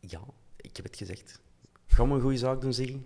Ja, 0.00 0.20
ik 0.56 0.76
heb 0.76 0.84
het 0.84 0.96
gezegd. 0.96 1.40
Gaan 1.86 2.08
we 2.08 2.14
een 2.14 2.20
goede 2.20 2.36
zaak 2.36 2.60
doen, 2.60 2.72
Ziggy? 2.72 3.00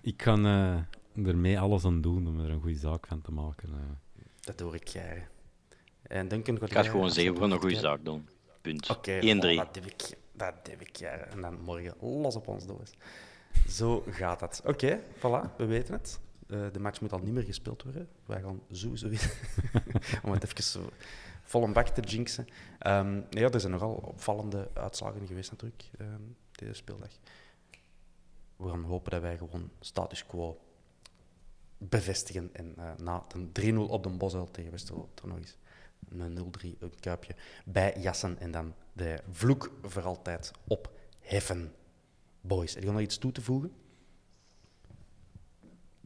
Ik 0.00 0.16
kan 0.16 0.46
uh, 0.46 1.26
ermee 1.26 1.60
alles 1.60 1.84
aan 1.84 2.00
doen 2.00 2.26
om 2.26 2.40
er 2.40 2.50
een 2.50 2.60
goede 2.60 2.78
zaak 2.78 3.06
van 3.06 3.20
te 3.20 3.32
maken. 3.32 3.68
Uh. 3.68 4.24
Dat 4.40 4.58
doe 4.58 4.74
ik 4.74 4.88
jaren. 4.88 5.28
En 6.02 6.28
Duncan, 6.28 6.62
ik 6.62 6.72
ga 6.72 6.82
gewoon 6.82 7.10
zeggen, 7.10 7.34
we 7.34 7.40
gaan 7.40 7.50
een 7.50 7.60
goede 7.60 7.76
zaak 7.76 8.04
doen. 8.04 8.28
Punt. 8.60 8.90
Oké, 8.90 9.10
okay, 9.10 9.56
oh, 9.56 9.56
dat 9.56 9.74
heb 9.74 9.86
ik, 9.86 10.18
dat 10.32 10.54
heb 10.70 10.80
ik 10.80 10.96
jaren. 10.96 11.30
En 11.30 11.40
dan 11.40 11.60
morgen 11.60 11.94
los 12.00 12.36
op 12.36 12.48
ons 12.48 12.66
doos. 12.66 12.92
Zo 13.68 14.04
gaat 14.10 14.40
dat. 14.40 14.62
Oké, 14.64 14.70
okay, 14.70 15.02
voilà, 15.16 15.56
we 15.56 15.64
weten 15.64 15.94
het. 15.94 16.20
Uh, 16.48 16.66
de 16.72 16.80
match 16.80 17.00
moet 17.00 17.12
al 17.12 17.18
niet 17.18 17.34
meer 17.34 17.42
gespeeld 17.42 17.82
worden. 17.82 18.08
Wij 18.26 18.40
gaan 18.40 18.60
sowieso 18.70 19.06
om 20.24 20.32
het 20.32 20.44
even 20.44 20.62
zo 20.62 20.90
vol 21.42 21.62
een 21.62 21.72
bak 21.72 21.88
te 21.88 22.00
jinxen. 22.00 22.46
Um, 22.86 23.26
ja, 23.30 23.50
er 23.50 23.60
zijn 23.60 23.72
nogal 23.72 23.92
opvallende 23.92 24.68
uitslagen 24.74 25.26
geweest 25.26 25.50
natuurlijk 25.50 25.90
um, 26.00 26.36
deze 26.52 26.74
speeldag. 26.74 27.10
We 28.56 28.68
gaan 28.68 28.84
hopen 28.84 29.10
dat 29.10 29.20
wij 29.20 29.36
gewoon 29.36 29.70
status 29.80 30.26
quo 30.26 30.60
bevestigen 31.78 32.50
en 32.52 32.74
uh, 32.78 32.90
na 32.96 33.24
een 33.34 33.76
3-0 33.86 33.90
op 33.90 34.02
de 34.02 34.08
Bosuil 34.08 34.50
tegen 34.50 34.70
Westerlo 34.70 35.08
er 35.22 35.28
nog 35.28 35.38
eens 35.38 35.56
een 36.08 36.38
0-3 36.38 36.78
een 36.78 37.00
kuipje 37.00 37.34
bij 37.64 37.94
jassen 38.00 38.38
en 38.38 38.50
dan 38.50 38.74
de 38.92 39.20
vloek 39.30 39.70
voor 39.82 40.02
altijd 40.02 40.50
opheffen. 40.66 41.74
Boys, 42.40 42.74
heb 42.74 42.82
je 42.82 42.90
nog 42.90 43.00
iets 43.00 43.18
toe 43.18 43.32
te 43.32 43.42
voegen? 43.42 43.72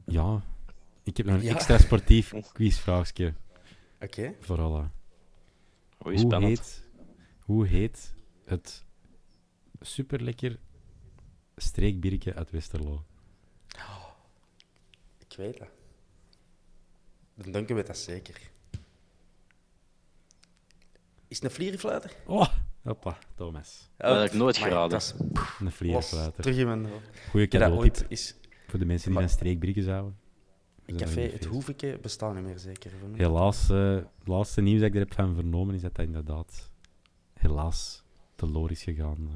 Ja, 0.05 0.43
ik 1.03 1.17
heb 1.17 1.27
nog 1.27 1.35
een 1.35 1.43
ja. 1.43 1.55
extra 1.55 1.79
sportief 1.79 2.35
quizvraagje. 2.53 3.35
Oké. 4.01 4.05
Okay. 4.05 4.37
Voor 4.41 4.61
alle. 4.61 4.89
hoe, 5.99 6.37
heet, 6.45 6.85
hoe 7.41 7.67
heet 7.67 8.15
het 8.45 8.85
superlekker 9.81 10.59
streekbiertje 11.57 12.35
uit 12.35 12.51
Westerlo? 12.51 13.05
Ik 15.19 15.37
weet 15.37 15.59
het. 15.59 15.69
Dan 17.35 17.53
denken 17.53 17.77
we 17.77 17.83
dat 17.83 17.99
zeker. 17.99 18.51
Is 21.29 21.37
het 21.37 21.45
een 21.45 21.51
vlierenfluiter? 21.51 22.17
Oh, 22.27 22.49
hoppa, 22.83 23.19
Thomas. 23.35 23.91
dat 23.97 24.21
heb 24.21 24.33
ik 24.33 24.39
nooit 24.39 24.57
geraden. 24.57 25.01
Een 25.61 25.73
vlierenfluiter. 25.73 26.43
Terug 26.43 26.59
in 26.59 26.67
mijn 26.67 26.89
Goeie 27.31 27.49
cadeautip 27.49 28.05
is... 28.09 28.35
voor 28.73 28.81
de 28.81 28.87
mensen 28.87 29.11
die 29.11 29.21
van 29.21 29.29
streekbiertjes 29.29 29.87
houden. 29.87 30.17
Het 30.85 30.97
café 30.97 31.21
Het 31.21 31.45
Hoeveke 31.45 31.99
bestaat 32.03 32.35
niet 32.35 32.45
meer, 32.45 32.59
zeker? 32.59 32.91
Helaas, 33.13 33.71
uh, 33.71 33.95
het 33.95 34.29
laatste 34.29 34.61
nieuws 34.61 34.81
dat 34.81 34.89
ik 34.89 34.95
er 34.95 35.01
heb 35.01 35.15
van 35.15 35.35
vernomen 35.35 35.75
is 35.75 35.81
dat 35.81 35.95
dat 35.95 36.07
inderdaad 36.07 36.71
helaas 37.35 38.05
te 38.35 38.47
loor 38.47 38.71
is 38.71 38.83
gegaan 38.83 39.19
uh, 39.21 39.35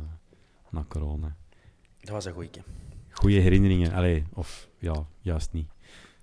na 0.70 0.84
corona. 0.89 1.37
Dat 2.01 2.11
was 2.11 2.24
een 2.24 2.32
goeie. 2.32 2.51
Goeie 3.11 3.41
herinneringen, 3.41 3.93
allee, 3.93 4.24
of 4.32 4.68
ja, 4.78 5.07
juist 5.20 5.53
niet. 5.53 5.68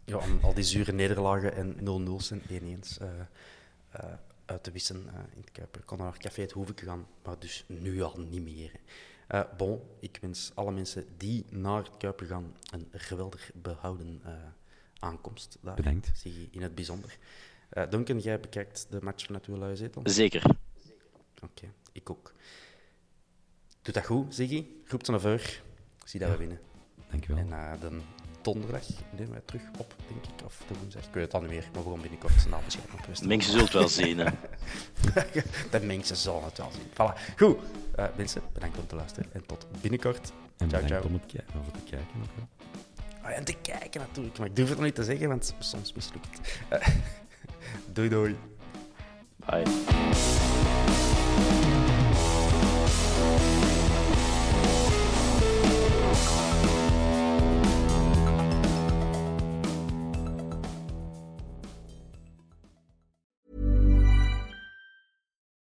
Ja, 0.06 0.18
om 0.18 0.40
al 0.42 0.54
die 0.54 0.64
zure 0.64 0.92
nederlagen 0.92 1.56
en 1.56 1.76
0-0's 1.76 2.32
en 2.32 2.42
1-1's 2.42 3.00
uh, 3.00 3.08
uit 4.46 4.64
te 4.64 4.72
wissen 4.72 5.04
uh, 5.06 5.14
in 5.36 5.42
het 5.42 5.52
Kuiper. 5.52 5.82
Ik 5.82 5.86
kon 5.86 5.98
naar 5.98 6.18
Café 6.18 6.42
het 6.42 6.52
Hoeveke 6.52 6.86
gaan, 6.86 7.08
maar 7.24 7.40
dus 7.40 7.66
nu 7.68 8.02
al 8.02 8.20
niet 8.30 8.44
meer. 8.44 8.72
Uh, 9.34 9.42
bon, 9.58 9.82
ik 10.00 10.18
wens 10.22 10.52
alle 10.54 10.72
mensen 10.72 11.06
die 11.18 11.46
naar 11.50 11.84
het 11.84 11.98
Kuiper 11.98 12.26
gaan 12.26 12.56
een 12.72 12.88
geweldig 12.92 13.52
behouden 13.54 14.22
uh, 14.26 14.32
aankomst. 15.00 15.58
Daar. 15.62 15.76
Bedankt. 15.76 16.12
Zie 16.16 16.40
je 16.40 16.48
in 16.52 16.62
het 16.62 16.76
bijzonder. 16.76 17.18
Uh, 17.74 17.90
Duncan, 17.90 18.20
jij 18.20 18.40
bekijkt 18.40 18.88
de 18.90 19.00
match 19.02 19.48
uw 19.48 19.58
luie 19.58 19.76
zetel? 19.76 20.02
Zeker. 20.06 20.44
Oké, 20.46 20.56
okay, 21.44 21.72
ik 21.92 22.10
ook. 22.10 22.34
Doe 23.82 23.94
dat 23.94 24.06
goed, 24.06 24.36
Ziggy. 24.36 24.66
Roept 24.86 25.08
naar 25.08 25.22
voor. 25.22 25.42
Zie 26.06 26.20
dat 26.20 26.30
ja. 26.30 26.34
we 26.34 26.38
winnen. 26.38 26.60
Dankjewel. 27.10 27.38
En 27.38 27.48
uh, 27.48 27.82
dan 27.82 28.02
donderdag 28.44 28.84
nemen 29.12 29.32
wij 29.32 29.42
terug 29.46 29.62
op, 29.78 29.94
denk 30.08 30.26
ik. 30.26 30.46
Of 30.46 30.64
de 30.68 30.74
woensdag. 30.80 31.04
Ik 31.04 31.14
weet 31.14 31.24
het 31.24 31.34
al 31.34 31.42
niet 31.42 31.50
meer. 31.50 31.70
Maar 31.74 31.82
gewoon 31.82 32.02
binnenkort 32.02 32.34
op 32.34 33.16
De 33.16 33.28
mensen 33.28 33.52
zullen 33.52 33.66
het 33.66 33.74
wel 33.74 33.88
zien. 33.88 34.18
Hè. 34.18 34.30
de 35.80 35.80
mensen 35.80 36.16
zullen 36.16 36.44
het 36.44 36.58
wel 36.58 36.72
zien. 36.72 36.90
Voilà. 36.92 37.38
Goed. 37.38 37.58
Uh, 38.00 38.06
mensen, 38.16 38.42
bedankt 38.54 38.78
om 38.78 38.88
te 38.88 38.96
luisteren. 38.96 39.30
En 39.34 39.46
tot 39.46 39.68
binnenkort. 39.82 40.32
En 40.58 40.70
ciao, 40.70 40.86
ciao. 40.86 41.02
ciao. 41.02 41.14
om 41.14 41.14
het 41.14 41.26
ki 41.26 41.38
te 41.72 41.80
kijken 41.90 42.22
ook 42.22 42.36
wel. 42.36 42.48
Oh, 43.24 43.38
en 43.38 43.44
te 43.44 43.54
kijken 43.54 44.02
natuurlijk. 44.02 44.38
Maar 44.38 44.48
ik 44.48 44.56
durf 44.56 44.68
het 44.68 44.78
nog 44.78 44.86
niet 44.86 44.96
te 44.96 45.04
zeggen, 45.04 45.28
want 45.28 45.56
soms 45.60 45.94
mislukt 45.94 46.28
het. 46.38 46.60
Uh, 46.82 46.88
doei, 47.94 48.10
doei. 48.10 48.38
Bye. 49.36 49.64